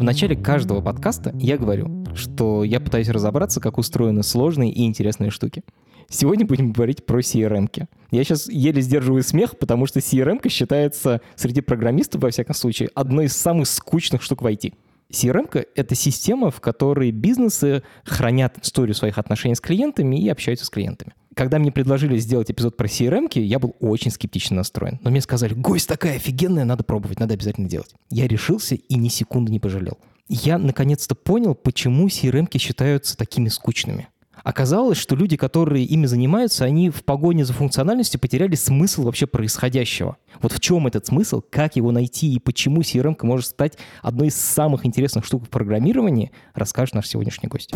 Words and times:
В 0.00 0.02
начале 0.02 0.34
каждого 0.34 0.80
подкаста 0.80 1.34
я 1.38 1.58
говорю, 1.58 2.06
что 2.14 2.64
я 2.64 2.80
пытаюсь 2.80 3.10
разобраться, 3.10 3.60
как 3.60 3.76
устроены 3.76 4.22
сложные 4.22 4.72
и 4.72 4.86
интересные 4.86 5.28
штуки. 5.30 5.62
Сегодня 6.08 6.46
будем 6.46 6.72
говорить 6.72 7.04
про 7.04 7.20
CRM. 7.20 7.68
-ки. 7.68 7.86
Я 8.10 8.24
сейчас 8.24 8.48
еле 8.48 8.80
сдерживаю 8.80 9.22
смех, 9.22 9.58
потому 9.58 9.84
что 9.84 9.98
CRM 9.98 10.48
считается 10.48 11.20
среди 11.36 11.60
программистов, 11.60 12.22
во 12.22 12.30
всяком 12.30 12.54
случае, 12.54 12.88
одной 12.94 13.26
из 13.26 13.36
самых 13.36 13.68
скучных 13.68 14.22
штук 14.22 14.40
в 14.40 14.46
IT. 14.46 14.72
CRM— 15.12 15.66
это 15.74 15.94
система, 15.94 16.50
в 16.50 16.62
которой 16.62 17.10
бизнесы 17.10 17.82
хранят 18.06 18.56
историю 18.62 18.94
своих 18.94 19.18
отношений 19.18 19.54
с 19.54 19.60
клиентами 19.60 20.16
и 20.16 20.30
общаются 20.30 20.64
с 20.64 20.70
клиентами. 20.70 21.12
Когда 21.34 21.58
мне 21.58 21.70
предложили 21.70 22.18
сделать 22.18 22.50
эпизод 22.50 22.76
про 22.76 22.86
CRM, 22.86 23.28
я 23.38 23.58
был 23.58 23.76
очень 23.80 24.10
скептично 24.10 24.56
настроен. 24.56 24.98
Но 25.02 25.10
мне 25.10 25.20
сказали, 25.20 25.54
гость 25.54 25.88
такая 25.88 26.16
офигенная, 26.16 26.64
надо 26.64 26.82
пробовать, 26.82 27.20
надо 27.20 27.34
обязательно 27.34 27.68
делать. 27.68 27.94
Я 28.10 28.26
решился 28.26 28.74
и 28.74 28.94
ни 28.96 29.08
секунды 29.08 29.52
не 29.52 29.60
пожалел. 29.60 29.98
Я 30.28 30.58
наконец-то 30.58 31.14
понял, 31.14 31.54
почему 31.54 32.08
CRM 32.08 32.48
считаются 32.58 33.16
такими 33.16 33.48
скучными. 33.48 34.08
Оказалось, 34.44 34.98
что 34.98 35.16
люди, 35.16 35.36
которые 35.36 35.84
ими 35.84 36.06
занимаются, 36.06 36.64
они 36.64 36.90
в 36.90 37.04
погоне 37.04 37.44
за 37.44 37.52
функциональностью 37.52 38.20
потеряли 38.20 38.54
смысл 38.54 39.04
вообще 39.04 39.26
происходящего. 39.26 40.16
Вот 40.40 40.52
в 40.52 40.60
чем 40.60 40.86
этот 40.86 41.06
смысл, 41.06 41.42
как 41.48 41.76
его 41.76 41.92
найти 41.92 42.32
и 42.32 42.38
почему 42.38 42.80
CRM 42.80 43.16
может 43.22 43.46
стать 43.46 43.78
одной 44.02 44.28
из 44.28 44.36
самых 44.36 44.86
интересных 44.86 45.24
штук 45.24 45.44
в 45.44 45.48
программировании, 45.48 46.32
расскажет 46.54 46.94
наш 46.94 47.08
сегодняшний 47.08 47.48
гость. 47.48 47.72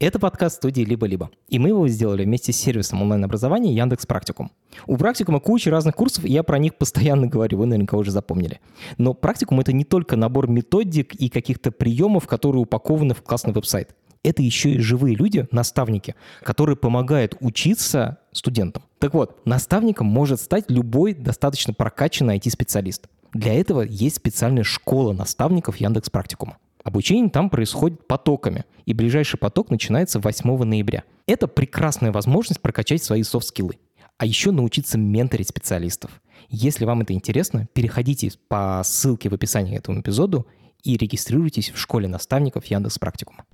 Это 0.00 0.20
подкаст 0.20 0.56
студии 0.56 0.82
«Либо-либо», 0.82 1.30
и 1.48 1.58
мы 1.58 1.70
его 1.70 1.88
сделали 1.88 2.24
вместе 2.24 2.52
с 2.52 2.56
сервисом 2.56 3.02
онлайн-образования 3.02 3.74
Яндекс 3.74 4.06
Практикум. 4.06 4.52
У 4.86 4.96
Практикума 4.96 5.40
куча 5.40 5.72
разных 5.72 5.96
курсов, 5.96 6.24
и 6.24 6.30
я 6.30 6.44
про 6.44 6.58
них 6.58 6.76
постоянно 6.76 7.26
говорю, 7.26 7.58
вы 7.58 7.66
наверняка 7.66 7.96
уже 7.96 8.12
запомнили. 8.12 8.60
Но 8.96 9.12
Практикум— 9.12 9.58
это 9.60 9.72
не 9.72 9.84
только 9.84 10.14
набор 10.14 10.48
методик 10.48 11.14
и 11.14 11.28
каких-то 11.28 11.72
приемов, 11.72 12.28
которые 12.28 12.62
упакованы 12.62 13.14
в 13.14 13.22
классный 13.22 13.52
веб-сайт 13.52 13.96
это 14.22 14.42
еще 14.42 14.72
и 14.72 14.78
живые 14.78 15.14
люди, 15.14 15.46
наставники, 15.50 16.14
которые 16.42 16.76
помогают 16.76 17.36
учиться 17.40 18.18
студентам. 18.32 18.82
Так 18.98 19.14
вот, 19.14 19.46
наставником 19.46 20.06
может 20.06 20.40
стать 20.40 20.64
любой 20.68 21.14
достаточно 21.14 21.72
прокачанный 21.72 22.38
IT-специалист. 22.38 23.06
Для 23.32 23.54
этого 23.54 23.82
есть 23.82 24.16
специальная 24.16 24.64
школа 24.64 25.12
наставников 25.12 25.76
Яндекс 25.76 26.10
Практикума. 26.10 26.58
Обучение 26.82 27.30
там 27.30 27.50
происходит 27.50 28.06
потоками, 28.06 28.64
и 28.86 28.94
ближайший 28.94 29.38
поток 29.38 29.70
начинается 29.70 30.20
8 30.20 30.64
ноября. 30.64 31.04
Это 31.26 31.46
прекрасная 31.46 32.12
возможность 32.12 32.62
прокачать 32.62 33.02
свои 33.02 33.22
софт-скиллы, 33.22 33.78
а 34.16 34.24
еще 34.24 34.50
научиться 34.50 34.96
менторить 34.96 35.48
специалистов. 35.48 36.10
Если 36.48 36.86
вам 36.86 37.02
это 37.02 37.12
интересно, 37.12 37.68
переходите 37.74 38.32
по 38.48 38.80
ссылке 38.84 39.28
в 39.28 39.34
описании 39.34 39.76
к 39.76 39.80
этому 39.80 40.00
эпизоду 40.00 40.46
и 40.82 40.96
регистрируйтесь 40.96 41.70
в 41.70 41.78
школе 41.78 42.08
наставников 42.08 42.66
Яндекс 42.66 42.98
Практикума. 42.98 43.44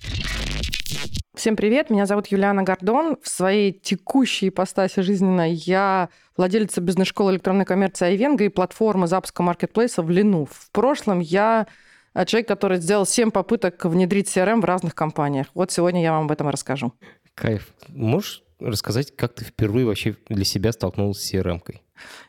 Всем 1.35 1.57
привет, 1.57 1.91
меня 1.91 2.07
зовут 2.07 2.29
Юлиана 2.29 2.63
Гордон. 2.63 3.17
В 3.21 3.29
своей 3.29 3.73
текущей 3.73 4.49
ипостаси 4.49 5.01
жизненной 5.01 5.53
я 5.53 6.09
владелица 6.37 6.81
бизнес-школы 6.81 7.33
электронной 7.33 7.65
коммерции 7.65 8.07
Айвенга 8.07 8.45
и 8.45 8.49
платформы 8.49 9.09
запуска 9.09 9.43
маркетплейса 9.43 10.03
в 10.03 10.11
Лину. 10.11 10.47
В 10.51 10.71
прошлом 10.71 11.19
я 11.19 11.67
человек, 12.27 12.47
который 12.47 12.79
сделал 12.79 13.05
7 13.05 13.33
попыток 13.33 13.85
внедрить 13.85 14.29
CRM 14.29 14.61
в 14.61 14.65
разных 14.65 14.95
компаниях. 14.95 15.49
Вот 15.55 15.73
сегодня 15.73 16.03
я 16.03 16.13
вам 16.13 16.27
об 16.27 16.31
этом 16.31 16.49
расскажу. 16.49 16.93
Кайф. 17.35 17.75
Можешь 17.89 18.45
рассказать, 18.61 19.15
как 19.17 19.35
ты 19.35 19.45
впервые 19.45 19.85
вообще 19.85 20.17
для 20.29 20.45
себя 20.45 20.71
столкнулась 20.71 21.21
с 21.21 21.35
CRM-кой? 21.35 21.83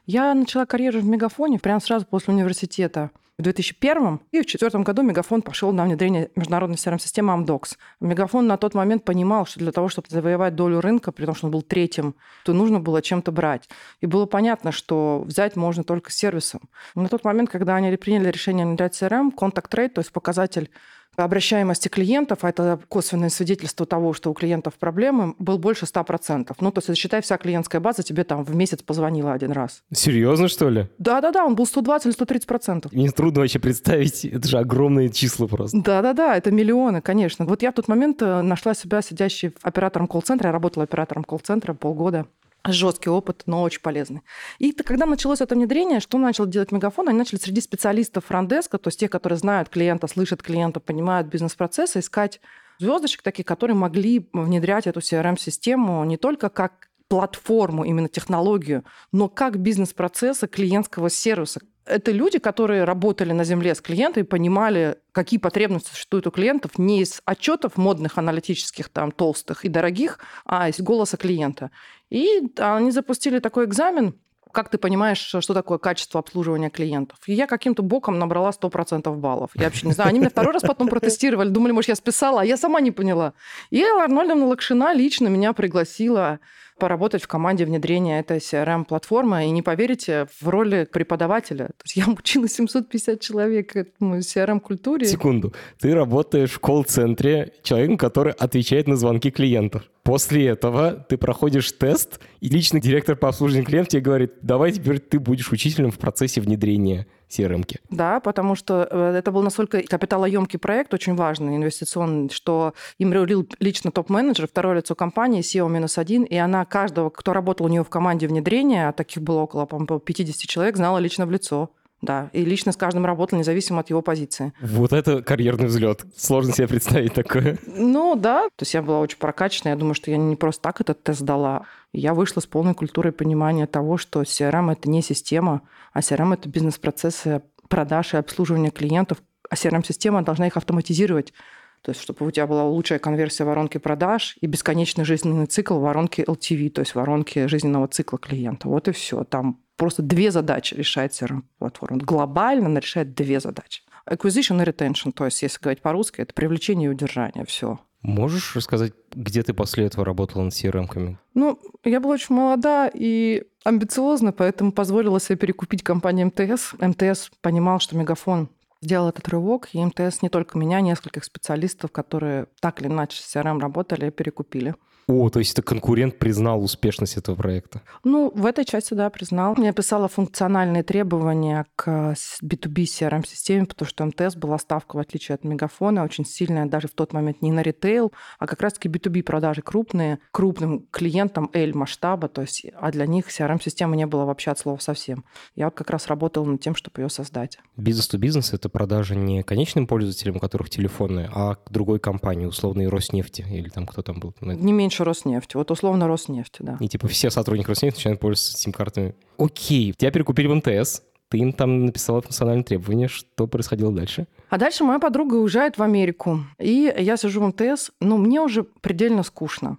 Я 0.07 0.33
начала 0.33 0.65
карьеру 0.65 0.99
в 0.99 1.05
Мегафоне 1.05 1.59
прямо 1.59 1.79
сразу 1.79 2.07
после 2.07 2.33
университета. 2.33 3.11
В 3.37 3.41
2001 3.41 4.21
и 4.31 4.37
в 4.37 4.45
2004 4.45 4.81
году 4.85 5.01
Мегафон 5.01 5.41
пошел 5.41 5.73
на 5.73 5.83
внедрение 5.83 6.31
международной 6.37 6.77
CRM-системы 6.77 7.33
Amdocs. 7.33 7.75
Мегафон 7.99 8.47
на 8.47 8.55
тот 8.55 8.73
момент 8.73 9.03
понимал, 9.03 9.45
что 9.45 9.59
для 9.59 9.73
того, 9.73 9.89
чтобы 9.89 10.07
завоевать 10.09 10.55
долю 10.55 10.79
рынка, 10.79 11.11
при 11.11 11.25
том, 11.25 11.35
что 11.35 11.47
он 11.47 11.51
был 11.51 11.61
третьим, 11.61 12.15
то 12.45 12.53
нужно 12.53 12.79
было 12.79 13.01
чем-то 13.01 13.33
брать. 13.33 13.67
И 13.99 14.05
было 14.05 14.25
понятно, 14.25 14.71
что 14.71 15.21
взять 15.25 15.57
можно 15.57 15.83
только 15.83 16.11
сервисом. 16.11 16.61
На 16.95 17.09
тот 17.09 17.25
момент, 17.25 17.49
когда 17.49 17.75
они 17.75 17.93
приняли 17.97 18.31
решение 18.31 18.65
внедрять 18.65 18.93
CRM, 18.93 19.33
Rate, 19.35 19.89
то 19.89 19.99
есть 19.99 20.13
показатель 20.13 20.69
обращаемости 21.15 21.87
клиентов, 21.87 22.39
а 22.43 22.49
это 22.49 22.79
косвенное 22.87 23.29
свидетельство 23.29 23.85
того, 23.85 24.13
что 24.13 24.31
у 24.31 24.33
клиентов 24.33 24.75
проблемы, 24.75 25.35
был 25.39 25.57
больше 25.57 25.85
100%. 25.85 26.53
Ну, 26.59 26.71
то 26.71 26.81
есть, 26.85 26.99
считай, 26.99 27.21
вся 27.21 27.37
клиентская 27.37 27.81
база 27.81 28.03
тебе 28.03 28.23
там 28.23 28.43
в 28.43 28.55
месяц 28.55 28.81
позвонила 28.81 29.33
один 29.33 29.51
раз. 29.51 29.83
Серьезно, 29.93 30.47
что 30.47 30.69
ли? 30.69 30.87
Да-да-да, 30.97 31.45
он 31.45 31.55
был 31.55 31.65
120 31.65 32.07
или 32.07 32.15
130%. 32.15 32.89
Мне 32.91 33.11
трудно 33.11 33.41
вообще 33.41 33.59
представить, 33.59 34.25
это 34.25 34.47
же 34.47 34.57
огромные 34.57 35.09
числа 35.09 35.47
просто. 35.47 35.79
Да-да-да, 35.81 36.35
это 36.35 36.51
миллионы, 36.51 37.01
конечно. 37.01 37.45
Вот 37.45 37.61
я 37.61 37.71
в 37.71 37.75
тот 37.75 37.87
момент 37.87 38.21
э, 38.21 38.41
нашла 38.41 38.73
себя 38.73 39.01
сидящей 39.01 39.53
оператором 39.61 40.07
колл-центра, 40.07 40.47
я 40.47 40.53
работала 40.53 40.83
оператором 40.83 41.23
колл-центра 41.23 41.73
полгода 41.73 42.25
жесткий 42.73 43.09
опыт, 43.09 43.43
но 43.45 43.61
очень 43.61 43.81
полезный. 43.81 44.21
И 44.59 44.71
когда 44.71 45.05
началось 45.05 45.41
это 45.41 45.55
внедрение, 45.55 45.99
что 45.99 46.17
начал 46.17 46.45
делать 46.45 46.71
Мегафон? 46.71 47.09
Они 47.09 47.17
начали 47.17 47.39
среди 47.39 47.61
специалистов 47.61 48.25
фронтдеска, 48.25 48.77
то 48.77 48.87
есть 48.87 48.99
тех, 48.99 49.09
которые 49.09 49.37
знают 49.37 49.69
клиента, 49.69 50.07
слышат 50.07 50.41
клиента, 50.41 50.79
понимают 50.79 51.27
бизнес-процессы, 51.27 51.99
искать 51.99 52.41
звездочек 52.79 53.21
таких, 53.21 53.45
которые 53.45 53.75
могли 53.75 54.27
внедрять 54.33 54.87
эту 54.87 54.99
CRM-систему 54.99 56.03
не 56.05 56.17
только 56.17 56.49
как 56.49 56.89
платформу, 57.07 57.83
именно 57.83 58.09
технологию, 58.09 58.83
но 59.11 59.29
как 59.29 59.57
бизнес-процессы 59.57 60.47
клиентского 60.47 61.09
сервиса. 61.09 61.61
Это 61.85 62.11
люди, 62.11 62.39
которые 62.39 62.83
работали 62.83 63.31
на 63.31 63.43
земле 63.43 63.75
с 63.75 63.81
клиентом 63.81 64.23
и 64.23 64.25
понимали, 64.25 64.97
какие 65.11 65.39
потребности 65.39 65.89
существуют 65.89 66.25
у 66.27 66.31
клиентов 66.31 66.77
не 66.77 67.01
из 67.01 67.21
отчетов 67.25 67.77
модных, 67.77 68.17
аналитических, 68.17 68.89
там, 68.89 69.11
толстых 69.11 69.65
и 69.65 69.69
дорогих, 69.69 70.19
а 70.45 70.69
из 70.69 70.79
голоса 70.79 71.17
клиента. 71.17 71.69
И 72.09 72.41
они 72.57 72.91
запустили 72.91 73.39
такой 73.39 73.65
экзамен, 73.65 74.15
как 74.55 74.69
ты 74.69 74.77
понимаешь, 74.77 75.17
что 75.17 75.53
такое 75.53 75.77
качество 75.77 76.19
обслуживания 76.19 76.69
клиентов? 76.69 77.19
И 77.27 77.33
я 77.33 77.45
каким-то 77.45 77.83
боком 77.83 78.17
набрала 78.17 78.51
100% 78.51 79.13
баллов. 79.15 79.51
Я 79.53 79.65
вообще 79.65 79.85
не 79.85 79.93
знаю. 79.93 80.09
Они 80.09 80.19
меня 80.19 80.29
второй 80.29 80.53
раз 80.53 80.63
потом 80.63 80.87
протестировали. 80.87 81.49
Думали, 81.49 81.73
может, 81.73 81.89
я 81.89 81.95
списала, 81.95 82.41
а 82.41 82.45
я 82.45 82.55
сама 82.55 82.79
не 82.79 82.91
поняла. 82.91 83.33
И 83.69 83.83
Арнольдовна 83.83 84.47
Лакшина 84.47 84.93
лично 84.93 85.27
меня 85.27 85.51
пригласила 85.51 86.39
поработать 86.77 87.23
в 87.23 87.27
команде 87.27 87.65
внедрения 87.65 88.19
этой 88.19 88.37
CRM-платформы. 88.37 89.45
И 89.45 89.51
не 89.51 89.61
поверите, 89.61 90.27
в 90.39 90.47
роли 90.47 90.87
преподавателя. 90.91 91.67
То 91.67 91.83
есть 91.85 91.95
я 91.95 92.05
учила 92.07 92.47
750 92.47 93.19
человек 93.19 93.75
этому 93.75 94.17
CRM-культуре. 94.17 95.05
Секунду. 95.05 95.53
Ты 95.79 95.93
работаешь 95.93 96.51
в 96.51 96.59
колл-центре 96.59 97.53
человеком, 97.63 97.97
который 97.97 98.33
отвечает 98.33 98.87
на 98.87 98.95
звонки 98.95 99.31
клиентов. 99.31 99.83
После 100.03 100.45
этого 100.47 100.91
ты 101.09 101.17
проходишь 101.17 101.71
тест, 101.71 102.19
и 102.39 102.47
личный 102.47 102.79
директор 102.79 103.15
по 103.15 103.27
обслуживанию 103.29 103.65
клиентов 103.65 103.91
тебе 103.91 104.01
говорит, 104.03 104.33
давай 104.41 104.71
теперь 104.71 104.99
ты 104.99 105.19
будешь 105.19 105.51
учителем 105.51 105.89
в 105.89 105.97
процессе 105.97 106.41
внедрения 106.41 107.07
crm 107.29 107.61
-ки. 107.61 107.77
Да, 107.89 108.19
потому 108.19 108.55
что 108.55 108.87
э, 108.89 109.15
это 109.17 109.31
был 109.31 109.41
настолько 109.43 109.81
капиталоемкий 109.81 110.59
проект, 110.59 110.93
очень 110.93 111.15
важный, 111.15 111.55
инвестиционный, 111.55 112.29
что 112.29 112.73
им 112.99 113.13
рулил 113.13 113.47
лично 113.59 113.91
топ-менеджер, 113.91 114.47
второе 114.47 114.75
лицо 114.75 114.95
компании, 114.95 115.41
SEO 115.41 115.69
минус 115.69 115.97
один, 115.97 116.23
и 116.23 116.35
она 116.35 116.65
каждого, 116.65 117.09
кто 117.09 117.33
работал 117.33 117.65
у 117.65 117.69
нее 117.69 117.83
в 117.83 117.89
команде 117.89 118.27
внедрения, 118.27 118.89
а 118.89 118.91
таких 118.91 119.23
было 119.23 119.41
около, 119.41 119.65
по 119.65 119.99
50 119.99 120.49
человек, 120.49 120.77
знала 120.77 120.97
лично 120.99 121.25
в 121.25 121.31
лицо. 121.31 121.69
Да, 122.05 122.29
и 122.33 122.45
лично 122.45 122.71
с 122.71 122.77
каждым 122.77 123.05
работал, 123.05 123.39
независимо 123.39 123.79
от 123.79 123.89
его 123.89 124.03
позиции. 124.03 124.53
Вот 124.61 124.93
это 124.93 125.23
карьерный 125.23 125.65
взлет. 125.65 126.05
Сложно 126.15 126.53
себе 126.53 126.67
представить 126.67 127.13
такое. 127.13 127.57
Ну 127.65 128.15
да, 128.15 128.43
то 128.55 128.61
есть 128.61 128.75
я 128.75 128.83
была 128.83 128.99
очень 128.99 129.17
прокачана. 129.17 129.69
Я 129.69 129.75
думаю, 129.75 129.95
что 129.95 130.11
я 130.11 130.17
не 130.17 130.35
просто 130.35 130.61
так 130.61 130.81
этот 130.81 131.01
тест 131.01 131.21
дала. 131.21 131.65
Я 131.93 132.13
вышла 132.13 132.41
с 132.41 132.45
полной 132.45 132.75
культурой 132.75 133.11
понимания 133.11 133.65
того, 133.65 133.97
что 133.97 134.21
CRM– 134.21 134.71
это 134.73 134.87
не 134.87 135.01
система, 135.01 135.61
а 135.93 136.01
CRM– 136.01 136.33
это 136.35 136.47
бизнес-процессы 136.47 137.41
продаж 137.69 138.13
и 138.13 138.17
обслуживания 138.17 138.69
клиентов, 138.69 139.23
а 139.49 139.55
CRM-система 139.55 140.23
должна 140.23 140.45
их 140.45 140.57
автоматизировать. 140.57 141.33
То 141.81 141.89
есть, 141.91 142.01
чтобы 142.01 142.27
у 142.27 142.31
тебя 142.31 142.45
была 142.45 142.65
лучшая 142.65 142.99
конверсия 142.99 143.45
воронки 143.45 143.79
продаж 143.79 144.37
и 144.41 144.47
бесконечный 144.47 145.05
жизненный 145.05 145.47
цикл 145.47 145.79
воронки 145.79 146.21
LTV, 146.21 146.69
то 146.69 146.81
есть 146.81 146.93
воронки 146.93 147.47
жизненного 147.47 147.87
цикла 147.87 148.19
клиента. 148.19 148.67
Вот 148.67 148.87
и 148.87 148.91
все. 148.91 149.23
Там 149.23 149.59
просто 149.75 150.01
две 150.01 150.31
задачи 150.31 150.73
решает 150.73 151.11
CRM-платформа. 151.11 151.99
Глобально 151.99 152.67
она 152.67 152.79
решает 152.79 153.13
две 153.13 153.39
задачи. 153.39 153.83
Acquisition 154.09 154.61
и 154.61 154.65
retention, 154.65 155.11
то 155.11 155.25
есть, 155.25 155.41
если 155.41 155.59
говорить 155.59 155.81
по-русски, 155.81 156.21
это 156.21 156.33
привлечение 156.33 156.87
и 156.87 156.91
удержание, 156.91 157.45
все. 157.45 157.79
Можешь 158.01 158.55
рассказать, 158.55 158.93
где 159.11 159.41
ты 159.41 159.55
после 159.55 159.85
этого 159.85 160.05
работала 160.05 160.43
над 160.43 160.53
CRM-ками? 160.53 161.17
Ну, 161.33 161.59
я 161.83 161.99
была 161.99 162.13
очень 162.13 162.35
молода 162.35 162.87
и 162.93 163.45
амбициозна, 163.63 164.31
поэтому 164.31 164.71
позволила 164.71 165.19
себе 165.19 165.37
перекупить 165.37 165.81
компанию 165.81 166.27
МТС. 166.27 166.73
МТС 166.79 167.31
понимал, 167.41 167.79
что 167.79 167.97
Мегафон 167.97 168.49
сделал 168.79 169.09
этот 169.09 169.27
рывок, 169.29 169.69
и 169.73 169.83
МТС 169.83 170.21
не 170.21 170.29
только 170.29 170.59
меня, 170.59 170.81
нескольких 170.81 171.23
специалистов, 171.23 171.91
которые 171.91 172.45
так 172.59 172.79
или 172.79 172.89
иначе 172.89 173.23
с 173.23 173.35
CRM 173.35 173.59
работали, 173.59 174.11
перекупили. 174.11 174.75
О, 175.07 175.29
то 175.29 175.39
есть 175.39 175.53
это 175.53 175.61
конкурент 175.61 176.17
признал 176.17 176.63
успешность 176.63 177.15
этого 177.15 177.35
проекта? 177.35 177.81
Ну, 178.03 178.31
в 178.33 178.45
этой 178.45 178.65
части, 178.65 178.95
да, 178.95 179.11
признал. 179.11 179.55
Я 179.57 179.71
писала 179.71 180.07
функциональные 180.07 180.81
требования 180.81 181.67
к 181.75 182.15
B2B 182.43 182.85
CRM-системе, 182.85 183.67
потому 183.67 183.87
что 183.87 184.05
МТС 184.05 184.35
была 184.35 184.57
ставка, 184.57 184.95
в 184.95 184.99
отличие 184.99 185.35
от 185.35 185.43
Мегафона, 185.43 186.03
очень 186.03 186.25
сильная 186.25 186.65
даже 186.65 186.87
в 186.87 186.93
тот 186.93 187.13
момент 187.13 187.43
не 187.43 187.51
на 187.51 187.61
ритейл, 187.61 188.11
а 188.39 188.47
как 188.47 188.61
раз-таки 188.61 188.89
B2B 188.89 189.21
продажи 189.21 189.61
крупные, 189.61 190.17
крупным 190.31 190.87
клиентам 190.89 191.51
L 191.53 191.75
масштаба, 191.75 192.27
то 192.27 192.41
есть, 192.41 192.65
а 192.79 192.91
для 192.91 193.05
них 193.05 193.27
CRM-система 193.27 193.95
не 193.95 194.07
было 194.07 194.25
вообще 194.25 194.51
от 194.51 194.57
слова 194.57 194.79
совсем. 194.79 195.23
Я 195.55 195.65
вот 195.65 195.75
как 195.75 195.91
раз 195.91 196.07
работала 196.07 196.45
над 196.45 196.61
тем, 196.61 196.73
чтобы 196.73 197.01
ее 197.01 197.09
создать. 197.09 197.59
Бизнес-то-бизнес– 197.77 198.53
это 198.53 198.69
продажа 198.69 199.13
не 199.13 199.43
конечным 199.43 199.85
пользователям, 199.85 200.37
у 200.37 200.39
которых 200.39 200.71
телефоны, 200.71 201.29
а 201.31 201.55
к 201.55 201.69
другой 201.69 201.99
компании, 201.99 202.47
условно, 202.47 202.89
Роснефти 202.89 203.45
или 203.47 203.69
там 203.69 203.85
кто 203.85 204.01
там 204.01 204.19
был. 204.19 204.33
Не 204.41 204.73
меньше 204.73 204.94
меньше 204.95 205.03
Роснефти. 205.03 205.57
Вот 205.57 205.71
условно 205.71 206.07
Роснефти, 206.07 206.61
да. 206.61 206.77
И 206.79 206.87
типа 206.87 207.07
все 207.07 207.29
сотрудники 207.29 207.67
Роснефти 207.67 207.97
начинают 207.97 208.19
пользоваться 208.19 208.57
сим-картами. 208.57 209.15
Окей, 209.37 209.93
тебя 209.93 210.11
перекупили 210.11 210.47
в 210.47 210.55
МТС, 210.55 211.01
ты 211.29 211.39
им 211.39 211.53
там 211.53 211.85
написала 211.85 212.21
функциональные 212.21 212.63
требования, 212.63 213.07
что 213.07 213.47
происходило 213.47 213.91
дальше? 213.91 214.27
А 214.49 214.57
дальше 214.57 214.83
моя 214.83 214.99
подруга 214.99 215.35
уезжает 215.35 215.77
в 215.77 215.83
Америку, 215.83 216.39
и 216.59 216.93
я 216.97 217.17
сижу 217.17 217.41
в 217.41 217.47
МТС, 217.47 217.91
но 217.99 218.17
мне 218.17 218.39
уже 218.39 218.63
предельно 218.63 219.23
скучно. 219.23 219.77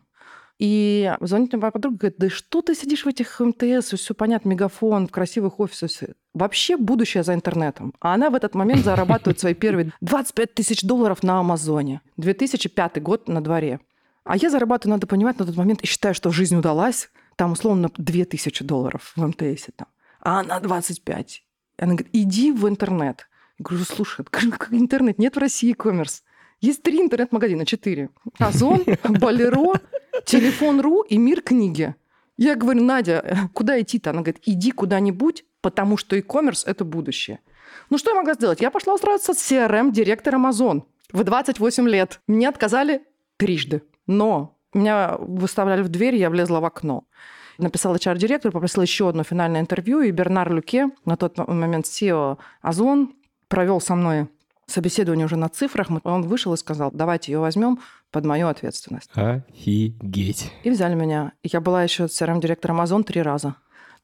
И 0.59 1.15
звонит 1.21 1.53
мне 1.53 1.61
моя 1.61 1.71
подруга, 1.71 1.99
говорит, 1.99 2.19
да 2.19 2.31
что 2.31 2.63
ты 2.63 2.75
сидишь 2.75 3.05
в 3.05 3.09
этих 3.09 3.41
МТС, 3.41 3.93
все 3.93 4.15
понятно, 4.15 4.49
мегафон, 4.49 5.07
в 5.07 5.11
красивых 5.11 5.61
офисах. 5.61 6.09
Вообще 6.33 6.79
будущее 6.79 7.23
за 7.23 7.35
интернетом. 7.35 7.93
А 8.01 8.15
она 8.15 8.31
в 8.31 8.35
этот 8.35 8.55
момент 8.55 8.83
зарабатывает 8.83 9.39
свои 9.39 9.53
первые 9.53 9.93
25 10.01 10.55
тысяч 10.55 10.83
долларов 10.83 11.23
на 11.23 11.41
Амазоне. 11.41 12.01
2005 12.17 13.03
год 13.03 13.29
на 13.29 13.43
дворе. 13.43 13.81
А 14.27 14.37
я 14.37 14.51
зарабатываю, 14.51 14.97
надо 14.97 15.07
понимать, 15.07 15.39
на 15.39 15.47
тот 15.47 15.57
момент 15.57 15.83
и 15.83 15.87
считаю, 15.87 16.13
что 16.13 16.33
жизнь 16.33 16.57
удалась. 16.57 17.11
Там, 17.37 17.53
условно, 17.53 17.91
2000 17.97 18.65
долларов 18.65 19.13
в 19.15 19.25
МТС. 19.25 19.69
Там. 19.77 19.87
А 20.21 20.41
она 20.41 20.59
25. 20.59 21.45
Она 21.79 21.95
говорит, 21.95 22.09
иди 22.13 22.51
в 22.51 22.69
интернет. 22.69 23.29
Я 23.59 23.63
говорю, 23.63 23.85
слушай, 23.85 24.25
как 24.31 24.69
интернет? 24.73 25.19
Нет 25.19 25.37
в 25.37 25.39
России 25.39 25.73
коммерс. 25.73 26.25
Есть 26.61 26.83
три 26.83 27.01
интернет-магазина, 27.01 27.65
четыре. 27.65 28.11
Озон, 28.39 28.85
Болеро, 29.05 29.81
Телефон.ру 30.25 31.03
и 31.03 31.19
Мир 31.19 31.41
книги. 31.41 31.95
Я 32.37 32.57
говорю, 32.57 32.83
Надя, 32.83 33.49
куда 33.55 33.81
идти-то? 33.81 34.11
Она 34.11 34.23
говорит, 34.23 34.43
иди 34.45 34.73
куда-нибудь, 34.73 35.45
потому 35.61 35.97
что 35.97 36.17
e-commerce– 36.17 36.65
это 36.67 36.85
будущее. 36.85 37.39
Ну, 37.91 37.99
что 37.99 38.11
я 38.11 38.17
могла 38.17 38.35
сделать? 38.35 38.61
Я 38.61 38.73
пошла 38.73 38.95
устраиваться 38.95 39.35
с 39.35 39.53
CRM-директором 39.53 40.47
Озон 40.47 40.85
в 41.13 41.23
28 41.23 41.89
лет. 41.89 42.21
Мне 42.27 42.49
отказали 42.49 43.03
трижды. 43.37 43.83
Но 44.07 44.57
меня 44.73 45.17
выставляли 45.19 45.83
в 45.83 45.89
дверь, 45.89 46.17
я 46.17 46.31
влезла 46.31 46.61
в 46.61 46.65
окно. 46.65 47.05
Написала 47.59 47.97
HR-директор, 47.97 48.53
попросила 48.53 48.83
еще 48.83 49.09
одно 49.09 49.23
финальное 49.23 49.61
интервью, 49.61 50.03
и 50.03 50.11
Бернар 50.11 50.53
Люке, 50.53 50.91
на 51.05 51.17
тот 51.17 51.39
момент 51.39 51.87
SEO 51.87 52.39
Озон, 52.61 53.15
провел 53.49 53.81
со 53.81 53.95
мной 53.95 54.29
собеседование 54.67 55.27
уже 55.27 55.37
на 55.37 55.49
цифрах. 55.49 55.89
Он 56.05 56.23
вышел 56.23 56.53
и 56.53 56.57
сказал, 56.57 56.91
давайте 56.93 57.33
ее 57.33 57.39
возьмем 57.39 57.79
под 58.11 58.25
мою 58.25 58.49
ответственность. 58.49 59.11
Офигеть. 59.15 60.53
И 60.65 60.71
взяли 60.71 60.95
меня. 60.95 61.33
Я 61.43 61.61
была 61.61 61.83
еще 61.83 62.05
CRM-директором 62.05 62.81
Озон 62.81 63.05
три 63.05 63.23
раза. 63.23 63.57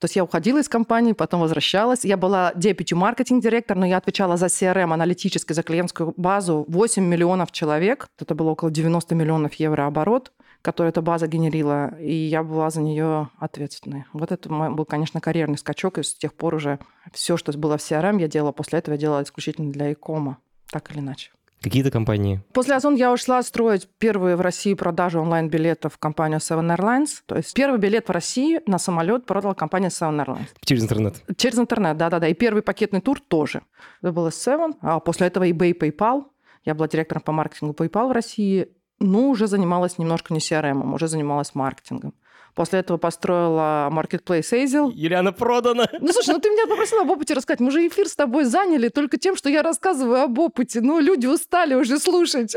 То 0.03 0.07
есть 0.07 0.17
я 0.17 0.25
уходила 0.25 0.59
из 0.59 0.69
компании, 0.69 1.13
потом 1.13 1.43
возвращалась. 1.43 2.05
Я 2.05 2.17
была 2.17 2.51
депити 2.57 2.93
маркетинг-директор, 2.93 3.77
но 3.77 3.87
я 3.87 3.99
отвечала 3.99 4.37
за 4.37 4.47
CRM 4.47 4.93
аналитически, 4.93 5.53
за 5.53 5.63
клиентскую 5.63 6.13
базу. 6.17 6.65
8 6.67 7.05
миллионов 7.05 7.53
человек. 7.53 8.09
Это 8.19 8.35
было 8.35 8.51
около 8.51 8.73
90 8.73 9.15
миллионов 9.15 9.55
евро 9.55 9.87
оборот 9.87 10.33
который 10.61 10.91
эта 10.91 11.03
база 11.03 11.27
генерила, 11.27 11.99
и 11.99 12.15
я 12.15 12.45
была 12.45 12.71
за 12.71 12.83
нее 12.83 13.31
ответственной. 13.37 14.05
Вот 14.13 14.31
это 14.31 14.49
был, 14.49 14.85
конечно, 14.85 15.21
карьерный 15.21 15.59
скачок, 15.59 15.99
и 15.99 16.05
с 16.05 16.15
тех 16.15 16.35
пор 16.35 16.55
уже 16.55 16.79
все, 17.13 17.37
что 17.37 17.51
было 17.59 17.79
в 17.79 17.81
CRM, 17.81 18.21
я 18.21 18.29
делала 18.29 18.53
после 18.53 18.79
этого, 18.79 18.95
я 18.95 19.01
делала 19.01 19.25
исключительно 19.25 19.73
для 19.73 19.93
икома, 19.93 20.39
так 20.71 20.93
или 20.93 21.01
иначе. 21.01 21.33
Какие-то 21.63 21.93
компании? 21.93 22.41
После 22.53 22.75
Озон 22.75 22.97
я 22.97 23.13
ушла 23.13 23.43
строить 23.43 23.89
первые 23.99 24.35
в 24.35 24.41
России 24.41 24.75
продажи 24.75 25.21
онлайн-билетов 25.21 25.95
в 25.95 25.99
компанию 25.99 26.41
Seven 26.41 26.77
Airlines. 26.77 27.23
То 27.27 27.37
есть 27.37 27.55
первый 27.55 27.79
билет 27.79 28.09
в 28.09 28.11
России 28.11 28.61
на 28.67 28.79
самолет 28.79 29.27
продала 29.27 29.55
компания 29.55 29.89
Seven 29.89 30.25
Airlines. 30.25 30.49
Через 30.65 30.83
интернет? 30.83 31.23
Через 31.37 31.59
интернет, 31.59 31.97
да-да-да. 31.97 32.27
И 32.27 32.35
первый 32.35 32.63
пакетный 32.63 33.01
тур 33.01 33.21
тоже. 33.21 33.63
Это 34.03 34.13
было 34.13 34.31
Seven. 34.31 34.75
А 34.81 34.99
после 34.99 35.29
этого 35.29 35.49
eBay, 35.49 35.79
PayPal. 35.79 36.25
Я 36.65 36.75
была 36.75 36.89
директором 36.89 37.23
по 37.23 37.33
маркетингу 37.33 37.75
PayPal 37.75 38.09
в 38.09 38.13
России. 38.13 38.69
Но 38.99 39.29
уже 39.29 39.47
занималась 39.47 39.99
немножко 39.99 40.33
не 40.33 40.41
CRM, 40.41 40.95
уже 40.95 41.09
занималась 41.09 41.55
маркетингом. 41.55 42.15
После 42.55 42.81
этого 42.81 42.99
построила 42.99 43.89
Marketplace 43.91 44.53
Эйзел. 44.53 44.91
Юлиана 44.91 45.33
продана. 45.33 45.89
Ну, 46.01 46.13
слушай, 46.13 46.35
ну 46.35 46.39
ты 46.39 46.51
меня 46.51 46.67
попросила 46.67 47.03
об 47.03 47.11
опыте 47.11 47.33
рассказать. 47.35 47.61
Мы 47.61 47.71
же 47.71 47.87
эфир 47.87 48.09
с 48.09 48.15
тобой 48.15 48.45
заняли 48.45 48.89
только 48.89 49.17
тем, 49.17 49.37
что 49.37 49.49
я 49.49 49.63
рассказываю 49.63 50.23
об 50.23 50.39
опыте. 50.39 50.81
Ну, 50.83 51.01
люди 51.01 51.27
устали 51.27 51.75
уже 51.75 51.99
слушать. 51.99 52.55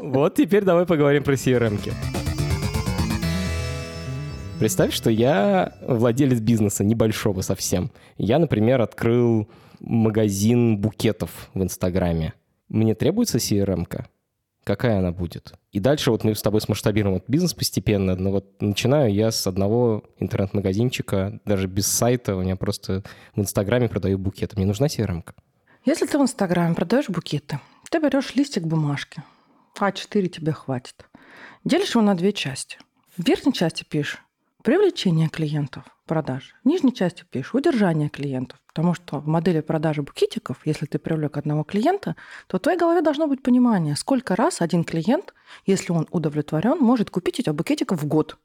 Вот 0.00 0.36
теперь 0.36 0.62
давай 0.62 0.86
поговорим 0.86 1.24
про 1.24 1.34
CRM-ки. 1.34 1.92
Представь, 4.60 4.94
что 4.94 5.10
я 5.10 5.72
владелец 5.82 6.38
бизнеса, 6.38 6.84
небольшого 6.84 7.40
совсем. 7.40 7.90
Я, 8.16 8.38
например, 8.38 8.80
открыл 8.80 9.48
магазин 9.80 10.78
букетов 10.78 11.50
в 11.52 11.62
Инстаграме. 11.62 12.34
Мне 12.68 12.94
требуется 12.94 13.38
CRM-ка? 13.38 14.06
Какая 14.64 14.98
она 14.98 15.12
будет. 15.12 15.54
И 15.72 15.80
дальше 15.80 16.10
вот 16.10 16.24
мы 16.24 16.34
с 16.34 16.42
тобой 16.42 16.60
смасштабируем 16.60 17.16
этот 17.16 17.28
бизнес 17.28 17.54
постепенно, 17.54 18.14
но 18.16 18.30
вот 18.30 18.60
начинаю 18.60 19.12
я 19.12 19.30
с 19.30 19.46
одного 19.46 20.04
интернет-магазинчика, 20.18 21.40
даже 21.44 21.66
без 21.66 21.86
сайта, 21.86 22.36
у 22.36 22.42
меня 22.42 22.56
просто 22.56 23.02
в 23.34 23.40
Инстаграме 23.40 23.88
продаю 23.88 24.18
букеты. 24.18 24.56
Мне 24.56 24.66
нужна 24.66 24.86
crm 24.86 25.24
-ка. 25.24 25.32
Если 25.84 26.06
ты 26.06 26.18
в 26.18 26.22
Инстаграме 26.22 26.74
продаешь 26.74 27.08
букеты, 27.08 27.58
ты 27.90 27.98
берешь 27.98 28.34
листик 28.34 28.64
бумажки, 28.64 29.22
А4 29.78 30.28
тебе 30.28 30.52
хватит. 30.52 31.06
Делишь 31.64 31.94
его 31.94 32.02
на 32.02 32.14
две 32.14 32.32
части. 32.32 32.78
В 33.16 33.26
верхней 33.26 33.52
части 33.52 33.84
пишешь 33.84 34.20
привлечение 34.62 35.28
клиентов, 35.28 35.84
продаж. 36.06 36.54
В 36.64 36.68
нижней 36.68 36.94
части 36.94 37.24
пишешь 37.28 37.54
удержание 37.54 38.08
клиентов. 38.08 38.58
Потому 38.68 38.94
что 38.94 39.18
в 39.18 39.26
модели 39.26 39.60
продажи 39.60 40.02
букетиков, 40.02 40.56
если 40.64 40.86
ты 40.86 40.98
привлек 40.98 41.36
одного 41.36 41.62
клиента, 41.64 42.16
то 42.46 42.56
в 42.56 42.60
твоей 42.60 42.78
голове 42.78 43.02
должно 43.02 43.26
быть 43.26 43.42
понимание, 43.42 43.96
сколько 43.96 44.34
раз 44.34 44.62
один 44.62 44.84
клиент, 44.84 45.34
если 45.66 45.92
он 45.92 46.08
удовлетворен, 46.10 46.78
может 46.78 47.10
купить 47.10 47.40
этих 47.40 47.54
букетиков 47.54 48.02
в 48.02 48.06
год. 48.06 48.38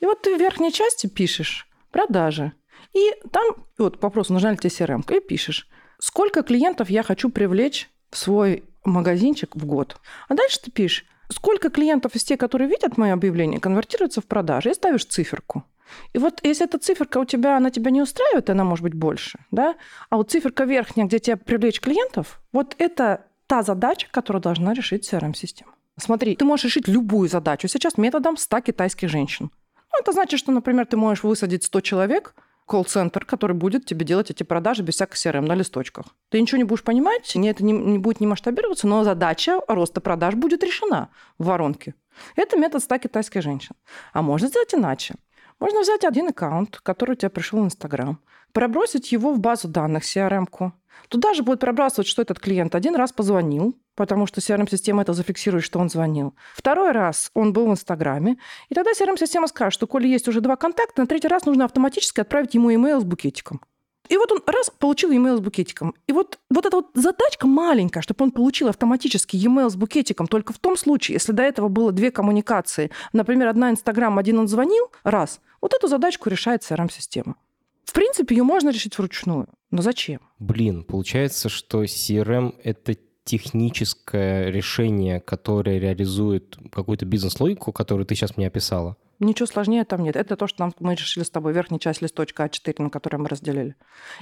И 0.00 0.04
вот 0.04 0.20
ты 0.22 0.36
в 0.36 0.40
верхней 0.40 0.72
части 0.72 1.06
пишешь 1.06 1.68
продажи. 1.90 2.52
И 2.92 3.12
там 3.30 3.64
вот 3.78 4.02
вопрос, 4.02 4.28
нужна 4.28 4.50
ли 4.50 4.58
тебе 4.58 4.70
CRM, 4.70 5.16
и 5.16 5.20
пишешь, 5.20 5.68
сколько 5.98 6.42
клиентов 6.42 6.90
я 6.90 7.02
хочу 7.02 7.30
привлечь 7.30 7.88
в 8.10 8.18
свой 8.18 8.64
магазинчик 8.84 9.54
в 9.56 9.64
год. 9.64 9.96
А 10.28 10.34
дальше 10.34 10.60
ты 10.60 10.70
пишешь, 10.70 11.06
сколько 11.32 11.70
клиентов 11.70 12.14
из 12.14 12.24
тех, 12.24 12.38
которые 12.38 12.68
видят 12.68 12.96
мое 12.96 13.12
объявление, 13.12 13.60
конвертируются 13.60 14.20
в 14.20 14.26
продажи, 14.26 14.70
и 14.70 14.74
ставишь 14.74 15.04
циферку. 15.04 15.64
И 16.12 16.18
вот 16.18 16.40
если 16.42 16.66
эта 16.66 16.78
циферка 16.78 17.18
у 17.18 17.24
тебя, 17.24 17.56
она 17.56 17.70
тебя 17.70 17.90
не 17.90 18.02
устраивает, 18.02 18.48
она 18.50 18.64
может 18.64 18.82
быть 18.82 18.94
больше, 18.94 19.38
да, 19.50 19.74
а 20.10 20.16
вот 20.16 20.30
циферка 20.30 20.64
верхняя, 20.64 21.06
где 21.06 21.18
тебе 21.18 21.36
привлечь 21.36 21.80
клиентов, 21.80 22.40
вот 22.52 22.74
это 22.78 23.26
та 23.46 23.62
задача, 23.62 24.08
которую 24.10 24.42
должна 24.42 24.72
решить 24.72 25.12
CRM-система. 25.12 25.72
Смотри, 25.98 26.36
ты 26.36 26.44
можешь 26.44 26.64
решить 26.64 26.88
любую 26.88 27.28
задачу 27.28 27.68
сейчас 27.68 27.98
методом 27.98 28.36
100 28.36 28.60
китайских 28.60 29.10
женщин. 29.10 29.50
Ну, 29.92 29.98
это 30.00 30.12
значит, 30.12 30.40
что, 30.40 30.52
например, 30.52 30.86
ты 30.86 30.96
можешь 30.96 31.22
высадить 31.22 31.64
100 31.64 31.80
человек, 31.82 32.34
колл-центр, 32.66 33.24
который 33.24 33.56
будет 33.56 33.84
тебе 33.84 34.04
делать 34.04 34.30
эти 34.30 34.42
продажи 34.42 34.82
без 34.82 34.94
всякого 34.94 35.16
CRM 35.16 35.46
на 35.46 35.54
листочках. 35.54 36.06
Ты 36.30 36.40
ничего 36.40 36.58
не 36.58 36.64
будешь 36.64 36.84
понимать, 36.84 37.34
не, 37.34 37.48
это 37.48 37.64
не, 37.64 37.72
не 37.72 37.98
будет 37.98 38.20
не 38.20 38.26
масштабироваться, 38.26 38.86
но 38.86 39.04
задача 39.04 39.60
роста 39.68 40.00
продаж 40.00 40.34
будет 40.34 40.62
решена 40.62 41.08
в 41.38 41.46
воронке. 41.46 41.94
Это 42.36 42.56
метод 42.56 42.82
100 42.82 42.98
китайских 42.98 43.42
женщин. 43.42 43.74
А 44.12 44.22
можно 44.22 44.48
сделать 44.48 44.74
иначе. 44.74 45.14
Можно 45.60 45.82
взять 45.82 46.04
один 46.04 46.28
аккаунт, 46.28 46.80
который 46.82 47.12
у 47.12 47.14
тебя 47.14 47.30
пришел 47.30 47.60
в 47.60 47.64
Инстаграм, 47.64 48.18
пробросить 48.52 49.12
его 49.12 49.32
в 49.32 49.38
базу 49.38 49.68
данных 49.68 50.02
CRM-ку. 50.02 50.72
Туда 51.08 51.34
же 51.34 51.42
будет 51.42 51.60
пробрасывать, 51.60 52.06
что 52.06 52.22
этот 52.22 52.38
клиент 52.38 52.74
один 52.74 52.94
раз 52.94 53.12
позвонил, 53.12 53.76
потому 53.94 54.26
что 54.26 54.40
CRM-система 54.40 55.02
это 55.02 55.12
зафиксирует, 55.12 55.64
что 55.64 55.78
он 55.78 55.90
звонил. 55.90 56.34
Второй 56.54 56.92
раз 56.92 57.30
он 57.34 57.52
был 57.52 57.66
в 57.66 57.70
Инстаграме, 57.70 58.38
и 58.68 58.74
тогда 58.74 58.92
CRM-система 58.92 59.46
скажет, 59.48 59.74
что 59.74 59.86
коли 59.86 60.08
есть 60.08 60.28
уже 60.28 60.40
два 60.40 60.56
контакта, 60.56 61.02
на 61.02 61.06
третий 61.06 61.28
раз 61.28 61.44
нужно 61.44 61.64
автоматически 61.64 62.20
отправить 62.20 62.54
ему 62.54 62.74
имейл 62.74 63.00
с 63.00 63.04
букетиком. 63.04 63.60
И 64.08 64.16
вот 64.16 64.32
он 64.32 64.42
раз 64.46 64.70
получил 64.70 65.10
e-mail 65.10 65.36
с 65.36 65.40
букетиком. 65.40 65.94
И 66.06 66.12
вот, 66.12 66.38
вот 66.50 66.66
эта 66.66 66.76
вот 66.76 66.90
задачка 66.94 67.46
маленькая, 67.46 68.02
чтобы 68.02 68.24
он 68.24 68.30
получил 68.30 68.68
автоматически 68.68 69.36
e-mail 69.36 69.70
с 69.70 69.76
букетиком 69.76 70.26
только 70.26 70.52
в 70.52 70.58
том 70.58 70.76
случае, 70.76 71.14
если 71.14 71.32
до 71.32 71.42
этого 71.42 71.68
было 71.68 71.92
две 71.92 72.10
коммуникации. 72.10 72.90
Например, 73.12 73.48
одна 73.48 73.70
Инстаграм, 73.70 74.18
один 74.18 74.38
он 74.38 74.48
звонил, 74.48 74.90
раз. 75.04 75.40
Вот 75.60 75.72
эту 75.72 75.88
задачку 75.88 76.28
решает 76.28 76.62
CRM-система. 76.62 77.36
В 77.84 77.92
принципе, 77.92 78.36
ее 78.36 78.44
можно 78.44 78.70
решить 78.70 78.96
вручную. 78.96 79.48
Но 79.70 79.82
зачем? 79.82 80.20
Блин, 80.38 80.84
получается, 80.84 81.48
что 81.48 81.84
CRM— 81.84 82.54
это 82.64 82.96
техническое 83.24 84.50
решение, 84.50 85.20
которое 85.20 85.78
реализует 85.78 86.56
какую-то 86.72 87.06
бизнес-логику, 87.06 87.72
которую 87.72 88.06
ты 88.06 88.14
сейчас 88.14 88.36
мне 88.36 88.48
описала? 88.48 88.96
Ничего 89.20 89.46
сложнее 89.46 89.84
там 89.84 90.02
нет. 90.02 90.16
Это 90.16 90.36
то, 90.36 90.48
что 90.48 90.64
нам, 90.64 90.74
мы 90.80 90.96
решили 90.96 91.22
с 91.22 91.30
тобой, 91.30 91.52
верхняя 91.52 91.78
часть 91.78 92.02
листочка 92.02 92.44
А4, 92.44 92.82
на 92.82 92.90
которой 92.90 93.16
мы 93.16 93.28
разделили. 93.28 93.76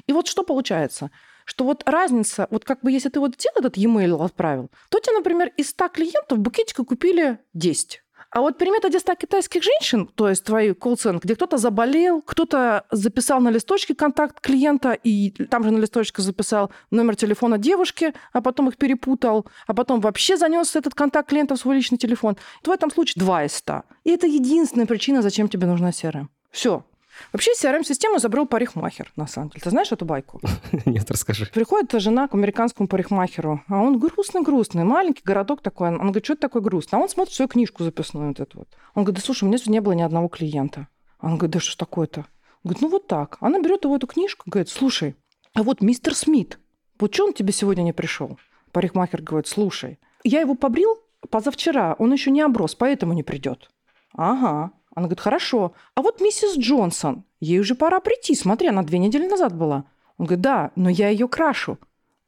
И 0.07 0.13
вот 0.13 0.27
что 0.27 0.43
получается? 0.43 1.11
Что 1.47 1.65
вот 1.65 1.83
разница, 1.87 2.47
вот 2.51 2.65
как 2.65 2.83
бы 2.83 2.93
если 2.93 3.09
ты 3.09 3.19
вот 3.19 3.35
один 3.35 3.53
этот 3.57 3.79
e-mail 3.79 4.23
отправил, 4.23 4.71
то 4.91 5.01
тебе, 5.01 5.17
например, 5.17 5.53
из 5.57 5.71
100 5.71 5.89
клиентов 5.89 6.39
букетика 6.39 6.85
купили 6.85 7.39
10. 7.55 8.03
А 8.31 8.41
вот 8.41 8.59
примета 8.59 8.97
100 8.97 9.15
китайских 9.17 9.63
женщин, 9.63 10.07
то 10.15 10.29
есть 10.29 10.45
твои 10.45 10.73
колл-центр, 10.73 11.21
где 11.25 11.35
кто-то 11.35 11.57
заболел, 11.57 12.23
кто-то 12.23 12.85
записал 12.91 13.41
на 13.41 13.51
листочке 13.51 13.95
контакт 13.95 14.41
клиента, 14.41 14.93
и 14.93 15.31
там 15.47 15.65
же 15.65 15.71
на 15.73 15.79
листочке 15.79 16.23
записал 16.23 16.71
номер 16.93 17.17
телефона 17.17 17.59
девушки, 17.59 18.15
а 18.33 18.41
потом 18.41 18.69
их 18.69 18.77
перепутал, 18.77 19.47
а 19.67 19.75
потом 19.75 20.01
вообще 20.01 20.37
занес 20.37 20.77
этот 20.77 20.95
контакт 20.95 21.29
клиента 21.29 21.57
в 21.57 21.59
свой 21.59 21.77
личный 21.77 21.99
телефон. 21.99 22.37
В 22.63 22.71
этом 22.71 22.91
случае 22.91 23.21
2 23.21 23.45
из 23.45 23.55
100. 23.55 23.83
И 24.05 24.11
это 24.11 24.29
единственная 24.29 24.87
причина, 24.87 25.23
зачем 25.23 25.49
тебе 25.49 25.67
нужна 25.67 25.91
CRM. 25.91 26.27
Все. 26.51 26.85
Вообще 27.33 27.53
CRM-систему 27.53 28.19
забрал 28.19 28.47
парикмахер, 28.47 29.13
на 29.17 29.27
самом 29.27 29.51
деле. 29.51 29.63
Ты 29.63 29.71
знаешь 29.71 29.93
эту 29.93 30.05
байку? 30.05 30.41
Нет, 30.85 31.11
расскажи. 31.11 31.47
Приходит 31.53 31.93
жена 32.01 32.29
к 32.29 32.35
американскому 32.35 32.89
парикмахеру, 32.89 33.63
а 33.69 33.81
он 33.81 33.99
грустный-грустный, 33.99 34.85
маленький 34.85 35.23
городок 35.25 35.63
такой. 35.63 35.89
Он 35.89 35.99
говорит, 35.99 36.25
что 36.25 36.35
это 36.35 36.43
такое 36.43 36.63
грустно? 36.63 36.99
А 36.99 37.01
он 37.01 37.09
смотрит 37.09 37.35
свою 37.35 37.49
книжку 37.49 37.85
записную 37.85 38.29
вот 38.29 38.41
эту 38.41 38.59
вот. 38.59 38.69
Он 38.95 39.05
говорит, 39.05 39.21
да 39.21 39.25
слушай, 39.25 39.45
у 39.45 39.47
меня 39.47 39.59
сегодня 39.59 39.73
не 39.75 39.81
было 39.81 39.93
ни 39.93 40.03
одного 40.03 40.29
клиента. 40.29 40.89
Он 41.21 41.37
говорит, 41.37 41.53
да 41.53 41.61
что 41.61 41.73
ж 41.73 41.77
такое-то? 41.77 42.27
Говорит, 42.65 42.83
ну 42.83 42.89
вот 42.89 43.07
так. 43.07 43.37
Она 43.41 43.61
берет 43.61 43.85
его 43.85 43.97
эту 43.97 44.07
книжку, 44.07 44.45
говорит, 44.47 44.69
слушай, 44.69 45.17
а 45.55 45.63
вот 45.63 45.81
мистер 45.81 46.15
Смит, 46.15 46.59
вот 46.99 47.15
что 47.15 47.27
он 47.27 47.33
тебе 47.33 47.53
сегодня 47.53 47.83
не 47.83 47.93
пришел? 47.93 48.39
Парикмахер 48.73 49.23
говорит, 49.23 49.49
слушай, 49.49 49.99
я 50.23 50.41
его 50.41 50.55
побрил 50.55 50.99
позавчера, 51.31 51.95
он 51.99 52.13
еще 52.13 52.31
не 52.31 52.41
оброс, 52.41 52.75
поэтому 52.75 53.13
не 53.13 53.23
придет. 53.23 53.71
Ага. 54.15 54.73
Она 55.01 55.07
говорит, 55.07 55.21
хорошо. 55.21 55.73
А 55.95 56.03
вот 56.03 56.21
миссис 56.21 56.59
Джонсон, 56.59 57.25
ей 57.41 57.59
уже 57.59 57.75
пора 57.75 58.01
прийти. 58.01 58.35
Смотри, 58.35 58.69
она 58.69 58.83
две 58.83 58.99
недели 58.99 59.27
назад 59.27 59.57
была. 59.57 59.87
Он 60.19 60.27
говорит, 60.27 60.43
да, 60.43 60.73
но 60.77 60.91
я 60.91 61.09
ее 61.09 61.27
крашу. 61.27 61.79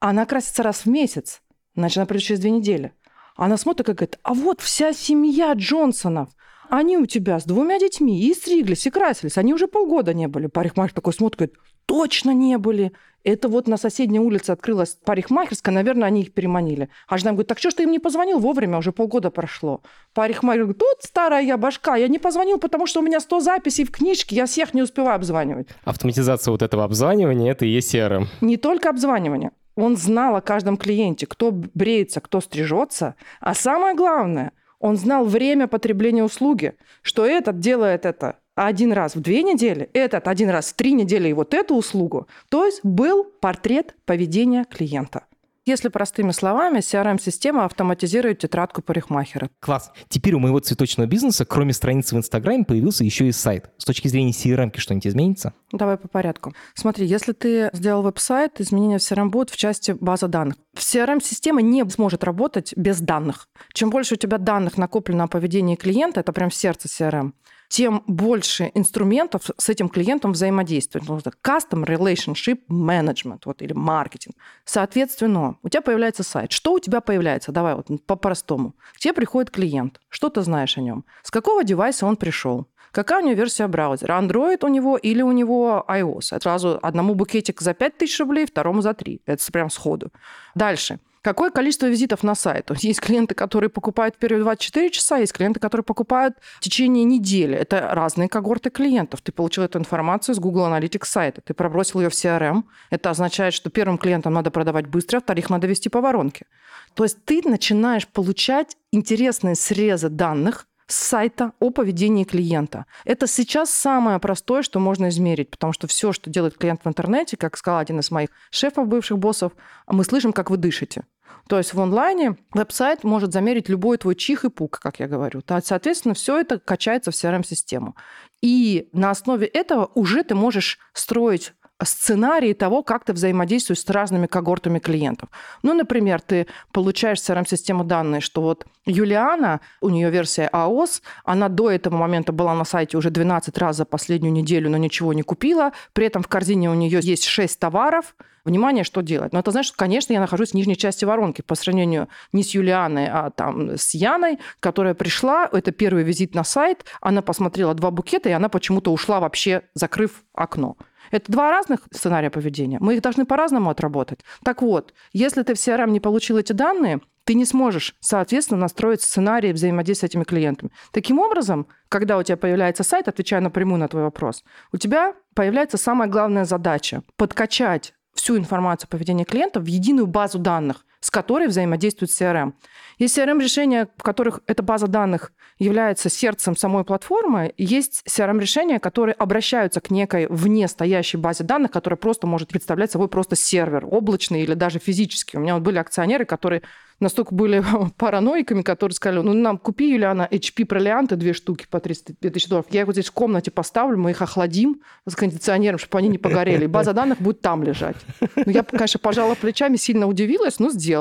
Она 0.00 0.25
красится 0.25 0.62
раз 0.62 0.87
в 0.87 0.87
месяц. 0.87 1.43
Значит, 1.76 1.99
она 1.99 2.07
придет 2.07 2.25
через 2.25 2.41
две 2.41 2.50
недели. 2.50 2.95
Она 3.37 3.59
смотрит 3.59 3.91
и 3.91 3.93
говорит, 3.93 4.19
а 4.23 4.33
вот 4.33 4.62
вся 4.62 4.95
семья 4.95 5.52
Джонсонов. 5.52 6.31
Они 6.73 6.97
у 6.97 7.05
тебя 7.05 7.38
с 7.38 7.45
двумя 7.45 7.79
детьми 7.79 8.19
и 8.19 8.33
стриглись, 8.33 8.87
и 8.87 8.91
красились. 8.91 9.37
Они 9.37 9.52
уже 9.52 9.67
полгода 9.69 10.14
не 10.14 10.26
были. 10.26 10.47
Парикмахер 10.47 10.95
такой 10.95 11.12
смотрит, 11.12 11.38
говорит, 11.38 11.57
точно 11.85 12.31
не 12.31 12.57
были. 12.57 12.93
Это 13.25 13.49
вот 13.49 13.69
на 13.69 13.76
соседней 13.76 14.21
улице 14.21 14.52
открылась 14.52 14.97
парикмахерская, 15.05 15.75
наверное, 15.75 16.09
они 16.09 16.23
их 16.23 16.33
переманили. 16.33 16.88
А 17.09 17.19
жена 17.19 17.33
говорит, 17.33 17.49
так 17.49 17.59
что 17.59 17.71
ж 17.71 17.75
ты 17.75 17.83
им 17.83 17.91
не 17.91 17.99
позвонил 17.99 18.38
вовремя, 18.38 18.79
уже 18.79 18.91
полгода 18.91 19.31
прошло. 19.31 19.83
Парикмахер 20.14 20.62
говорит, 20.62 20.79
тут 20.79 20.97
старая 21.02 21.43
я 21.43 21.59
башка, 21.59 21.97
я 21.97 22.09
не 22.09 22.19
позвонил, 22.19 22.57
потому 22.57 22.87
что 22.87 23.00
у 23.00 23.02
меня 23.02 23.21
100 23.21 23.41
записей 23.41 23.85
в 23.85 23.91
книжке, 23.91 24.35
я 24.35 24.47
всех 24.47 24.73
не 24.73 24.81
успеваю 24.81 25.17
обзванивать. 25.17 25.69
Автоматизация 25.85 26.52
вот 26.52 26.62
этого 26.62 26.85
обзванивания– 26.85 27.50
это 27.52 27.67
и 27.67 27.69
есть 27.69 27.95
CRM. 27.95 28.29
Не 28.41 28.57
только 28.57 28.88
обзванивание. 28.88 29.50
Он 29.76 29.99
знал 29.99 30.37
о 30.37 30.41
каждом 30.41 30.79
клиенте, 30.79 31.26
кто 31.26 31.50
бреется, 31.50 32.23
кто 32.23 32.41
стрижется. 32.41 33.14
А 33.41 33.55
самое 33.55 33.95
главное, 33.95 34.52
он 34.83 34.97
знал 34.97 35.25
время 35.25 35.69
потребления 35.69 36.25
услуги, 36.25 36.75
что 37.03 37.25
этот 37.25 37.61
делает 37.61 38.05
это 38.05 38.37
один 38.57 38.93
раз 38.93 39.15
в 39.15 39.21
две 39.21 39.43
недели, 39.43 39.89
этот 39.95 40.29
один 40.29 40.51
раз 40.51 40.73
в 40.73 40.75
три 40.75 40.93
недели 40.93 41.29
и 41.29 41.33
вот 41.33 41.55
эту 41.55 41.77
услугу. 41.77 42.27
То 42.51 42.67
есть 42.67 42.85
был 42.85 43.25
портрет 43.25 43.95
поведения 44.05 44.65
клиента. 44.65 45.25
Если 45.64 45.88
простыми 45.90 46.33
словами, 46.33 46.78
CRM-система 46.78 47.64
автоматизирует 47.64 48.40
тетрадку 48.40 48.83
парикмахера. 48.83 49.49
Класс. 49.61 49.92
Теперь 50.09 50.35
у 50.35 50.40
моего 50.40 50.59
цветочного 50.59 51.07
бизнеса, 51.07 51.45
кроме 51.45 51.73
страницы 51.73 52.16
в 52.16 52.19
Инстаграме, 52.19 52.64
появился 52.64 53.04
еще 53.04 53.28
и 53.28 53.33
сайт. 53.33 53.71
С 53.78 53.85
точки 53.85 54.09
зрения 54.09 54.33
CRM 54.33 54.76
что-нибудь 54.76 55.07
изменится? 55.07 55.54
Давай 55.71 55.99
по 55.99 56.09
порядку. 56.09 56.52
Смотри, 56.75 57.07
если 57.07 57.31
ты 57.31 57.71
сделал 57.75 58.02
веб-сайт, 58.02 58.61
изменения 58.61 58.99
в 58.99 59.02
CRM 59.02 59.28
будут 59.28 59.50
в 59.50 59.57
части 59.57 59.92
базы 59.92 60.26
данных. 60.26 60.57
CRM-система 60.76 61.62
не 61.62 61.88
сможет 61.90 62.25
работать 62.25 62.73
без 62.76 62.99
данных. 63.00 63.49
Чем 63.73 63.90
больше 63.90 64.14
у 64.14 64.19
тебя 64.19 64.38
данных 64.38 64.78
накоплено 64.78 65.25
о 65.25 65.28
поведении 65.28 65.76
клиента, 65.76 66.19
это 66.19 66.33
прям 66.33 66.50
сердце 66.50 66.88
CRM, 66.88 67.35
тем 67.73 68.02
больше 68.07 68.71
инструментов 68.75 69.50
с 69.57 69.71
этим 69.71 69.88
клиентом 69.88 70.33
взаимодействовать. 70.33 71.09
Custom 71.43 71.87
Relationship 71.87 72.59
Management 72.69 73.41
вот, 73.47 73.62
или 73.62 73.73
маркетинг. 73.73 74.37
Соответственно, 74.67 75.57
у 75.62 75.71
тебя 75.71 75.81
появляется 75.81 76.23
сайт. 76.23 76.52
Что 76.52 76.75
у 76.75 76.79
тебя 76.79 77.00
появляется? 77.00 77.50
Давай 77.50 77.75
вот 77.75 77.87
по-простому. 78.05 78.75
К 78.95 78.99
тебе 78.99 79.14
приходит 79.14 79.50
клиент. 79.50 80.02
Что 80.11 80.29
ты 80.29 80.43
знаешь 80.43 80.76
о 80.76 80.83
нем? 80.83 81.07
С 81.23 81.31
какого 81.31 81.64
девайса 81.64 82.05
он 82.05 82.17
пришел? 82.17 82.67
Какая 82.91 83.23
у 83.23 83.25
него 83.25 83.38
версия 83.38 83.67
браузера? 83.69 84.21
Android 84.21 84.62
у 84.67 84.69
него 84.69 84.99
или 84.99 85.23
у 85.23 85.33
него 85.33 85.83
iOS? 85.88 86.38
Сразу 86.43 86.79
одному 86.83 87.14
букетик 87.14 87.62
за 87.62 87.73
5000 87.73 88.21
рублей, 88.21 88.45
второму 88.45 88.83
за 88.83 88.93
3. 88.93 89.23
Это 89.25 89.50
прям 89.50 89.71
сходу. 89.71 90.11
Дальше. 90.55 90.99
Какое 91.23 91.52
количество 91.52 91.87
визитов 91.87 92.25
на 92.25 92.35
сайт? 92.35 92.71
Есть 92.79 93.00
клиенты, 93.00 93.37
которые 93.37 93.71
покупают 93.71 94.17
в 94.17 94.19
период 94.19 94.43
24 94.43 94.91
часа, 94.91 95.19
есть 95.19 95.33
клиенты, 95.33 95.61
которые 95.61 95.85
покупают 95.85 96.35
в 96.57 96.61
течение 96.61 97.05
недели. 97.05 97.57
Это 97.57 97.91
разные 97.93 98.29
когорты 98.29 98.71
клиентов. 98.71 99.21
Ты 99.21 99.31
получил 99.31 99.62
эту 99.62 99.79
информацию 99.79 100.35
с 100.35 100.41
Google 100.41 100.67
Analytics 100.67 101.05
сайта, 101.05 101.41
ты 101.41 101.55
пробросил 101.55 102.00
ее 102.00 102.09
в 102.09 102.12
CRM. 102.12 102.64
Это 102.91 103.11
означает, 103.11 103.55
что 103.55 103.71
первым 103.71 103.99
клиентам 103.99 104.35
надо 104.35 104.50
продавать 104.50 104.88
быстро, 104.88 105.19
а 105.19 105.21
вторых 105.21 105.49
надо 105.49 105.69
вести 105.69 105.88
по 105.88 106.00
воронке. 106.00 106.47
То 106.95 107.05
есть 107.05 107.25
ты 107.25 107.41
начинаешь 107.45 108.09
получать 108.09 108.76
интересные 108.91 109.55
срезы 109.55 110.09
данных, 110.09 110.67
с 110.88 110.97
сайта 110.97 111.52
о 111.59 111.71
поведении 111.71 112.25
клиента. 112.25 112.85
Это 113.05 113.26
сейчас 113.26 113.71
самое 113.71 114.19
простое, 114.19 114.62
что 114.62 114.79
можно 114.79 115.09
измерить, 115.09 115.50
потому 115.50 115.73
что 115.73 115.87
все, 115.87 116.12
что 116.12 116.29
делает 116.29 116.59
клиент 116.59 116.81
в 116.85 116.88
интернете, 116.88 117.37
как 117.37 117.57
сказал 117.57 117.81
один 117.81 118.00
из 118.00 118.11
моих 118.11 118.29
шефов, 118.50 118.88
бывших 118.88 119.19
боссов, 119.19 119.52
мы 119.87 120.05
слышим, 120.05 120.33
как 120.33 120.50
вы 120.50 120.59
дышите. 120.59 121.05
То 121.49 121.59
есть 121.59 121.75
в 121.75 121.81
онлайне 121.81 122.37
веб-сайт 122.53 123.05
может 123.05 123.33
замерить 123.33 123.69
любой 123.69 123.99
твой 123.99 124.15
чих 124.15 124.45
и 124.45 124.51
пук, 124.51 124.79
как 124.81 125.01
я 125.01 125.09
говорю. 125.09 125.43
Соответственно, 125.62 126.15
все 126.15 126.39
это 126.39 126.59
качается 126.59 127.11
в 127.11 127.15
CRM-систему. 127.15 127.97
И 128.41 128.89
на 128.93 129.11
основе 129.11 129.47
этого 129.47 129.91
уже 129.95 130.25
ты 130.25 130.35
можешь 130.35 130.79
строить 130.93 131.53
сценарии 131.85 132.53
того, 132.53 132.83
как 132.83 133.05
ты 133.05 133.12
взаимодействуешь 133.12 133.81
с 133.81 133.89
разными 133.89 134.27
когортами 134.27 134.79
клиентов. 134.79 135.29
Ну, 135.62 135.75
например, 135.75 136.21
ты 136.21 136.47
получаешь 136.73 137.19
CRM-систему 137.19 137.85
данные, 137.85 138.21
что 138.21 138.43
вот 138.43 138.67
Юлиана, 138.87 139.61
у 139.81 139.89
нее 139.89 140.11
версия 140.11 140.49
AOS, 140.53 141.03
она 141.25 141.49
до 141.49 141.71
этого 141.71 141.97
момента 141.97 142.33
была 142.33 142.55
на 142.55 142.65
сайте 142.65 142.97
уже 142.97 143.11
12 143.11 143.57
раз 143.59 143.77
за 143.77 143.85
последнюю 143.85 144.33
неделю, 144.33 144.71
но 144.71 144.77
ничего 144.77 145.12
не 145.12 145.23
купила, 145.23 145.73
при 145.93 146.07
этом 146.07 146.23
в 146.23 146.29
корзине 146.29 146.71
у 146.71 146.75
нее 146.75 147.01
есть 147.03 147.25
6 147.25 147.59
товаров, 147.59 148.15
Внимание, 148.45 148.83
что 148.83 149.03
делать? 149.03 149.33
Но 149.33 149.39
это 149.39 149.53
значит, 149.53 149.69
что, 149.69 149.77
конечно, 149.77 150.12
я 150.12 150.21
нахожусь 150.21 150.51
в 150.51 150.55
нижней 150.55 150.77
части 150.77 151.05
воронки 151.05 151.43
по 151.43 151.55
сравнению 151.55 152.09
не 152.33 152.43
с 152.43 152.51
Юлианой, 152.51 153.07
а 153.09 153.31
там 153.31 153.77
с 153.77 153.95
Яной, 153.95 154.41
которая 154.59 154.95
пришла, 154.95 155.49
это 155.53 155.71
первый 155.71 156.03
визит 156.03 156.35
на 156.35 156.43
сайт, 156.43 156.85
она 157.01 157.23
посмотрела 157.23 157.73
два 157.75 157.93
букета, 157.93 158.29
и 158.29 158.33
она 158.33 158.49
почему-то 158.49 158.93
ушла 158.93 159.21
вообще, 159.21 159.62
закрыв 159.75 160.25
окно. 160.35 160.77
Это 161.12 161.31
два 161.31 161.50
разных 161.50 161.81
сценария 161.92 162.31
поведения. 162.31 162.78
Мы 162.81 162.97
их 162.97 163.02
должны 163.02 163.25
по-разному 163.25 163.71
отработать. 163.71 164.21
Так 164.42 164.62
вот, 164.62 164.92
если 165.12 165.42
ты 165.42 165.54
в 165.54 165.59
CRM 165.59 165.90
не 165.90 166.00
получил 166.00 166.38
эти 166.38 166.52
данные, 166.52 167.00
ты 167.25 167.35
не 167.35 167.45
сможешь, 167.45 167.95
соответственно, 168.00 168.62
настроить 168.62 169.02
сценарий 169.02 169.52
взаимодействия 169.52 170.09
с 170.09 170.11
этими 170.11 170.25
клиентами. 170.25 170.73
Таким 170.90 171.21
образом, 171.21 171.69
когда 171.88 172.19
у 172.19 172.23
тебя 172.23 172.37
появляется 172.37 172.83
сайт, 172.83 173.07
отвечая 173.07 173.40
напрямую 173.40 173.78
на 173.78 173.87
твой 173.87 174.02
вопрос, 174.02 174.42
у 174.73 174.76
тебя 174.76 175.14
появляется 175.35 175.76
самая 175.76 176.09
главная 176.09 176.45
задача– 176.45 177.02
подкачать 177.16 177.95
всю 178.14 178.37
информацию 178.37 178.88
о 178.88 178.90
поведении 178.90 179.25
клиента 179.25 179.61
в 179.61 179.66
единую 179.66 180.07
базу 180.07 180.38
данных, 180.38 180.85
с 181.02 181.11
которой 181.11 181.49
взаимодействует 181.49 182.11
CRM. 182.12 182.54
Есть 182.99 183.18
CRM-решения, 183.18 183.88
в 183.97 184.02
которых 184.02 184.40
эта 184.47 184.62
база 184.62 184.87
данных 184.87 185.32
является 185.59 186.09
сердцем 186.09 186.56
самой 186.56 186.85
платформы. 186.85 187.52
Есть 187.59 188.02
CRM-решения, 188.09 188.78
которые 188.78 189.14
обращаются 189.14 189.80
к 189.80 189.90
некой 189.90 190.26
вне 190.28 190.68
стоящей 190.68 191.18
базе 191.18 191.44
данных, 191.44 191.73
которая 191.73 191.99
просто 191.99 192.26
может 192.26 192.49
представлять 192.49 192.92
собой 192.92 193.09
просто 193.09 193.37
сервер, 193.37 193.87
облачный 193.90 194.42
или 194.42 194.54
даже 194.54 194.78
физический. 194.78 195.37
У 195.37 195.40
меня 195.40 195.54
вот 195.54 195.64
были 195.64 195.78
акционеры, 195.78 196.25
которые 196.25 196.62
настолько 197.02 197.35
были 197.35 197.62
параноиками, 197.97 198.62
которые 198.62 198.94
сказали, 198.94 199.21
ну, 199.21 199.32
нам 199.35 199.59
купи, 199.59 199.90
Юлиана, 199.90 200.28
HP 200.30 200.64
пролианты 200.64 201.16
две 201.16 201.32
штуки 201.32 201.66
по 201.68 201.80
300 201.80 202.14
тысяч 202.14 202.49
долларов. 202.49 202.66
Я 202.71 202.82
их 202.82 202.87
вот 202.87 202.94
здесь 202.94 203.09
в 203.09 203.12
комнате 203.12 203.50
поставлю, 203.50 203.99
мы 203.99 204.12
их 204.12 204.23
охладим 204.23 204.80
с 205.06 205.14
кондиционером, 205.14 205.78
чтобы 205.78 205.99
они 205.99 206.09
не 206.09 206.18
погорели. 206.18 206.64
И 206.64 206.68
база 206.68 206.92
данных 206.92 207.21
будет 207.21 207.40
там 207.40 207.62
лежать. 207.62 207.97
Ну, 208.21 208.52
я, 208.52 208.62
конечно, 208.62 209.00
пожала 209.00 209.35
плечами, 209.35 209.76
сильно 209.76 210.06
удивилась, 210.06 210.59
но 210.59 210.71
сделала. 210.71 210.92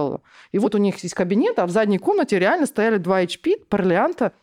И 0.51 0.59
вот 0.59 0.75
у 0.75 0.77
них 0.77 0.97
есть 1.03 1.15
кабинет, 1.15 1.59
а 1.59 1.65
в 1.65 1.69
задней 1.69 1.97
комнате 1.97 2.39
реально 2.39 2.65
стояли 2.65 2.97
два 2.97 3.23
HP 3.23 3.65
пролианта 3.69 4.33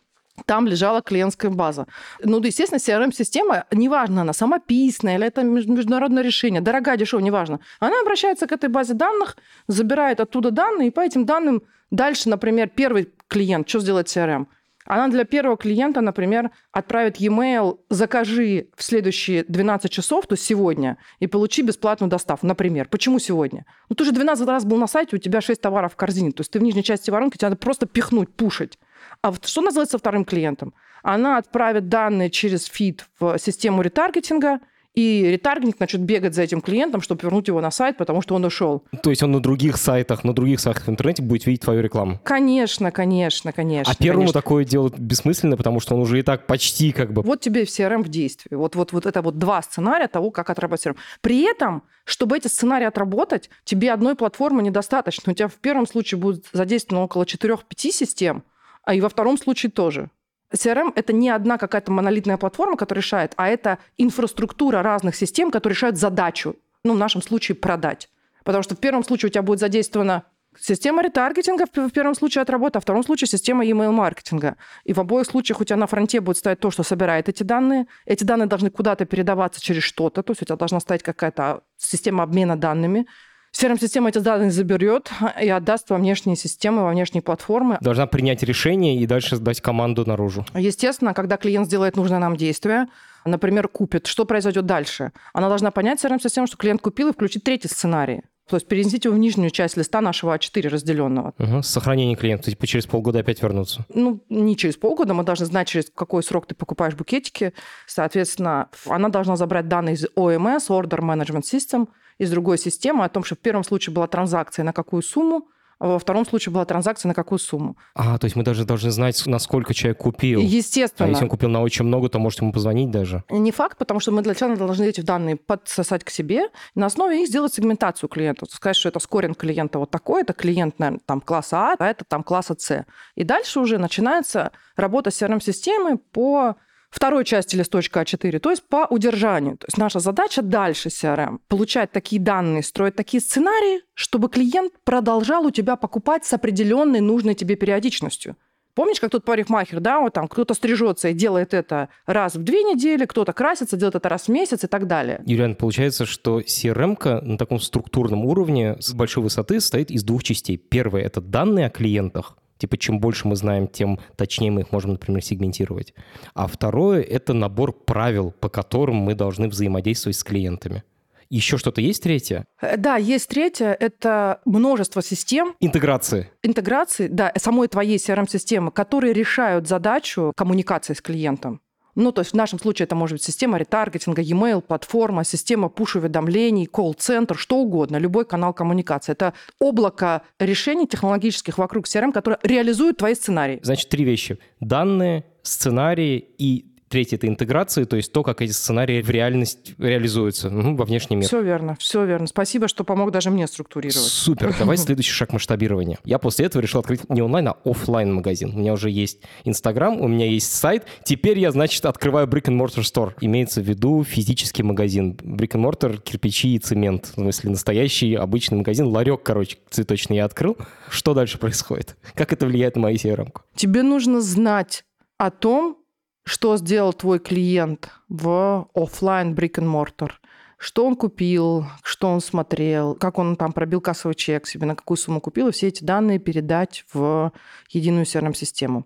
там 0.45 0.67
лежала 0.67 1.01
клиентская 1.01 1.51
база. 1.51 1.85
Ну, 2.23 2.41
естественно, 2.41 2.79
CRM-система, 2.79 3.65
неважно, 3.71 4.21
она 4.21 4.33
самописная 4.33 5.15
или 5.15 5.27
это 5.27 5.43
международное 5.43 6.23
решение, 6.23 6.61
дорогая, 6.61 6.97
дешевая, 6.97 7.25
неважно. 7.25 7.59
Она 7.79 7.99
обращается 8.01 8.47
к 8.47 8.51
этой 8.51 8.69
базе 8.69 8.93
данных, 8.93 9.37
забирает 9.67 10.19
оттуда 10.19 10.51
данные, 10.51 10.89
и 10.89 10.91
по 10.91 11.01
этим 11.01 11.25
данным 11.25 11.63
дальше, 11.91 12.29
например, 12.29 12.69
первый 12.69 13.09
клиент, 13.27 13.67
что 13.69 13.79
сделает 13.79 14.07
CRM? 14.07 14.47
Она 14.89 15.07
для 15.07 15.23
первого 15.23 15.55
клиента, 15.55 16.01
например, 16.01 16.49
отправит 16.71 17.17
e-mail 17.17 17.77
«закажи 17.91 18.69
в 18.75 18.81
следующие 18.81 19.45
12 19.47 19.91
часов, 19.91 20.25
то 20.25 20.33
есть 20.33 20.43
сегодня, 20.43 20.97
и 21.19 21.27
получи 21.27 21.61
бесплатную 21.61 22.09
доставку». 22.09 22.47
Например. 22.47 22.87
Почему 22.89 23.19
сегодня? 23.19 23.67
Ну, 23.87 23.95
ты 23.95 24.03
же 24.03 24.11
12 24.11 24.47
раз 24.47 24.65
был 24.65 24.77
на 24.77 24.87
сайте, 24.87 25.15
у 25.15 25.19
тебя 25.19 25.41
6 25.41 25.61
товаров 25.61 25.93
в 25.93 25.95
корзине. 25.95 26.31
То 26.31 26.41
есть 26.41 26.49
ты 26.49 26.57
в 26.57 26.63
нижней 26.63 26.83
части 26.83 27.11
воронки, 27.11 27.37
тебе 27.37 27.49
надо 27.49 27.57
просто 27.57 27.85
пихнуть, 27.85 28.33
пушить. 28.33 28.79
А 29.21 29.31
что 29.31 29.61
называется 29.61 29.99
вторым 29.99 30.25
клиентом? 30.25 30.73
Она 31.03 31.37
отправит 31.37 31.87
данные 31.87 32.31
через 32.31 32.65
фид 32.65 33.05
в 33.19 33.37
систему 33.37 33.83
ретаргетинга, 33.83 34.59
и 34.95 35.23
ретаргетинг 35.31 35.79
начнет 35.79 36.01
бегать 36.01 36.33
за 36.33 36.41
этим 36.41 36.61
клиентом, 36.61 37.01
чтобы 37.01 37.21
вернуть 37.23 37.47
его 37.47 37.61
на 37.61 37.71
сайт, 37.71 37.97
потому 37.97 38.21
что 38.21 38.35
он 38.35 38.45
ушел. 38.45 38.83
То 39.03 39.09
есть 39.09 39.21
он 39.23 39.31
на 39.31 39.39
других 39.39 39.77
сайтах, 39.77 40.23
на 40.23 40.33
других 40.33 40.59
сайтах 40.59 40.87
в 40.87 40.89
интернете 40.89 41.21
будет 41.21 41.45
видеть 41.45 41.61
твою 41.61 41.81
рекламу? 41.81 42.19
Конечно, 42.23 42.91
конечно, 42.91 43.53
конечно. 43.53 43.93
А 43.93 43.95
первому 43.95 44.23
конечно. 44.23 44.41
такое 44.41 44.65
делать 44.65 44.97
бессмысленно, 44.97 45.57
потому 45.57 45.79
что 45.79 45.95
он 45.95 46.01
уже 46.01 46.19
и 46.19 46.21
так 46.23 46.47
почти 46.47 46.91
как 46.91 47.13
бы... 47.13 47.21
Вот 47.21 47.39
тебе 47.39 47.63
CRM 47.63 48.03
в 48.03 48.09
действии. 48.09 48.55
Вот, 48.55 48.75
вот, 48.75 48.91
вот 48.91 49.05
это 49.05 49.21
вот 49.21 49.37
два 49.37 49.61
сценария 49.61 50.07
того, 50.07 50.31
как 50.31 50.49
отработать 50.49 50.87
CRM. 50.87 50.97
При 51.21 51.43
этом, 51.43 51.83
чтобы 52.03 52.37
эти 52.37 52.47
сценарии 52.47 52.85
отработать, 52.85 53.49
тебе 53.63 53.91
одной 53.91 54.15
платформы 54.15 54.63
недостаточно. 54.63 55.31
У 55.31 55.35
тебя 55.35 55.47
в 55.47 55.55
первом 55.55 55.87
случае 55.87 56.19
будет 56.19 56.45
задействовано 56.51 57.05
около 57.05 57.23
4-5 57.23 57.61
систем, 57.91 58.43
а 58.83 58.95
и 58.95 59.01
во 59.01 59.09
втором 59.09 59.37
случае 59.37 59.71
тоже. 59.71 60.09
CRM— 60.53 60.91
это 60.95 61.13
не 61.13 61.29
одна 61.29 61.57
какая-то 61.57 61.91
монолитная 61.91 62.37
платформа, 62.37 62.75
которая 62.75 63.01
решает, 63.01 63.33
а 63.37 63.47
это 63.47 63.77
инфраструктура 63.97 64.81
разных 64.81 65.15
систем, 65.15 65.51
которые 65.51 65.75
решают 65.75 65.97
задачу, 65.97 66.55
ну, 66.83 66.93
в 66.93 66.97
нашем 66.97 67.21
случае, 67.21 67.55
продать. 67.55 68.09
Потому 68.43 68.63
что 68.63 68.75
в 68.75 68.79
первом 68.79 69.03
случае 69.03 69.29
у 69.29 69.31
тебя 69.31 69.43
будет 69.43 69.59
задействована 69.59 70.23
система 70.57 71.03
ретаргетинга, 71.03 71.65
в 71.65 71.91
первом 71.91 72.15
случае 72.15 72.41
от 72.41 72.49
работы, 72.49 72.77
а 72.77 72.79
в 72.79 72.83
втором 72.83 73.03
случае 73.03 73.27
система 73.27 73.65
email-маркетинга. 73.65 74.55
И 74.83 74.93
в 74.93 74.99
обоих 74.99 75.27
случаях 75.27 75.61
у 75.61 75.63
тебя 75.63 75.77
на 75.77 75.87
фронте 75.87 76.19
будет 76.19 76.37
стоять 76.37 76.59
то, 76.59 76.71
что 76.71 76.83
собирает 76.83 77.29
эти 77.29 77.43
данные. 77.43 77.87
Эти 78.05 78.23
данные 78.23 78.47
должны 78.47 78.69
куда-то 78.69 79.05
передаваться 79.05 79.61
через 79.61 79.83
что-то, 79.83 80.23
то 80.23 80.31
есть 80.31 80.41
у 80.41 80.45
тебя 80.45 80.55
должна 80.55 80.79
стоять 80.79 81.03
какая-то 81.03 81.61
система 81.77 82.23
обмена 82.23 82.57
данными. 82.57 83.07
CRM-система 83.51 84.09
эти 84.09 84.19
данные 84.19 84.51
заберет 84.51 85.11
и 85.41 85.49
отдаст 85.49 85.89
во 85.89 85.97
внешние 85.97 86.35
системы, 86.35 86.83
во 86.83 86.91
внешние 86.91 87.21
платформы. 87.21 87.77
Должна 87.81 88.07
принять 88.07 88.43
решение 88.43 88.97
и 88.97 89.05
дальше 89.05 89.35
сдать 89.35 89.61
команду 89.61 90.05
наружу. 90.05 90.45
Естественно, 90.55 91.13
когда 91.13 91.37
клиент 91.37 91.67
сделает 91.67 91.95
нужное 91.95 92.19
нам 92.19 92.35
действие, 92.35 92.87
например, 93.25 93.67
купит, 93.67 94.07
что 94.07 94.25
произойдет 94.25 94.65
дальше? 94.65 95.11
Она 95.33 95.49
должна 95.49 95.71
понять 95.71 96.03
CRM-систему, 96.03 96.47
что 96.47 96.57
клиент 96.57 96.81
купил, 96.81 97.09
и 97.09 97.13
включить 97.13 97.43
третий 97.43 97.67
сценарий. 97.67 98.21
То 98.49 98.55
есть 98.55 98.67
перенесите 98.67 99.09
его 99.09 99.15
в 99.15 99.19
нижнюю 99.19 99.51
часть 99.51 99.77
листа 99.77 100.01
нашего 100.01 100.35
А4 100.35 100.67
разделенного. 100.69 101.33
Угу, 101.37 101.61
сохранение 101.61 102.15
клиента, 102.15 102.49
типа 102.49 102.65
через 102.65 102.87
полгода 102.87 103.19
опять 103.19 103.41
вернуться. 103.43 103.85
Ну, 103.93 104.23
не 104.29 104.57
через 104.57 104.75
полгода, 104.75 105.13
мы 105.13 105.23
должны 105.23 105.45
знать, 105.45 105.67
через 105.67 105.91
какой 105.93 106.23
срок 106.23 106.47
ты 106.47 106.55
покупаешь 106.55 106.95
букетики. 106.95 107.53
Соответственно, 107.85 108.69
она 108.87 109.09
должна 109.09 109.35
забрать 109.35 109.67
данные 109.67 109.95
из 109.95 110.05
OMS, 110.15 110.69
Order 110.69 110.99
Management 110.99 111.43
System, 111.43 111.87
из 112.17 112.31
другой 112.31 112.57
системы 112.57 113.05
о 113.05 113.09
том, 113.09 113.23
что 113.23 113.35
в 113.35 113.39
первом 113.39 113.63
случае 113.63 113.93
была 113.93 114.07
транзакция 114.07 114.63
на 114.65 114.73
какую 114.73 115.03
сумму, 115.03 115.47
во 115.79 115.97
втором 115.97 116.25
случае 116.25 116.53
была 116.53 116.65
транзакция 116.65 117.07
на 117.07 117.13
какую 117.13 117.39
сумму. 117.39 117.77
А, 117.95 118.17
то 118.17 118.25
есть 118.25 118.35
мы 118.35 118.43
даже 118.43 118.65
должны 118.65 118.91
знать, 118.91 119.21
насколько 119.25 119.73
человек 119.73 119.97
купил. 119.99 120.41
Естественно. 120.41 121.07
А 121.07 121.09
если 121.09 121.23
он 121.23 121.29
купил 121.29 121.49
на 121.49 121.61
очень 121.61 121.85
много, 121.85 122.09
то 122.09 122.19
может 122.19 122.41
ему 122.41 122.51
позвонить 122.51 122.91
даже? 122.91 123.23
Не 123.29 123.51
факт, 123.51 123.77
потому 123.77 123.99
что 123.99 124.11
мы 124.11 124.21
для 124.21 124.33
начала 124.33 124.55
должны 124.55 124.83
эти 124.83 125.01
данные 125.01 125.37
подсосать 125.37 126.03
к 126.03 126.09
себе, 126.09 126.49
на 126.75 126.87
основе 126.87 127.21
их 127.21 127.29
сделать 127.29 127.53
сегментацию 127.53 128.09
клиента. 128.09 128.45
Сказать, 128.49 128.75
что 128.75 128.89
это 128.89 128.99
скоринг 128.99 129.37
клиента 129.37 129.79
вот 129.79 129.89
такой, 129.89 130.21
это 130.21 130.33
клиент, 130.33 130.79
наверное, 130.79 131.01
там 131.05 131.21
класса 131.21 131.57
А, 131.57 131.75
а 131.79 131.87
это 131.87 132.03
там 132.05 132.23
класса 132.23 132.55
С. 132.57 132.85
И 133.15 133.23
дальше 133.23 133.59
уже 133.59 133.77
начинается 133.77 134.51
работа 134.75 135.09
CRM-системы 135.09 135.97
по 135.97 136.55
второй 136.89 137.25
части 137.25 137.55
листочка 137.55 138.01
А4, 138.01 138.39
то 138.39 138.49
есть 138.49 138.63
по 138.67 138.87
удержанию. 138.89 139.57
То 139.57 139.65
есть 139.67 139.77
наша 139.77 139.99
задача 139.99 140.41
дальше 140.41 140.89
CRM– 140.89 141.39
получать 141.47 141.91
такие 141.91 142.21
данные, 142.21 142.63
строить 142.63 142.95
такие 142.95 143.21
сценарии, 143.21 143.81
чтобы 143.93 144.29
клиент 144.29 144.73
продолжал 144.83 145.45
у 145.45 145.51
тебя 145.51 145.75
покупать 145.75 146.25
с 146.25 146.33
определенной 146.33 147.01
нужной 147.01 147.35
тебе 147.35 147.55
периодичностью. 147.55 148.35
Помнишь, 148.75 149.01
как 149.01 149.09
тот 149.11 149.25
парикмахер, 149.25 149.81
да, 149.81 149.99
вот 149.99 150.13
там 150.13 150.29
кто-то 150.29 150.53
стрижется 150.53 151.09
и 151.09 151.13
делает 151.13 151.53
это 151.53 151.89
раз 152.05 152.35
в 152.35 152.43
две 152.43 152.63
недели, 152.63 153.05
кто-то 153.05 153.33
красится, 153.33 153.75
делает 153.75 153.95
это 153.95 154.07
раз 154.07 154.23
в 154.23 154.29
месяц 154.29 154.63
и 154.63 154.67
так 154.67 154.87
далее. 154.87 155.21
Юлиан, 155.25 155.55
получается, 155.55 156.05
что 156.05 156.39
CRM 156.39 157.21
на 157.21 157.37
таком 157.37 157.59
структурном 157.59 158.25
уровне 158.25 158.77
с 158.79 158.93
большой 158.93 159.23
высоты 159.23 159.59
состоит 159.59 159.91
из 159.91 160.03
двух 160.03 160.23
частей. 160.23 160.55
Первое— 160.55 161.01
это 161.03 161.19
данные 161.19 161.65
о 161.65 161.69
клиентах, 161.69 162.37
Типа, 162.59 162.77
чем 162.77 162.99
больше 162.99 163.27
мы 163.27 163.35
знаем, 163.35 163.67
тем 163.67 163.99
точнее 164.17 164.51
мы 164.51 164.61
их 164.61 164.71
можем, 164.71 164.91
например, 164.91 165.23
сегментировать. 165.23 165.93
А 166.33 166.45
второе— 166.45 167.01
это 167.09 167.33
набор 167.33 167.71
правил, 167.71 168.31
по 168.31 168.49
которым 168.49 168.97
мы 168.97 169.15
должны 169.15 169.47
взаимодействовать 169.47 170.17
с 170.17 170.23
клиентами. 170.23 170.83
Еще 171.29 171.57
что-то 171.57 171.79
есть 171.79 172.03
третье? 172.03 172.45
Э, 172.59 172.75
да, 172.75 172.97
есть 172.97 173.29
третье. 173.29 173.77
Это 173.79 174.41
множество 174.45 175.01
систем. 175.01 175.55
Интеграции. 175.59 176.29
Интеграции, 176.43 177.07
да, 177.07 177.31
самой 177.37 177.67
твоей 177.67 177.97
CRM-системы, 177.97 178.71
которые 178.71 179.13
решают 179.13 179.67
задачу 179.67 180.33
коммуникации 180.35 180.93
с 180.93 181.01
клиентом. 181.01 181.61
Ну, 181.99 182.13
то 182.13 182.21
есть 182.21 182.31
в 182.31 182.35
нашем 182.35 182.59
случае 182.59 182.85
это 182.85 182.95
может 182.95 183.15
быть 183.15 183.23
система 183.23 183.57
ретаргетинга, 183.57 184.21
e-mail, 184.21 184.61
платформа, 184.61 185.25
система 185.25 185.67
пуш-уведомлений, 185.67 186.65
колл-центр, 186.65 187.37
что 187.37 187.57
угодно, 187.57 187.97
любой 187.97 188.25
канал 188.25 188.53
коммуникации. 188.53 189.11
Это 189.11 189.33
облако 189.59 190.21
решений 190.39 190.87
технологических 190.87 191.57
вокруг 191.57 191.85
CRM, 191.85 192.13
которые 192.13 192.39
реализуют 192.43 192.97
твои 192.97 193.15
сценарии. 193.15 193.59
Значит, 193.63 193.89
три 193.89 194.05
вещи. 194.05 194.39
Данные, 194.61 195.25
сценарии 195.43 196.25
и 196.37 196.68
Третье— 196.89 197.15
это 197.17 197.27
интеграция, 197.27 197.85
то 197.85 197.95
есть 197.95 198.11
то, 198.11 198.23
как 198.23 198.41
эти 198.41 198.51
сценарии 198.51 199.01
в 199.01 199.09
реальность 199.09 199.75
реализуются 199.77 200.49
ну, 200.49 200.75
во 200.75 200.85
внешний 200.85 201.15
мир. 201.15 201.27
Все 201.27 201.41
верно, 201.41 201.75
все 201.79 202.03
верно. 202.03 202.25
Спасибо, 202.25 202.67
что 202.67 202.83
помог 202.83 203.11
даже 203.11 203.29
мне 203.29 203.47
структурировать. 203.47 203.95
Супер. 203.95 204.55
Давай 204.57 204.75
следующий 204.89 205.11
шаг 205.11 205.31
масштабирования. 205.31 205.99
Я 206.03 206.17
после 206.17 206.47
этого 206.47 206.61
решил 206.61 206.79
открыть 206.79 207.07
не 207.09 207.21
онлайн, 207.21 207.49
а 207.49 207.57
офлайн 207.63 208.13
магазин. 208.13 208.55
У 208.55 208.59
меня 208.59 208.73
уже 208.73 208.89
есть 208.89 209.19
Инстаграм, 209.43 210.01
у 210.01 210.07
меня 210.07 210.25
есть 210.25 210.51
сайт. 210.51 210.85
Теперь 211.03 211.37
я, 211.37 211.51
значит, 211.51 211.85
открываю 211.85 212.27
Brick 212.27 212.45
and 212.45 212.59
Mortar 212.59 212.81
Store. 212.81 213.13
Имеется 213.21 213.61
в 213.61 213.65
виду 213.65 214.03
физический 214.03 214.63
магазин. 214.63 215.11
Brick 215.11 215.51
and 215.51 215.69
Mortar, 215.69 216.01
кирпичи 216.01 216.55
и 216.55 216.59
цемент. 216.59 217.11
В 217.11 217.13
смысле, 217.13 217.51
настоящий 217.51 218.15
обычный 218.15 218.57
магазин. 218.57 218.87
Ларек, 218.87 219.21
короче, 219.21 219.57
цветочный 219.69 220.17
я 220.17 220.25
открыл. 220.25 220.57
Что 220.89 221.13
дальше 221.13 221.37
происходит? 221.37 221.97
Как 222.15 222.33
это 222.33 222.47
влияет 222.47 222.75
на 222.75 222.81
мою 222.81 222.95
crm 222.95 223.29
Тебе 223.55 223.83
нужно 223.83 224.21
знать 224.21 224.83
о 225.17 225.29
том, 225.31 225.78
что 226.23 226.57
сделал 226.57 226.93
твой 226.93 227.19
клиент 227.19 227.89
в 228.07 228.69
офлайн 228.73 229.33
brick 229.33 229.55
and 229.55 229.71
mortar, 229.71 230.11
что 230.57 230.85
он 230.85 230.95
купил, 230.95 231.65
что 231.83 232.09
он 232.09 232.21
смотрел, 232.21 232.95
как 232.95 233.17
он 233.17 233.35
там 233.35 233.53
пробил 233.53 233.81
кассовый 233.81 234.15
чек 234.15 234.45
себе, 234.45 234.65
на 234.65 234.75
какую 234.75 234.97
сумму 234.97 235.21
купил, 235.21 235.47
и 235.47 235.51
все 235.51 235.67
эти 235.67 235.83
данные 235.83 236.19
передать 236.19 236.85
в 236.93 237.31
единую 237.69 238.05
CRM-систему. 238.05 238.85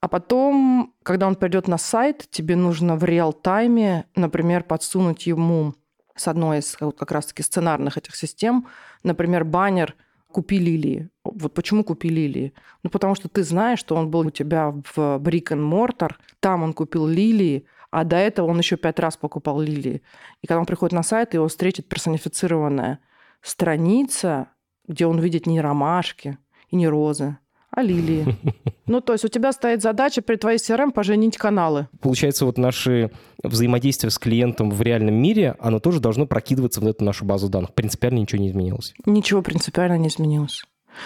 А 0.00 0.08
потом, 0.08 0.94
когда 1.02 1.26
он 1.26 1.36
придет 1.36 1.68
на 1.68 1.76
сайт, 1.76 2.26
тебе 2.30 2.56
нужно 2.56 2.96
в 2.96 3.04
реал-тайме, 3.04 4.06
например, 4.14 4.64
подсунуть 4.64 5.26
ему 5.26 5.74
с 6.16 6.26
одной 6.26 6.60
из 6.60 6.76
как 6.76 7.12
раз-таки 7.12 7.42
сценарных 7.42 7.98
этих 7.98 8.16
систем, 8.16 8.66
например, 9.02 9.44
баннер– 9.44 9.94
купи 10.32 10.58
лилии. 10.58 11.10
Вот 11.24 11.54
почему 11.54 11.84
купи 11.84 12.08
лилии? 12.08 12.52
Ну, 12.82 12.90
потому 12.90 13.14
что 13.14 13.28
ты 13.28 13.42
знаешь, 13.42 13.78
что 13.78 13.96
он 13.96 14.10
был 14.10 14.20
у 14.26 14.30
тебя 14.30 14.70
в 14.70 15.18
Brick 15.18 15.48
and 15.48 15.70
Mortar, 15.70 16.12
там 16.40 16.62
он 16.62 16.72
купил 16.72 17.06
лилии, 17.06 17.66
а 17.90 18.04
до 18.04 18.16
этого 18.16 18.46
он 18.46 18.58
еще 18.58 18.76
пять 18.76 18.98
раз 18.98 19.16
покупал 19.16 19.60
лилии. 19.60 20.02
И 20.42 20.46
когда 20.46 20.60
он 20.60 20.66
приходит 20.66 20.92
на 20.92 21.02
сайт, 21.02 21.34
его 21.34 21.48
встретит 21.48 21.88
персонифицированная 21.88 23.00
страница, 23.42 24.48
где 24.86 25.06
он 25.06 25.18
видит 25.20 25.46
не 25.46 25.60
ромашки 25.60 26.38
и 26.68 26.76
не 26.76 26.88
розы, 26.88 27.38
а 27.70 27.82
лилии. 27.82 28.36
Ну, 28.86 29.00
то 29.00 29.12
есть 29.12 29.24
у 29.24 29.28
тебя 29.28 29.52
стоит 29.52 29.82
задача 29.82 30.20
при 30.20 30.34
твоей 30.34 30.58
CRM 30.58 30.90
поженить 30.90 31.36
каналы. 31.36 31.86
Получается, 32.00 32.44
вот 32.44 32.58
наши 32.58 33.12
взаимодействие 33.44 34.10
с 34.10 34.18
клиентом 34.18 34.68
в 34.72 34.82
реальном 34.82 35.14
мире, 35.14 35.54
оно 35.60 35.78
тоже 35.78 36.00
должно 36.00 36.26
прокидываться 36.26 36.80
в 36.80 36.86
эту 36.88 37.04
нашу 37.04 37.24
базу 37.24 37.48
данных. 37.48 37.72
Принципиально 37.72 38.18
ничего 38.18 38.42
не 38.42 38.48
изменилось. 38.48 38.92
Ничего 39.06 39.42
принципиально 39.42 39.96
не 39.96 40.08
изменилось. 40.08 40.64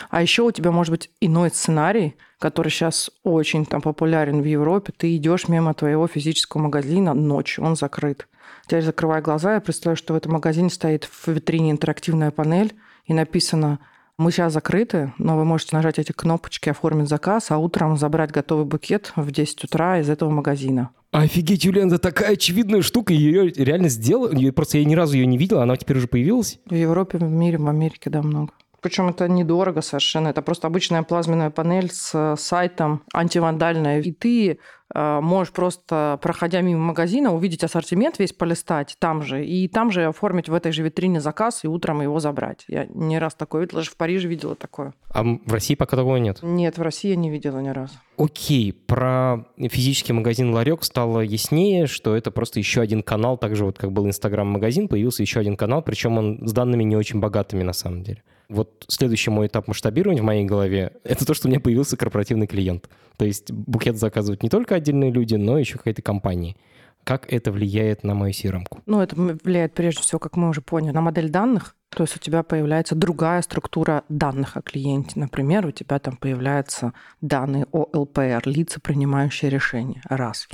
А 0.09 0.23
еще 0.23 0.45
у 0.45 0.51
тебя 0.51 0.71
может 0.71 0.93
быть 0.93 1.11
иной 1.21 1.51
сценарий, 1.51 2.17
который 2.39 2.71
сейчас 2.71 3.11
очень 3.23 3.67
там 3.67 3.83
популярен 3.83 4.41
в 4.41 4.47
Европе. 4.47 4.95
Ты 4.97 5.15
идешь 5.17 5.49
мимо 5.49 5.75
твоего 5.75 6.07
физического 6.07 6.63
магазина 6.63 7.13
ночью, 7.13 7.65
он 7.65 7.77
закрыт. 7.77 8.27
Теперь 8.67 8.83
закрывая 8.83 9.21
глаза, 9.21 9.55
я 9.55 9.61
представляю, 9.61 9.97
что 9.97 10.15
в 10.15 10.17
этом 10.17 10.33
магазине 10.33 10.71
стоит 10.71 11.05
в 11.05 11.29
витрине 11.29 11.71
интерактивная 11.71 12.31
панель, 12.31 12.73
и 13.05 13.13
написано 13.13 13.81
мы 14.19 14.31
сейчас 14.31 14.53
закрыты, 14.53 15.13
но 15.19 15.37
вы 15.37 15.45
можете 15.45 15.75
нажать 15.75 15.99
эти 15.99 16.13
кнопочки, 16.13 16.69
оформить 16.69 17.09
заказ, 17.09 17.51
а 17.51 17.59
утром 17.59 17.97
забрать 17.97 18.31
готовый 18.31 18.65
букет 18.65 19.13
в 19.17 19.31
10 19.31 19.65
утра 19.65 19.99
из 19.99 20.09
этого 20.09 20.31
магазина. 20.31 20.91
Офигеть, 21.11 21.65
Юлиан, 21.65 21.89
это 21.89 21.99
такая 21.99 22.33
очевидная 22.33 22.83
штука, 22.83 23.13
ее 23.13 23.49
реально 23.51 23.89
сделали. 23.89 24.51
Просто 24.51 24.79
я 24.79 24.85
ни 24.85 24.95
разу 24.95 25.15
ее 25.15 25.27
не 25.27 25.39
видел, 25.39 25.61
она 25.61 25.77
теперь 25.77 25.99
уже 25.99 26.09
появилась. 26.09 26.59
В 26.67 26.75
Европе, 26.75 27.19
в 27.19 27.23
мире, 27.23 27.59
в 27.59 27.69
Америке, 27.69 28.11
да, 28.11 28.23
много. 28.23 28.53
Причем 28.85 29.09
это 29.09 29.29
недорого 29.29 29.81
совершенно. 29.81 30.29
Это 30.29 30.43
просто 30.43 30.67
обычная 30.67 31.03
плазменная 31.03 31.49
панель 31.49 31.91
с 31.91 32.35
сайтом 32.37 33.03
антивандальная. 33.15 34.03
И 34.03 34.13
ты 34.13 34.59
э, 34.95 35.21
можешь 35.23 35.55
просто, 35.55 36.19
проходя 36.21 36.61
мимо 36.61 36.81
магазина, 36.81 37.35
увидеть 37.35 37.65
ассортимент 37.65 38.19
весь, 38.19 38.35
полистать 38.35 38.97
там 38.99 39.23
же. 39.23 39.43
И 39.43 39.69
там 39.69 39.91
же 39.91 40.05
оформить 40.05 40.51
в 40.51 40.55
этой 40.55 40.71
же 40.71 40.83
витрине 40.83 41.23
заказ 41.23 41.65
и 41.65 41.67
утром 41.67 42.03
его 42.03 42.21
забрать. 42.21 42.67
Я 42.69 42.85
не 42.91 43.19
раз 43.19 43.35
такое 43.35 43.63
видела, 43.63 43.81
даже 43.81 43.91
в 43.91 43.97
Париже 43.97 44.29
видела 44.29 44.55
такое. 44.55 44.93
А 45.09 45.23
в 45.25 45.51
России 45.51 45.77
пока 45.77 45.97
такого 45.97 46.19
нет? 46.19 46.41
Нет, 46.43 46.77
в 46.77 46.83
России 46.83 47.09
я 47.09 47.17
не 47.17 47.31
видела 47.31 47.61
ни 47.61 47.71
разу. 47.71 47.95
Окей, 48.19 48.75
про 48.75 49.47
физический 49.59 50.13
магазин 50.13 50.53
«Ларек» 50.53 50.85
стало 50.85 51.21
яснее, 51.21 51.87
что 51.87 52.15
это 52.15 52.31
просто 52.31 52.59
еще 52.59 52.83
один 52.83 53.03
канал, 53.03 53.39
так 53.39 53.57
же 53.57 53.65
вот 53.65 53.79
как 53.79 53.93
был 53.93 54.07
Инстаграм-магазин, 54.07 54.89
появился 54.89 55.23
еще 55.23 55.41
один 55.41 55.57
канал, 55.57 55.81
причем 55.81 56.19
он 56.19 56.47
с 56.47 56.53
данными 56.53 56.85
не 56.85 56.97
очень 56.97 57.19
богатыми 57.19 57.63
на 57.63 57.73
самом 57.73 58.03
деле. 58.03 58.23
Вот 58.55 58.85
следующий 58.87 59.31
мой 59.31 59.49
этап 59.49 59.67
масштабирования 59.67 60.23
в 60.23 60.25
моей 60.25 60.45
голове— 60.45 60.93
это 61.05 61.27
то, 61.27 61.35
что 61.35 61.49
у 61.49 61.51
меня 61.51 61.59
появился 61.59 61.97
корпоративный 61.97 62.47
клиент. 62.47 62.89
То 63.17 63.25
есть 63.25 63.51
букет 63.51 63.97
заказывают 63.97 64.45
не 64.45 64.49
только 64.49 64.77
отдельные 64.77 65.11
люди, 65.11 65.35
но 65.35 65.59
еще 65.59 65.77
какие-то 65.77 66.03
компании. 66.03 66.57
Как 67.03 67.31
это 67.33 67.51
влияет 67.51 68.05
на 68.05 68.15
мою 68.15 68.33
crm 68.33 68.63
-ку? 68.63 68.81
Ну, 68.87 69.01
это 69.01 69.17
влияет 69.17 69.75
прежде 69.75 70.03
всего, 70.03 70.21
как 70.21 70.37
мы 70.37 70.49
уже 70.49 70.61
поняли, 70.61 70.93
на 70.93 71.01
модель 71.01 71.31
данных. 71.31 71.75
То 71.89 72.05
есть 72.05 72.17
у 72.17 72.21
тебя 72.21 72.45
появляется 72.45 72.95
другая 72.95 73.43
структура 73.43 74.05
данных 74.09 74.57
о 74.57 74.63
клиенте. 74.63 75.19
Например, 75.19 75.67
у 75.67 75.73
тебя 75.73 75.99
там 75.99 76.17
появляются 76.17 76.93
данные 77.21 77.67
о 77.73 77.89
ЛПР, 77.93 78.43
лица, 78.47 78.79
принимающие 78.81 79.51
решения. 79.51 80.01
Раз. 80.09 80.49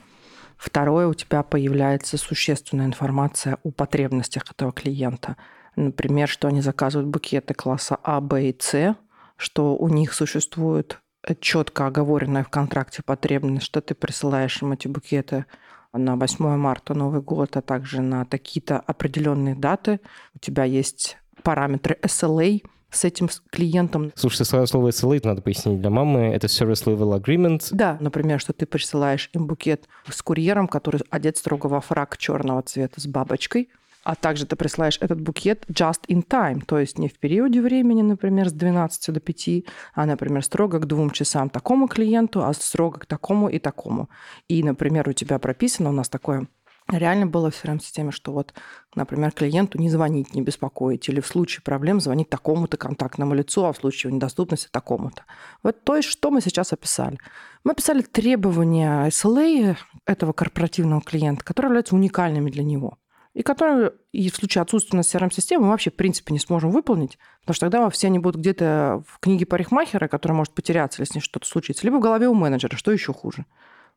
Второе, 0.56 1.06
у 1.06 1.14
тебя 1.14 1.42
появляется 1.42 2.16
существенная 2.16 2.86
информация 2.86 3.58
о 3.62 3.70
потребностях 3.70 4.44
этого 4.50 4.72
клиента– 4.72 5.36
Например, 5.80 6.28
что 6.28 6.48
они 6.48 6.60
заказывают 6.60 7.08
букеты 7.08 7.54
класса 7.54 7.96
А, 8.02 8.20
Б 8.20 8.50
и 8.50 8.56
С, 8.58 8.96
что 9.36 9.74
у 9.76 9.88
них 9.88 10.12
существует 10.12 11.00
четко 11.40 11.86
оговоренная 11.86 12.44
в 12.44 12.50
контракте 12.50 13.02
потребность, 13.02 13.64
что 13.64 13.80
ты 13.80 13.94
присылаешь 13.94 14.60
им 14.62 14.72
эти 14.72 14.88
букеты 14.88 15.46
на 15.94 16.16
8 16.16 16.56
марта 16.56 16.92
Новый 16.92 17.22
год, 17.22 17.56
а 17.56 17.62
также 17.62 18.02
на 18.02 18.26
такие-то 18.26 18.78
определенные 18.78 19.54
даты. 19.54 20.00
У 20.34 20.38
тебя 20.38 20.64
есть 20.64 21.16
параметры 21.42 21.98
SLA 22.02 22.62
с 22.90 23.04
этим 23.04 23.30
клиентом. 23.50 24.12
Слушайте, 24.16 24.44
слово 24.66 24.88
SLA 24.88 25.20
надо 25.24 25.40
пояснить 25.40 25.80
для 25.80 25.90
мамы. 25.90 26.32
Это 26.34 26.46
Service 26.46 26.84
Level 26.84 27.18
Agreement. 27.18 27.68
Да, 27.70 27.96
например, 28.00 28.38
что 28.38 28.52
ты 28.52 28.66
присылаешь 28.66 29.30
им 29.32 29.46
букет 29.46 29.88
с 30.08 30.20
курьером, 30.20 30.68
который 30.68 31.00
одет 31.08 31.38
строго 31.38 31.68
во 31.68 31.80
фрак 31.80 32.18
черного 32.18 32.62
цвета 32.62 33.00
с 33.00 33.06
бабочкой, 33.06 33.70
а 34.02 34.14
также 34.14 34.46
ты 34.46 34.56
присылаешь 34.56 34.98
этот 35.00 35.20
букет 35.20 35.64
just 35.68 36.06
in 36.08 36.26
time, 36.26 36.64
то 36.64 36.78
есть 36.78 36.98
не 36.98 37.08
в 37.08 37.18
периоде 37.18 37.60
времени, 37.60 38.02
например, 38.02 38.48
с 38.48 38.52
12 38.52 39.14
до 39.14 39.20
5, 39.20 39.64
а, 39.94 40.06
например, 40.06 40.44
строго 40.44 40.78
к 40.78 40.86
двум 40.86 41.10
часам 41.10 41.50
такому 41.50 41.88
клиенту, 41.88 42.42
а 42.42 42.52
строго 42.54 43.00
к 43.00 43.06
такому 43.06 43.48
и 43.48 43.58
такому. 43.58 44.08
И, 44.48 44.62
например, 44.62 45.08
у 45.08 45.12
тебя 45.12 45.38
прописано, 45.38 45.90
у 45.90 45.92
нас 45.92 46.08
такое 46.08 46.48
реально 46.88 47.26
было 47.26 47.50
в 47.50 47.54
CRM-системе, 47.54 48.10
что 48.10 48.32
вот, 48.32 48.54
например, 48.94 49.32
клиенту 49.32 49.78
не 49.78 49.90
звонить, 49.90 50.34
не 50.34 50.42
беспокоить, 50.42 51.08
или 51.08 51.20
в 51.20 51.26
случае 51.26 51.62
проблем 51.62 52.00
звонить 52.00 52.28
такому-то 52.28 52.76
контактному 52.76 53.34
лицу, 53.34 53.64
а 53.64 53.72
в 53.72 53.76
случае 53.76 54.12
недоступности 54.12 54.68
такому-то. 54.70 55.22
Вот 55.62 55.84
то 55.84 55.96
есть, 55.96 56.08
что 56.08 56.30
мы 56.30 56.40
сейчас 56.40 56.72
описали. 56.72 57.18
Мы 57.64 57.72
описали 57.72 58.02
требования 58.02 59.06
SLA 59.08 59.76
этого 60.06 60.32
корпоративного 60.32 61.02
клиента, 61.02 61.44
которые 61.44 61.68
являются 61.68 61.94
уникальными 61.94 62.50
для 62.50 62.64
него 62.64 62.96
и 63.34 63.42
которые 63.42 63.92
и 64.12 64.28
в 64.28 64.36
случае 64.36 64.62
отсутствия 64.62 65.00
CRM-системы 65.00 65.64
мы 65.64 65.70
вообще 65.70 65.90
в 65.90 65.96
принципе 65.96 66.32
не 66.32 66.40
сможем 66.40 66.70
выполнить, 66.70 67.18
потому 67.40 67.54
что 67.54 67.70
тогда 67.70 67.88
все 67.90 68.08
они 68.08 68.18
будут 68.18 68.40
где-то 68.40 69.04
в 69.06 69.20
книге 69.20 69.46
парикмахера, 69.46 70.08
которая 70.08 70.36
может 70.36 70.52
потеряться, 70.52 71.02
если 71.02 71.12
с 71.12 71.14
ней 71.16 71.20
что-то 71.20 71.46
случится, 71.46 71.84
либо 71.84 71.96
в 71.96 72.00
голове 72.00 72.28
у 72.28 72.34
менеджера, 72.34 72.76
что 72.76 72.90
еще 72.90 73.12
хуже. 73.12 73.46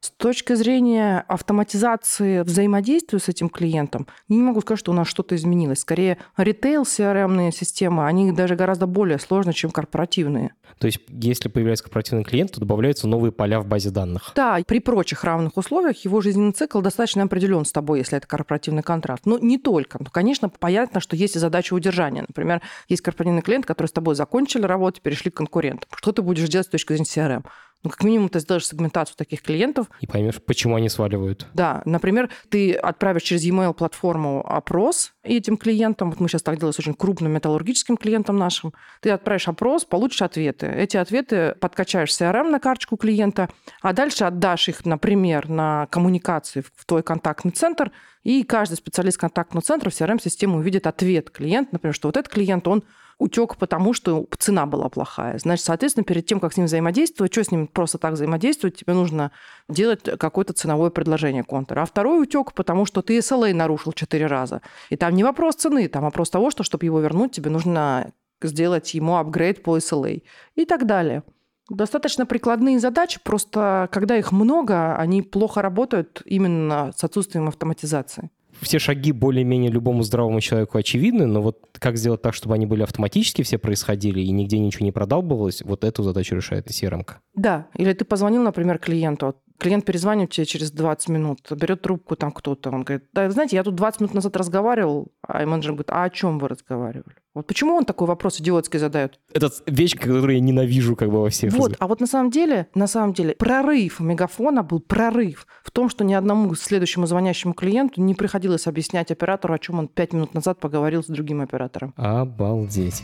С 0.04 0.12
точки 0.12 0.52
зрения 0.54 1.24
автоматизации 1.30 2.42
взаимодействия 2.42 3.20
с 3.20 3.30
этим 3.30 3.48
клиентом, 3.48 4.06
не 4.28 4.42
могу 4.42 4.60
сказать, 4.60 4.80
что 4.80 4.92
у 4.92 4.94
нас 4.94 5.08
что-то 5.08 5.34
изменилось. 5.38 5.80
Скорее, 5.80 6.18
ритейл 6.36 6.82
CRM 6.82 7.54
системы, 7.54 8.06
они 8.06 8.34
даже 8.34 8.58
гораздо 8.58 8.86
более 8.86 9.18
сложны, 9.18 9.54
чем 9.54 9.72
корпоративные. 9.72 10.56
То 10.78 10.88
есть, 10.88 11.00
если 11.08 11.48
появляется 11.48 11.86
корпоративный 11.86 12.26
клиент, 12.26 12.52
то 12.52 12.60
добавляются 12.60 13.08
новые 13.08 13.32
поля 13.32 13.62
в 13.62 13.66
базе 13.66 13.92
данных. 13.92 14.34
Да, 14.36 14.60
при 14.68 14.80
прочих 14.80 15.24
равных 15.24 15.56
условиях 15.56 16.04
его 16.04 16.20
жизненный 16.20 16.52
цикл 16.52 16.82
достаточно 16.82 17.24
определен 17.24 17.64
с 17.64 17.72
тобой, 17.72 18.00
если 18.00 18.18
это 18.18 18.28
корпоративный 18.28 18.84
контракт. 18.84 19.26
Но 19.26 19.38
не 19.38 19.58
только. 19.58 20.00
Ну, 20.02 20.08
конечно, 20.12 20.50
понятно, 20.50 21.00
что 21.00 21.16
есть 21.16 21.38
и 21.38 21.40
задача 21.40 21.74
удержания. 21.76 22.26
Например, 22.28 22.62
есть 22.90 23.02
корпоративный 23.02 23.42
клиент, 23.42 23.66
который 23.66 23.88
с 23.88 23.94
тобой 23.94 24.16
закончили 24.16 24.64
работу, 24.64 25.00
перешли 25.02 25.32
к 25.32 25.36
конкурентам. 25.36 25.88
Что 25.96 26.12
ты 26.12 26.22
будешь 26.22 26.50
делать 26.50 26.68
с 26.68 26.72
точки 26.72 26.92
зрения 26.92 27.06
CRM? 27.06 27.46
Ну, 27.84 27.90
как 27.90 28.04
минимум, 28.04 28.30
ты 28.30 28.40
сделаешь 28.40 28.66
сегментацию 28.66 29.18
таких 29.18 29.42
клиентов. 29.42 29.88
И 30.00 30.08
поймешь, 30.08 30.42
почему 30.42 30.76
они 30.76 30.88
сваливают. 30.88 31.48
Да, 31.54 31.82
например, 31.86 32.30
ты 32.50 32.74
отправишь 32.74 33.24
через 33.24 33.44
e-mail 33.44 33.74
платформу 33.74 34.46
опрос 34.48 35.14
этим 35.22 35.58
клиентам. 35.58 36.10
Вот 36.10 36.22
мы 36.22 36.30
сейчас 36.30 36.44
так 36.44 36.58
делаем 36.58 36.74
с 36.74 36.80
очень 36.80 36.94
крупным 36.94 37.34
металлургическим 37.34 37.98
клиентом 37.98 38.38
нашим. 38.38 38.74
Ты 39.02 39.10
отправишь 39.10 39.50
опрос, 39.50 39.84
получишь 39.84 40.22
ответы. 40.22 40.68
Эти 40.68 40.96
ответы 40.96 41.56
подкачаешь 41.60 42.10
CRM 42.10 42.50
на 42.50 42.60
карточку 42.60 42.96
клиента, 42.96 43.50
а 43.82 43.92
дальше 43.92 44.24
отдашь 44.24 44.70
их, 44.70 44.86
например, 44.86 45.50
на 45.50 45.88
коммуникации 45.88 46.62
в 46.62 46.86
твой 46.86 47.04
контактный 47.04 47.52
центр, 47.52 47.92
и 48.24 48.44
каждый 48.44 48.76
специалист 48.76 49.18
контактного 49.18 49.62
центра 49.62 49.90
в 49.90 49.94
CRM-систему 49.94 50.58
увидит 50.58 50.88
ответ 50.88 51.30
клиента, 51.30 51.70
например, 51.74 51.94
что 51.94 52.08
вот 52.08 52.18
этот 52.18 52.32
клиент, 52.32 52.68
он 52.68 52.84
утек 53.20 53.58
потому, 53.58 53.94
что 53.94 54.28
цена 54.38 54.66
была 54.66 54.90
плохая. 54.90 55.38
Значит, 55.38 55.66
соответственно, 55.66 56.04
перед 56.04 56.26
тем, 56.26 56.40
как 56.40 56.54
с 56.54 56.58
ним 56.58 56.66
взаимодействовать, 56.66 57.32
что 57.32 57.44
с 57.44 57.52
ним 57.52 57.68
просто 57.68 57.98
так 57.98 58.14
взаимодействовать, 58.14 58.78
тебе 58.78 58.94
нужно 58.94 59.32
делать 59.70 60.04
какое-то 60.04 60.54
ценовое 60.54 60.90
предложение 60.90 61.44
контура. 61.44 61.82
А 61.82 61.86
второй 61.86 62.22
утек, 62.22 62.54
потому 62.54 62.86
что 62.86 63.02
ты 63.02 63.18
SLA 63.18 63.54
нарушил 63.54 63.94
четыре 63.94 64.28
раза. 64.28 64.62
И 64.90 64.96
там 64.96 65.14
не 65.16 65.24
вопрос 65.24 65.56
цены, 65.56 65.88
там 65.88 66.04
вопрос 66.04 66.30
того, 66.30 66.50
что, 66.52 66.64
чтобы 66.64 66.86
его 66.86 67.00
вернуть, 67.00 67.34
тебе 67.34 67.50
нужно 67.50 68.12
сделать 68.42 68.94
ему 68.94 69.18
апгрейд 69.18 69.64
по 69.64 69.78
SLA 69.78 70.24
и 70.56 70.66
так 70.66 70.86
далее. 70.86 71.24
Достаточно 71.70 72.26
прикладные 72.26 72.80
задачи, 72.80 73.20
просто 73.24 73.88
когда 73.92 74.18
их 74.18 74.32
много, 74.32 74.96
они 74.96 75.22
плохо 75.22 75.62
работают 75.62 76.22
именно 76.26 76.92
с 76.96 77.04
отсутствием 77.04 77.48
автоматизации 77.48 78.30
все 78.62 78.80
шаги 78.80 79.12
более-менее 79.12 79.72
любому 79.72 80.04
здравому 80.04 80.40
человеку 80.42 80.78
очевидны, 80.78 81.26
но 81.26 81.42
вот 81.42 81.60
как 81.74 81.98
сделать 81.98 82.22
так, 82.22 82.34
чтобы 82.34 82.56
они 82.56 82.66
были 82.66 82.84
автоматически 82.84 83.42
все 83.42 83.58
происходили 83.58 84.22
и 84.22 84.32
нигде 84.32 84.60
ничего 84.60 84.86
не 84.86 84.92
продалбывалось, 84.92 85.62
вот 85.62 85.84
эту 85.84 86.04
задачу 86.04 86.36
решает 86.36 86.68
CRM. 86.68 87.06
Да, 87.36 87.68
или 87.76 87.94
ты 87.94 88.06
позвонил, 88.06 88.44
например, 88.44 88.80
клиенту, 88.80 89.36
клиент 89.58 89.86
перезвонит 89.86 90.32
тебе 90.32 90.46
через 90.46 90.72
20 90.72 91.10
минут, 91.10 91.52
берет 91.52 91.82
трубку 91.82 92.16
там 92.16 92.32
кто-то, 92.32 92.70
он 92.70 92.84
говорит, 92.84 93.06
да, 93.14 93.30
знаете, 93.30 93.56
я 93.56 93.64
тут 93.64 93.76
20 93.76 94.02
минут 94.02 94.14
назад 94.14 94.36
разговаривал, 94.36 95.08
а 95.28 95.46
менеджер 95.46 95.72
говорит, 95.72 95.92
а 95.92 96.04
о 96.04 96.10
чем 96.10 96.40
вы 96.40 96.48
разговаривали? 96.48 97.16
Вот 97.34 97.48
почему 97.48 97.76
он 97.76 97.86
такой 97.86 98.08
вопрос 98.08 98.40
идиотский 98.40 98.78
задает? 98.78 99.20
Это 99.34 99.50
вещь, 99.66 99.96
которую 99.96 100.36
я 100.36 100.40
ненавижу 100.40 100.96
как 100.96 101.10
бы 101.10 101.22
во 101.22 101.30
всех. 101.30 101.54
Вот, 101.54 101.76
а 101.80 101.88
вот 101.88 102.00
на 102.00 102.08
самом 102.08 102.30
деле, 102.30 102.68
на 102.76 102.86
самом 102.86 103.14
деле, 103.14 103.34
прорыв 103.34 104.00
мегафона 104.00 104.62
был 104.62 104.80
прорыв 104.80 105.48
в 105.64 105.72
том, 105.72 105.90
что 105.90 106.04
ни 106.04 106.14
одному 106.14 106.54
следующему 106.54 107.08
звонящему 107.08 107.54
клиенту 107.54 108.02
не 108.02 108.14
приходилось 108.14 108.68
объяснять 108.68 109.10
оператору, 109.10 109.54
о 109.56 109.60
чем 109.60 109.80
он 109.80 109.88
5 109.88 110.14
минут 110.14 110.34
назад 110.36 110.60
поговорил 110.60 111.04
с 111.04 111.08
другим 111.08 111.42
оператором. 111.42 111.94
Обалдеть. 111.98 113.02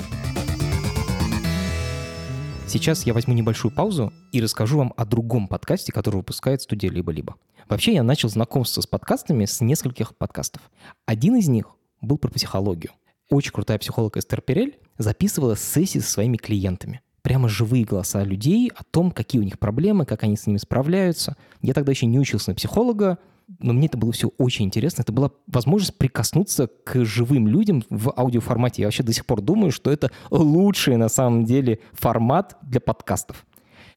Сейчас 2.70 3.04
я 3.08 3.16
возьму 3.16 3.34
небольшую 3.34 3.72
паузу 3.72 4.14
и 4.32 4.40
расскажу 4.40 4.78
вам 4.78 4.94
о 4.96 5.04
другом 5.04 5.48
подкасте, 5.48 5.92
который 5.92 6.18
выпускает 6.18 6.62
студия 6.62 6.92
«Либо-либо». 6.92 7.34
Вообще 7.68 7.96
я 7.96 8.04
начал 8.04 8.30
знакомство 8.30 8.82
с 8.82 8.86
подкастами 8.86 9.46
с 9.46 9.60
нескольких 9.60 10.16
подкастов. 10.16 10.62
Один 11.08 11.36
из 11.36 11.48
них 11.48 11.66
был 12.00 12.20
про 12.20 12.30
психологию. 12.30 12.92
Очень 13.32 13.54
крутая 13.54 13.80
психолог 13.80 14.18
Эстер 14.18 14.42
Перель 14.42 14.78
записывала 15.00 15.58
сессии 15.58 15.98
со 15.98 16.12
своими 16.12 16.38
клиентами. 16.38 17.02
Прямо 17.24 17.50
живые 17.50 17.86
голоса 17.86 18.24
людей 18.24 18.70
о 18.76 18.84
том, 18.84 19.10
какие 19.10 19.42
у 19.42 19.46
них 19.46 19.58
проблемы, 19.58 20.06
как 20.06 20.22
они 20.22 20.38
с 20.38 20.46
ними 20.46 20.58
справляются. 20.58 21.38
Я 21.64 21.74
тогда 21.74 21.92
еще 21.92 22.06
не 22.06 22.20
учился 22.20 22.52
на 22.52 22.56
психолога, 22.56 23.18
но 23.60 23.74
мне 23.74 23.88
это 23.88 23.98
было 23.98 24.12
все 24.12 24.30
очень 24.38 24.66
интересно. 24.66 25.02
Это 25.02 25.12
была 25.12 25.32
возможность 25.48 25.98
прикоснуться 25.98 26.68
к 26.68 27.04
живым 27.04 27.48
людям 27.48 27.84
в 27.90 28.14
аудиоформате. 28.16 28.84
Я 28.84 28.88
вообще 28.88 29.04
до 29.04 29.14
сих 29.14 29.26
пор 29.26 29.42
думаю, 29.42 29.72
что 29.72 29.92
это 29.92 30.12
лучший 30.30 30.98
на 30.98 31.10
самом 31.10 31.46
деле 31.46 31.80
формат 31.94 32.58
для 32.62 32.80
подкастов. 32.80 33.46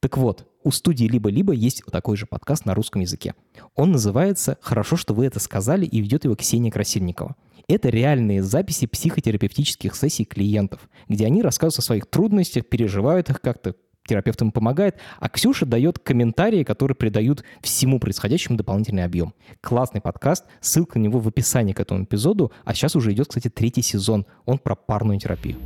Так 0.00 0.16
вот, 0.16 0.48
у 0.64 0.70
студии 0.70 1.04
«Либо-либо» 1.04 1.52
есть 1.52 1.82
такой 1.90 2.16
же 2.16 2.26
подкаст 2.26 2.64
на 2.66 2.74
русском 2.74 3.02
языке. 3.02 3.34
Он 3.76 3.92
называется 3.92 4.58
«Хорошо, 4.60 4.96
что 4.96 5.14
вы 5.14 5.26
это 5.26 5.38
сказали» 5.38 5.86
и 5.86 6.00
ведет 6.00 6.24
его 6.24 6.34
Ксения 6.34 6.72
Красильникова. 6.72 7.36
Это 7.68 7.88
реальные 7.88 8.42
записи 8.42 8.86
психотерапевтических 8.86 9.94
сессий 9.94 10.24
клиентов, 10.24 10.88
где 11.08 11.26
они 11.26 11.42
рассказывают 11.42 11.78
о 11.78 11.82
своих 11.82 12.06
трудностях, 12.06 12.66
переживают 12.66 13.30
их 13.30 13.40
как-то, 13.40 13.76
терапевт 14.06 14.40
им 14.42 14.52
помогает, 14.52 14.96
а 15.20 15.28
Ксюша 15.28 15.66
дает 15.66 15.98
комментарии, 15.98 16.64
которые 16.64 16.96
придают 16.96 17.44
всему 17.60 18.00
происходящему 18.00 18.56
дополнительный 18.56 19.04
объем. 19.04 19.34
Классный 19.60 20.00
подкаст, 20.00 20.44
ссылка 20.60 20.98
на 20.98 21.04
него 21.04 21.18
в 21.18 21.28
описании 21.28 21.72
к 21.72 21.80
этому 21.80 22.04
эпизоду, 22.04 22.52
а 22.64 22.74
сейчас 22.74 22.96
уже 22.96 23.12
идет, 23.12 23.28
кстати, 23.28 23.48
третий 23.48 23.82
сезон, 23.82 24.26
он 24.44 24.58
про 24.58 24.74
парную 24.74 25.18
терапию. 25.18 25.56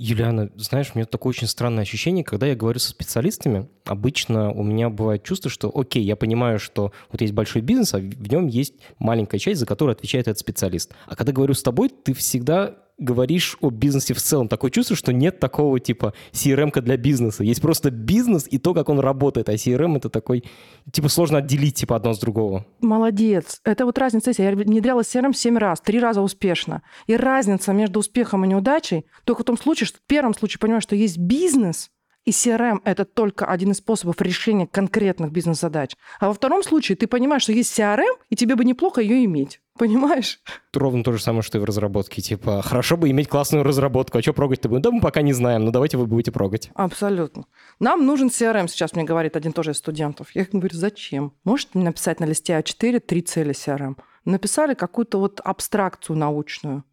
Юлиана, 0.00 0.48
знаешь, 0.54 0.92
у 0.94 0.98
меня 0.98 1.06
такое 1.06 1.30
очень 1.30 1.48
странное 1.48 1.82
ощущение, 1.82 2.22
когда 2.22 2.46
я 2.46 2.54
говорю 2.54 2.78
со 2.78 2.90
специалистами, 2.90 3.68
обычно 3.84 4.52
у 4.52 4.62
меня 4.62 4.90
бывает 4.90 5.24
чувство, 5.24 5.50
что, 5.50 5.72
окей, 5.74 6.04
я 6.04 6.14
понимаю, 6.14 6.60
что 6.60 6.92
вот 7.10 7.20
есть 7.20 7.34
большой 7.34 7.62
бизнес, 7.62 7.94
а 7.94 7.98
в 7.98 8.30
нем 8.30 8.46
есть 8.46 8.74
маленькая 9.00 9.40
часть, 9.40 9.58
за 9.58 9.66
которую 9.66 9.94
отвечает 9.94 10.28
этот 10.28 10.38
специалист. 10.38 10.94
А 11.06 11.16
когда 11.16 11.32
говорю 11.32 11.54
с 11.54 11.64
тобой, 11.64 11.88
ты 11.88 12.14
всегда 12.14 12.76
говоришь 12.98 13.56
о 13.60 13.70
бизнесе 13.70 14.12
в 14.14 14.18
целом. 14.20 14.48
Такое 14.48 14.70
чувство, 14.70 14.96
что 14.96 15.12
нет 15.12 15.38
такого 15.40 15.78
типа 15.80 16.14
CRM 16.32 16.78
для 16.80 16.96
бизнеса. 16.96 17.44
Есть 17.44 17.62
просто 17.62 17.90
бизнес 17.90 18.46
и 18.50 18.58
то, 18.58 18.74
как 18.74 18.88
он 18.88 19.00
работает. 19.00 19.48
А 19.48 19.54
CRM 19.54 19.96
это 19.96 20.10
такой, 20.10 20.44
типа 20.92 21.08
сложно 21.08 21.38
отделить 21.38 21.76
типа 21.76 21.96
одно 21.96 22.12
с 22.12 22.18
другого. 22.18 22.66
Молодец. 22.80 23.60
Это 23.64 23.84
вот 23.84 23.98
разница. 23.98 24.32
Я 24.36 24.50
внедряла 24.50 25.02
CRM 25.02 25.32
7 25.32 25.56
раз, 25.56 25.80
три 25.80 26.00
раза 26.00 26.20
успешно. 26.20 26.82
И 27.06 27.16
разница 27.16 27.72
между 27.72 28.00
успехом 28.00 28.44
и 28.44 28.48
неудачей 28.48 29.06
только 29.24 29.42
в 29.42 29.46
том 29.46 29.56
случае, 29.56 29.86
что 29.86 29.98
в 29.98 30.06
первом 30.06 30.34
случае 30.34 30.58
понимаешь, 30.58 30.82
что 30.82 30.96
есть 30.96 31.18
бизнес, 31.18 31.90
и 32.28 32.30
CRM– 32.30 32.80
это 32.84 33.06
только 33.06 33.46
один 33.46 33.70
из 33.70 33.78
способов 33.78 34.20
решения 34.20 34.66
конкретных 34.66 35.32
бизнес-задач. 35.32 35.96
А 36.20 36.28
во 36.28 36.34
втором 36.34 36.62
случае 36.62 36.96
ты 36.96 37.06
понимаешь, 37.06 37.44
что 37.44 37.52
есть 37.52 37.78
CRM, 37.78 38.18
и 38.28 38.36
тебе 38.36 38.54
бы 38.54 38.66
неплохо 38.66 39.00
ее 39.00 39.24
иметь. 39.24 39.62
Понимаешь? 39.78 40.40
Ровно 40.74 41.04
то 41.04 41.12
же 41.12 41.22
самое, 41.22 41.42
что 41.42 41.58
и 41.58 41.60
в 41.60 41.64
разработке. 41.64 42.20
Типа, 42.20 42.62
хорошо 42.62 42.96
бы 42.96 43.10
иметь 43.10 43.28
классную 43.28 43.64
разработку, 43.64 44.18
а 44.18 44.22
что 44.22 44.32
прогать-то 44.32 44.68
будем? 44.68 44.82
Да 44.82 44.90
мы 44.90 45.00
пока 45.00 45.22
не 45.22 45.32
знаем, 45.32 45.64
но 45.64 45.70
давайте 45.70 45.96
вы 45.96 46.06
будете 46.06 46.32
прогать. 46.32 46.70
Абсолютно. 46.74 47.44
Нам 47.78 48.04
нужен 48.04 48.28
CRM, 48.28 48.66
сейчас 48.68 48.94
мне 48.94 49.04
говорит 49.04 49.36
один 49.36 49.52
тоже 49.52 49.70
из 49.70 49.78
студентов. 49.78 50.28
Я 50.34 50.46
говорю, 50.50 50.76
зачем? 50.76 51.32
Можете 51.44 51.78
написать 51.78 52.18
на 52.18 52.24
листе 52.24 52.58
А4 52.58 52.98
три 52.98 53.22
цели 53.22 53.52
CRM? 53.52 53.96
Написали 54.24 54.74
какую-то 54.74 55.20
вот 55.20 55.40
абстракцию 55.44 56.16
научную. 56.16 56.84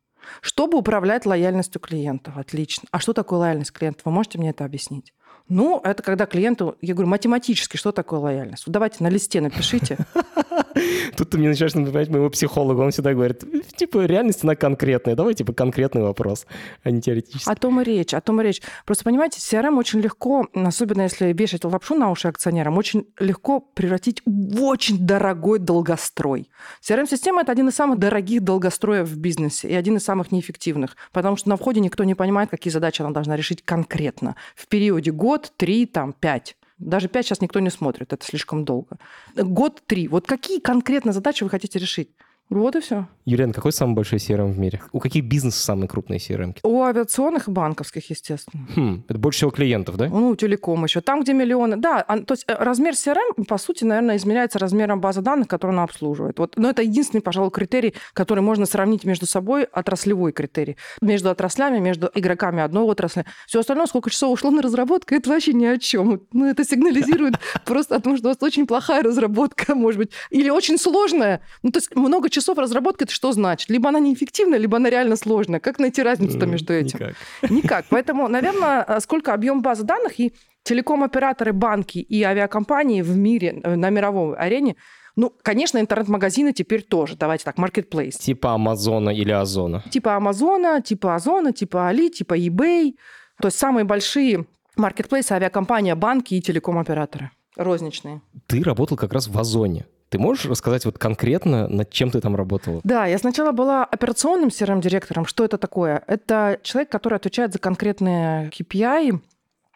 Чтобы 0.41 0.77
управлять 0.77 1.25
лояльностью 1.25 1.81
клиентов. 1.81 2.37
Отлично. 2.37 2.87
А 2.91 2.99
что 2.99 3.13
такое 3.13 3.39
лояльность 3.39 3.71
клиентов? 3.71 4.05
Вы 4.05 4.11
можете 4.11 4.37
мне 4.37 4.51
это 4.51 4.65
объяснить? 4.65 5.13
Ну, 5.47 5.79
это 5.83 6.01
когда 6.01 6.25
клиенту, 6.25 6.75
я 6.81 6.95
говорю, 6.95 7.09
математически, 7.09 7.77
что 7.77 7.91
такое 7.91 8.19
лояльность? 8.19 8.65
Вот 8.65 8.73
давайте 8.73 9.03
на 9.03 9.09
листе 9.09 9.41
напишите. 9.41 9.97
Тут 11.15 11.29
ты 11.29 11.37
мне 11.37 11.49
начинаешь 11.49 11.75
напоминать 11.75 12.09
моего 12.09 12.29
психолога, 12.29 12.81
он 12.81 12.91
всегда 12.91 13.13
говорит, 13.13 13.43
типа, 13.75 14.05
реальность, 14.05 14.43
она 14.43 14.55
конкретная, 14.55 15.15
давай, 15.15 15.33
типа, 15.33 15.53
конкретный 15.53 16.01
вопрос, 16.01 16.45
а 16.83 16.91
не 16.91 17.01
теоретический. 17.01 17.51
О 17.51 17.55
том 17.55 17.79
и 17.81 17.83
речь, 17.83 18.13
о 18.13 18.21
том 18.21 18.41
и 18.41 18.43
речь. 18.43 18.61
Просто, 18.85 19.03
понимаете, 19.03 19.39
CRM 19.39 19.77
очень 19.77 19.99
легко, 19.99 20.47
особенно 20.53 21.03
если 21.03 21.31
вешать 21.31 21.63
лапшу 21.63 21.95
на 21.95 22.09
уши 22.11 22.27
акционерам, 22.27 22.77
очень 22.77 23.07
легко 23.19 23.59
превратить 23.59 24.21
в 24.25 24.63
очень 24.63 25.05
дорогой 25.05 25.59
долгострой. 25.59 26.49
CRM-система– 26.81 27.41
это 27.43 27.51
один 27.51 27.69
из 27.69 27.75
самых 27.75 27.99
дорогих 27.99 28.41
долгостроев 28.43 29.07
в 29.07 29.17
бизнесе 29.17 29.69
и 29.69 29.73
один 29.73 29.97
из 29.97 30.03
самых 30.03 30.31
неэффективных, 30.31 30.97
потому 31.11 31.37
что 31.37 31.49
на 31.49 31.57
входе 31.57 31.79
никто 31.79 32.03
не 32.03 32.15
понимает, 32.15 32.49
какие 32.49 32.71
задачи 32.71 33.01
она 33.01 33.11
должна 33.11 33.35
решить 33.35 33.63
конкретно 33.63 34.35
в 34.55 34.67
периоде 34.67 35.11
года, 35.11 35.34
год, 35.35 35.51
три, 35.57 35.85
там, 35.85 36.13
пять. 36.13 36.55
Даже 36.77 37.07
пять 37.09 37.25
сейчас 37.25 37.41
никто 37.41 37.59
не 37.59 37.69
смотрит, 37.69 38.13
это 38.13 38.25
слишком 38.25 38.63
долго. 38.63 38.97
Год, 39.35 39.81
три. 39.85 40.07
Вот 40.07 40.27
какие 40.27 40.59
конкретно 40.59 41.11
задачи 41.11 41.43
вы 41.43 41.49
хотите 41.49 41.77
решить? 41.79 42.09
Вот 42.49 42.75
и 42.75 42.79
все. 42.79 43.07
Юлиан, 43.25 43.53
какой 43.53 43.71
самый 43.71 43.95
большой 43.95 44.19
CRM 44.19 44.51
в 44.51 44.59
мире? 44.59 44.79
У 44.91 44.99
каких 44.99 45.23
бизнесов 45.25 45.61
самые 45.61 45.87
крупные 45.87 46.19
CRM? 46.19 46.55
У 46.61 46.83
авиационных 46.83 47.47
и 47.47 47.51
банковских, 47.51 48.07
естественно. 48.11 48.67
Хм, 48.75 49.03
это 49.07 49.17
больше 49.17 49.37
всего 49.39 49.51
клиентов, 49.51 49.97
да? 49.97 50.09
Ну, 50.09 50.35
телеком 50.35 50.83
еще. 50.83 51.01
Там, 51.01 51.21
где 51.21 51.33
миллионы. 51.33 51.77
Да, 51.77 52.03
то 52.03 52.33
есть 52.33 52.45
э, 52.47 52.53
размер 52.53 52.93
CRM, 52.93 53.45
по 53.45 53.57
сути, 53.57 53.83
наверное, 53.83 54.17
измеряется 54.17 54.59
размером 54.59 55.01
базы 55.01 55.21
данных, 55.21 55.47
которую 55.47 55.73
она 55.73 55.83
обслуживает. 55.83 56.37
Вот, 56.37 56.53
но 56.55 56.69
это 56.69 56.83
единственный, 56.83 57.21
пожалуй, 57.21 57.49
критерий, 57.49 57.95
который 58.13 58.41
можно 58.41 58.67
сравнить 58.67 59.05
между 59.05 59.25
собой, 59.25 59.63
отраслевой 59.63 60.31
критерий. 60.31 60.77
Между 61.01 61.31
отраслями, 61.31 61.79
между 61.79 62.11
игроками 62.13 62.61
одной 62.61 62.83
отрасли. 62.83 63.25
Все 63.47 63.61
остальное, 63.61 63.87
сколько 63.87 64.11
часов 64.11 64.31
ушло 64.31 64.51
на 64.51 64.61
разработку, 64.61 65.15
это 65.15 65.31
вообще 65.31 65.53
ни 65.53 65.65
о 65.65 65.79
чем. 65.79 66.21
Ну, 66.31 66.45
это 66.45 66.63
сигнализирует 66.63 67.39
просто 67.65 67.95
о 67.95 67.99
том, 67.99 68.17
что 68.17 68.27
у 68.27 68.29
вас 68.29 68.37
очень 68.41 68.67
плохая 68.67 69.01
разработка, 69.01 69.73
может 69.73 69.97
быть, 69.97 70.11
или 70.29 70.51
очень 70.51 70.77
сложная. 70.77 71.41
Ну, 71.63 71.71
то 71.71 71.79
есть 71.79 71.95
много 71.95 72.29
часов 72.35 72.57
разработки, 72.57 73.03
это 73.03 73.13
что 73.13 73.31
значит? 73.31 73.69
Либо 73.69 73.89
она 73.89 73.99
неэффективна, 73.99 74.55
либо 74.55 74.77
она 74.77 74.89
реально 74.89 75.15
сложная. 75.15 75.59
Как 75.59 75.79
найти 75.79 76.03
разницу-то 76.03 76.45
между 76.45 76.73
этим? 76.73 76.99
Никак. 76.99 77.15
Никак. 77.49 77.85
Поэтому, 77.89 78.27
наверное, 78.27 78.85
э, 78.87 78.99
сколько 78.99 79.33
объем 79.33 79.61
базы 79.61 79.83
данных 79.83 80.19
и 80.19 80.33
телеком-операторы, 80.63 81.53
банки 81.53 81.99
и 81.99 82.23
авиакомпании 82.23 83.01
в 83.01 83.15
мире, 83.17 83.61
э, 83.63 83.75
на 83.75 83.89
мировой 83.89 84.35
арене, 84.35 84.75
ну, 85.15 85.33
конечно, 85.41 85.79
интернет-магазины 85.79 86.51
теперь 86.51 86.81
тоже. 86.81 87.15
Давайте 87.15 87.45
так, 87.45 87.57
маркетплейс. 87.57 88.17
Типа 88.17 88.53
Амазона 88.53 89.11
или 89.11 89.31
Озона. 89.31 89.83
Типа 89.89 90.15
Амазона, 90.15 90.81
типа 90.81 91.15
Озона, 91.15 91.53
типа 91.53 91.87
Али, 91.87 92.09
типа 92.09 92.37
eBay. 92.37 92.95
То 93.41 93.47
есть 93.47 93.57
самые 93.57 93.85
большие 93.85 94.45
маркетплейсы, 94.75 95.31
авиакомпания, 95.31 95.95
банки 95.95 96.33
и 96.33 96.41
телеком-операторы 96.41 97.31
розничные. 97.55 98.21
Ты 98.47 98.63
работал 98.63 98.97
как 98.97 99.13
раз 99.13 99.27
в 99.27 99.37
Озоне. 99.37 99.85
Ты 100.15 100.19
можешь 100.21 100.45
рассказать 100.45 100.85
вот 100.85 100.97
конкретно, 100.97 101.67
над 101.67 101.89
чем 101.89 102.09
ты 102.09 102.21
там 102.21 102.37
работала? 102.37 102.79
Да, 102.85 103.05
я 103.05 103.17
сначала 103.17 103.51
была 103.51 103.83
операционным 103.83 104.47
CRM-директором. 104.47 105.25
Что 105.25 105.43
это 105.43 105.57
такое? 105.57 106.05
Это 106.07 106.57
человек, 106.63 106.89
который 106.89 107.15
отвечает 107.15 107.51
за 107.51 107.59
конкретные 107.59 108.49
KPI, 108.49 109.19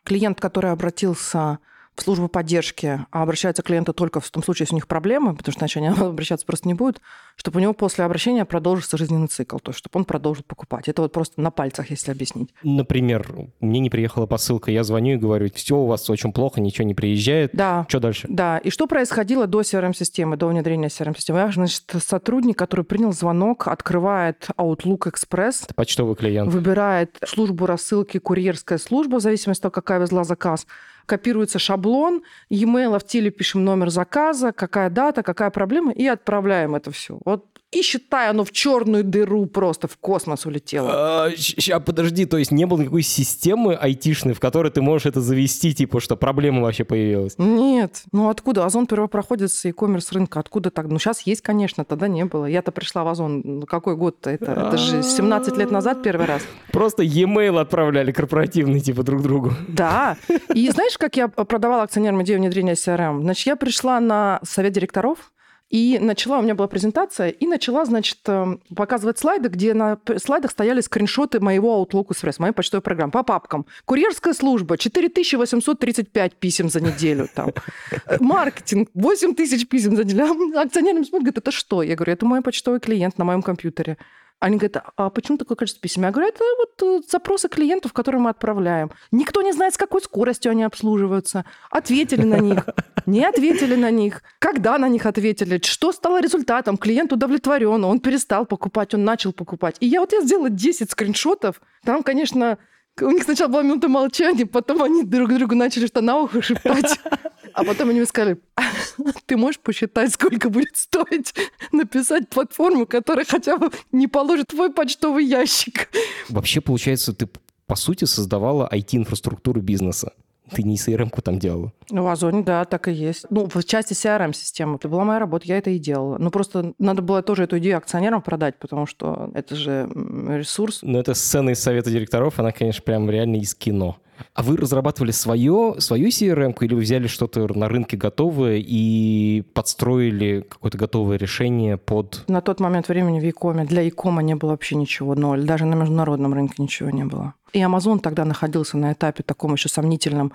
клиент, 0.06 0.40
который 0.40 0.72
обратился 0.72 1.60
в 2.00 2.04
службу 2.04 2.28
поддержки, 2.28 3.06
а 3.12 3.24
обращаются 3.24 3.62
клиенты 3.62 3.94
только 3.94 4.20
в 4.20 4.30
том 4.30 4.44
случае, 4.44 4.64
если 4.64 4.76
у 4.76 4.78
них 4.78 4.88
проблемы, 4.88 5.36
потому 5.36 5.52
что 5.52 5.62
иначе 5.62 5.80
они 5.80 5.88
обращаться 6.00 6.46
просто 6.46 6.68
не 6.68 6.74
будут, 6.74 7.02
чтобы 7.36 7.60
у 7.60 7.62
него 7.62 7.74
после 7.74 8.04
обращения 8.04 8.46
продолжился 8.46 8.98
жизненный 8.98 9.28
цикл, 9.28 9.58
то 9.58 9.70
есть 9.70 9.80
чтобы 9.80 10.00
он 10.00 10.06
продолжил 10.06 10.44
покупать. 10.48 10.88
Это 10.88 11.02
вот 11.02 11.12
просто 11.12 11.42
на 11.42 11.52
пальцах, 11.52 11.90
если 11.90 12.12
объяснить. 12.12 12.54
Например, 12.64 13.28
мне 13.60 13.80
не 13.80 13.90
приехала 13.90 14.26
посылка, 14.26 14.72
я 14.72 14.84
звоню 14.84 15.14
и 15.14 15.18
говорю, 15.18 15.50
все 15.54 15.78
у 15.78 15.86
вас 15.86 16.10
очень 16.10 16.32
плохо, 16.32 16.62
ничего 16.62 16.88
не 16.88 16.94
приезжает. 16.94 17.52
Да. 17.54 17.86
Что 17.90 18.00
дальше? 18.00 18.28
Да. 18.30 18.58
И 18.60 18.70
что 18.70 18.88
происходило 18.88 19.48
до 19.48 19.62
CRM-системы, 19.62 20.38
до 20.38 20.48
внедрения 20.48 20.88
CRM-системы? 20.88 21.40
Я, 21.40 21.52
значит, 21.52 21.84
сотрудник, 22.06 22.58
который 22.58 22.86
принял 22.86 23.12
звонок, 23.12 23.68
открывает 23.68 24.48
Outlook 24.58 25.12
Express. 25.12 25.66
Это 25.66 25.74
почтовый 25.74 26.16
клиент. 26.16 26.52
Выбирает 26.52 27.18
службу 27.26 27.66
рассылки, 27.66 28.18
курьерская 28.18 28.78
служба, 28.78 29.18
в 29.18 29.22
зависимости 29.22 29.60
от 29.62 29.64
того, 29.64 29.72
какая 29.72 30.00
везла 30.00 30.24
заказ 30.24 30.66
копируется 31.10 31.60
шаблон, 31.60 32.22
e-mail 32.50 32.98
в 33.00 33.04
теле 33.04 33.32
пишем 33.32 33.66
номер 33.66 33.90
заказа, 33.90 34.54
какая 34.54 34.90
дата, 34.90 35.24
какая 35.24 35.50
проблема, 35.50 35.92
и 35.92 36.06
отправляем 36.06 36.76
это 36.76 36.92
все. 36.92 37.20
Вот 37.26 37.59
и 37.72 37.82
считай, 37.82 38.30
оно 38.30 38.44
в 38.44 38.52
черную 38.52 39.04
дыру 39.04 39.46
просто 39.46 39.88
в 39.88 39.98
космос 39.98 40.46
улетело. 40.46 41.30
Сейчас, 41.38 41.82
подожди, 41.84 42.26
то 42.26 42.38
есть 42.38 42.52
не 42.52 42.66
было 42.66 42.82
никакой 42.82 43.04
системы 43.04 43.76
айтишной, 43.76 44.34
в 44.34 44.40
которой 44.40 44.72
ты 44.72 44.82
можешь 44.82 45.06
это 45.06 45.22
завести, 45.22 45.74
типа, 45.74 46.00
что 46.00 46.16
проблема 46.16 46.62
вообще 46.62 46.84
появилась? 46.84 47.36
Нет. 47.38 48.04
Ну 48.12 48.30
откуда? 48.30 48.66
Озон 48.66 48.88
первопроходец 48.88 49.66
e-commerce 49.66 50.14
рынка. 50.14 50.40
Откуда 50.40 50.72
так? 50.72 50.88
Ну 50.88 51.00
сейчас 51.00 51.22
есть, 51.22 51.42
конечно, 51.42 51.86
тогда 51.86 52.08
не 52.08 52.26
было. 52.26 52.46
Я-то 52.46 52.72
пришла 52.72 53.04
в 53.04 53.08
Озон. 53.08 53.42
Ну, 53.44 53.66
какой 53.66 53.96
год-то 53.96 54.30
это? 54.30 54.52
Это 54.52 54.78
же 54.78 55.04
17 55.04 55.58
лет 55.58 55.72
назад 55.72 56.02
первый 56.04 56.26
раз. 56.26 56.42
Просто 56.72 57.04
e-mail 57.04 57.60
отправляли 57.60 58.12
корпоративный, 58.12 58.80
типа, 58.80 59.04
друг 59.04 59.22
другу. 59.22 59.54
Да. 59.68 60.18
И 60.54 60.70
знаешь, 60.70 60.98
как 60.98 61.16
я 61.18 61.28
продавала 61.28 61.84
акционерам 61.84 62.24
идею 62.24 62.40
внедрения 62.40 62.74
CRM? 62.74 63.22
Значит, 63.22 63.48
я 63.48 63.56
пришла 63.56 64.00
на 64.00 64.40
совет 64.44 64.74
директоров, 64.74 65.32
и 65.70 66.00
начала, 66.00 66.40
у 66.40 66.42
меня 66.42 66.56
была 66.56 66.68
презентация, 66.68 67.30
и 67.30 67.46
начала, 67.46 67.86
значит, 67.86 68.18
эм, 68.26 68.60
показывать 68.76 69.20
слайды, 69.20 69.50
где 69.50 69.76
на 69.76 70.00
слайдах 70.18 70.52
стояли 70.52 70.82
скриншоты 70.82 71.40
моего 71.40 71.84
Outlook 71.84 72.08
Express, 72.08 72.36
моей 72.40 72.54
почтовой 72.54 72.82
программы, 72.82 73.12
по 73.12 73.24
папкам. 73.24 73.68
Курьерская 73.86 74.34
служба, 74.34 74.78
4835 74.78 76.36
писем 76.36 76.70
за 76.70 76.82
неделю. 76.82 77.30
Там. 77.34 77.52
Маркетинг, 78.20 78.90
8 78.96 79.36
тысяч 79.36 79.68
писем 79.68 79.96
за 79.96 80.04
неделю. 80.06 80.26
А 80.56 80.62
акционерам 80.62 81.06
смотрят, 81.06 81.26
говорят, 81.26 81.38
это 81.38 81.52
что? 81.52 81.84
Я 81.84 81.96
говорю, 81.96 82.14
это 82.14 82.26
мой 82.26 82.42
почтовый 82.42 82.80
клиент 82.80 83.18
на 83.20 83.26
моем 83.26 83.44
компьютере. 83.44 83.98
Они 84.40 84.56
говорят, 84.56 84.84
а 84.96 85.10
почему 85.10 85.38
такое 85.38 85.58
количество 85.58 85.82
писем? 85.82 86.04
Я 86.04 86.12
говорю, 86.12 86.30
это 86.30 86.44
вот 86.58 86.82
э, 86.82 87.02
запросы 87.10 87.50
клиентов, 87.50 87.92
которые 87.92 88.22
мы 88.22 88.30
отправляем. 88.30 88.90
Никто 89.12 89.42
не 89.42 89.52
знает, 89.52 89.74
с 89.74 89.78
какой 89.78 90.02
скоростью 90.02 90.52
они 90.52 90.64
обслуживаются. 90.64 91.44
Ответили 91.70 92.24
на 92.24 92.40
них, 92.40 92.66
не 93.06 93.26
ответили 93.26 93.76
на 93.76 93.92
них, 93.92 94.24
когда 94.40 94.78
на 94.78 94.88
них 94.88 95.06
ответили, 95.06 95.60
что 95.62 95.92
стало 95.92 96.22
результатом. 96.22 96.78
Клиент 96.78 97.12
удовлетворен, 97.12 97.84
он 97.84 98.00
перестал 98.00 98.46
покупать, 98.46 98.94
он 98.94 99.04
начал 99.04 99.34
покупать. 99.34 99.76
И 99.82 99.88
я 99.88 100.00
вот 100.00 100.14
я 100.14 100.22
сделала 100.22 100.50
10 100.50 100.90
скриншотов. 100.90 101.62
Там, 101.84 102.02
конечно, 102.02 102.58
у 103.02 103.12
них 103.12 103.24
сначала 103.24 103.50
была 103.50 103.64
минута 103.64 103.90
молчания, 103.90 104.46
потом 104.46 104.82
они 104.82 105.04
друг 105.04 105.34
другу 105.34 105.56
начали 105.56 105.88
что 105.88 106.02
на 106.02 106.18
ухо 106.18 106.42
шептать. 106.42 107.00
А 107.60 107.64
потом 107.66 107.90
они 107.90 108.00
мне 108.00 108.08
сказали, 108.08 108.38
ты 109.26 109.36
можешь 109.36 109.60
посчитать, 109.60 110.14
сколько 110.14 110.50
будет 110.50 110.78
стоить 110.78 111.34
написать 111.74 112.30
платформу, 112.30 112.86
которая 112.86 113.26
хотя 113.26 113.58
бы 113.58 113.70
не 113.92 114.08
положит 114.08 114.48
твой 114.48 114.72
почтовый 114.72 115.26
ящик. 115.26 115.90
Вообще, 116.30 116.62
получается, 116.62 117.14
ты 117.14 117.28
по 117.68 117.76
сути 117.76 118.06
создавала 118.06 118.70
IT-инфраструктуру 118.72 119.62
бизнеса. 119.62 120.14
Ты 120.52 120.64
не 120.64 120.78
CRM-ку 120.78 121.22
там 121.22 121.38
делала? 121.38 121.74
Ну, 121.92 122.04
в 122.04 122.08
Озоне, 122.08 122.44
да, 122.44 122.66
так 122.66 122.88
и 122.88 122.92
есть. 122.92 123.26
Ну, 123.30 123.48
в 123.54 123.64
части 123.64 123.94
CRM-системы. 123.94 124.78
Это 124.78 124.88
была 124.88 125.04
моя 125.04 125.20
работа, 125.20 125.46
я 125.46 125.58
это 125.58 125.70
и 125.70 125.78
делала. 125.78 126.18
Ну, 126.18 126.32
просто 126.32 126.74
надо 126.80 127.02
было 127.02 127.22
тоже 127.22 127.44
эту 127.44 127.60
идею 127.60 127.78
акционерам 127.78 128.22
продать, 128.22 128.58
потому 128.58 128.88
что 128.88 129.30
это 129.36 129.56
же 129.56 129.88
ресурс. 129.94 130.80
Ну, 130.82 130.98
это 130.98 131.14
сцена 131.14 131.52
из 131.52 131.60
совета 131.60 131.92
директоров, 131.92 132.40
она, 132.40 132.52
конечно, 132.52 132.82
прям 132.82 133.10
реально 133.12 133.36
из 133.36 133.54
кино. 133.54 133.98
А 134.34 134.44
вы 134.44 134.58
разрабатывали 134.58 135.12
свое, 135.12 135.76
свою 135.80 136.10
CRM 136.10 136.56
или 136.62 136.74
вы 136.74 136.82
взяли 136.82 137.08
что-то 137.08 137.48
на 137.54 137.68
рынке 137.70 137.98
готовое 137.98 138.58
и 138.58 139.44
подстроили 139.54 140.46
какое-то 140.50 140.78
готовое 140.78 141.18
решение 141.18 141.78
под... 141.78 142.24
На 142.28 142.42
тот 142.42 142.60
момент 142.60 142.88
времени 142.88 143.20
в 143.20 143.24
Якоме 143.24 143.66
для 143.66 143.82
Якома 143.82 144.22
не 144.22 144.36
было 144.36 144.52
вообще 144.52 144.76
ничего, 144.76 145.16
ноль. 145.16 145.44
Даже 145.44 145.66
на 145.66 145.76
международном 145.76 146.34
рынке 146.34 146.62
ничего 146.62 146.90
не 146.90 147.06
было. 147.06 147.34
И 147.54 147.60
Amazon 147.60 148.00
тогда 148.00 148.26
находился 148.26 148.78
на 148.78 148.94
этапе 148.94 149.24
таком 149.24 149.54
еще 149.54 149.70
сомнительном. 149.70 150.34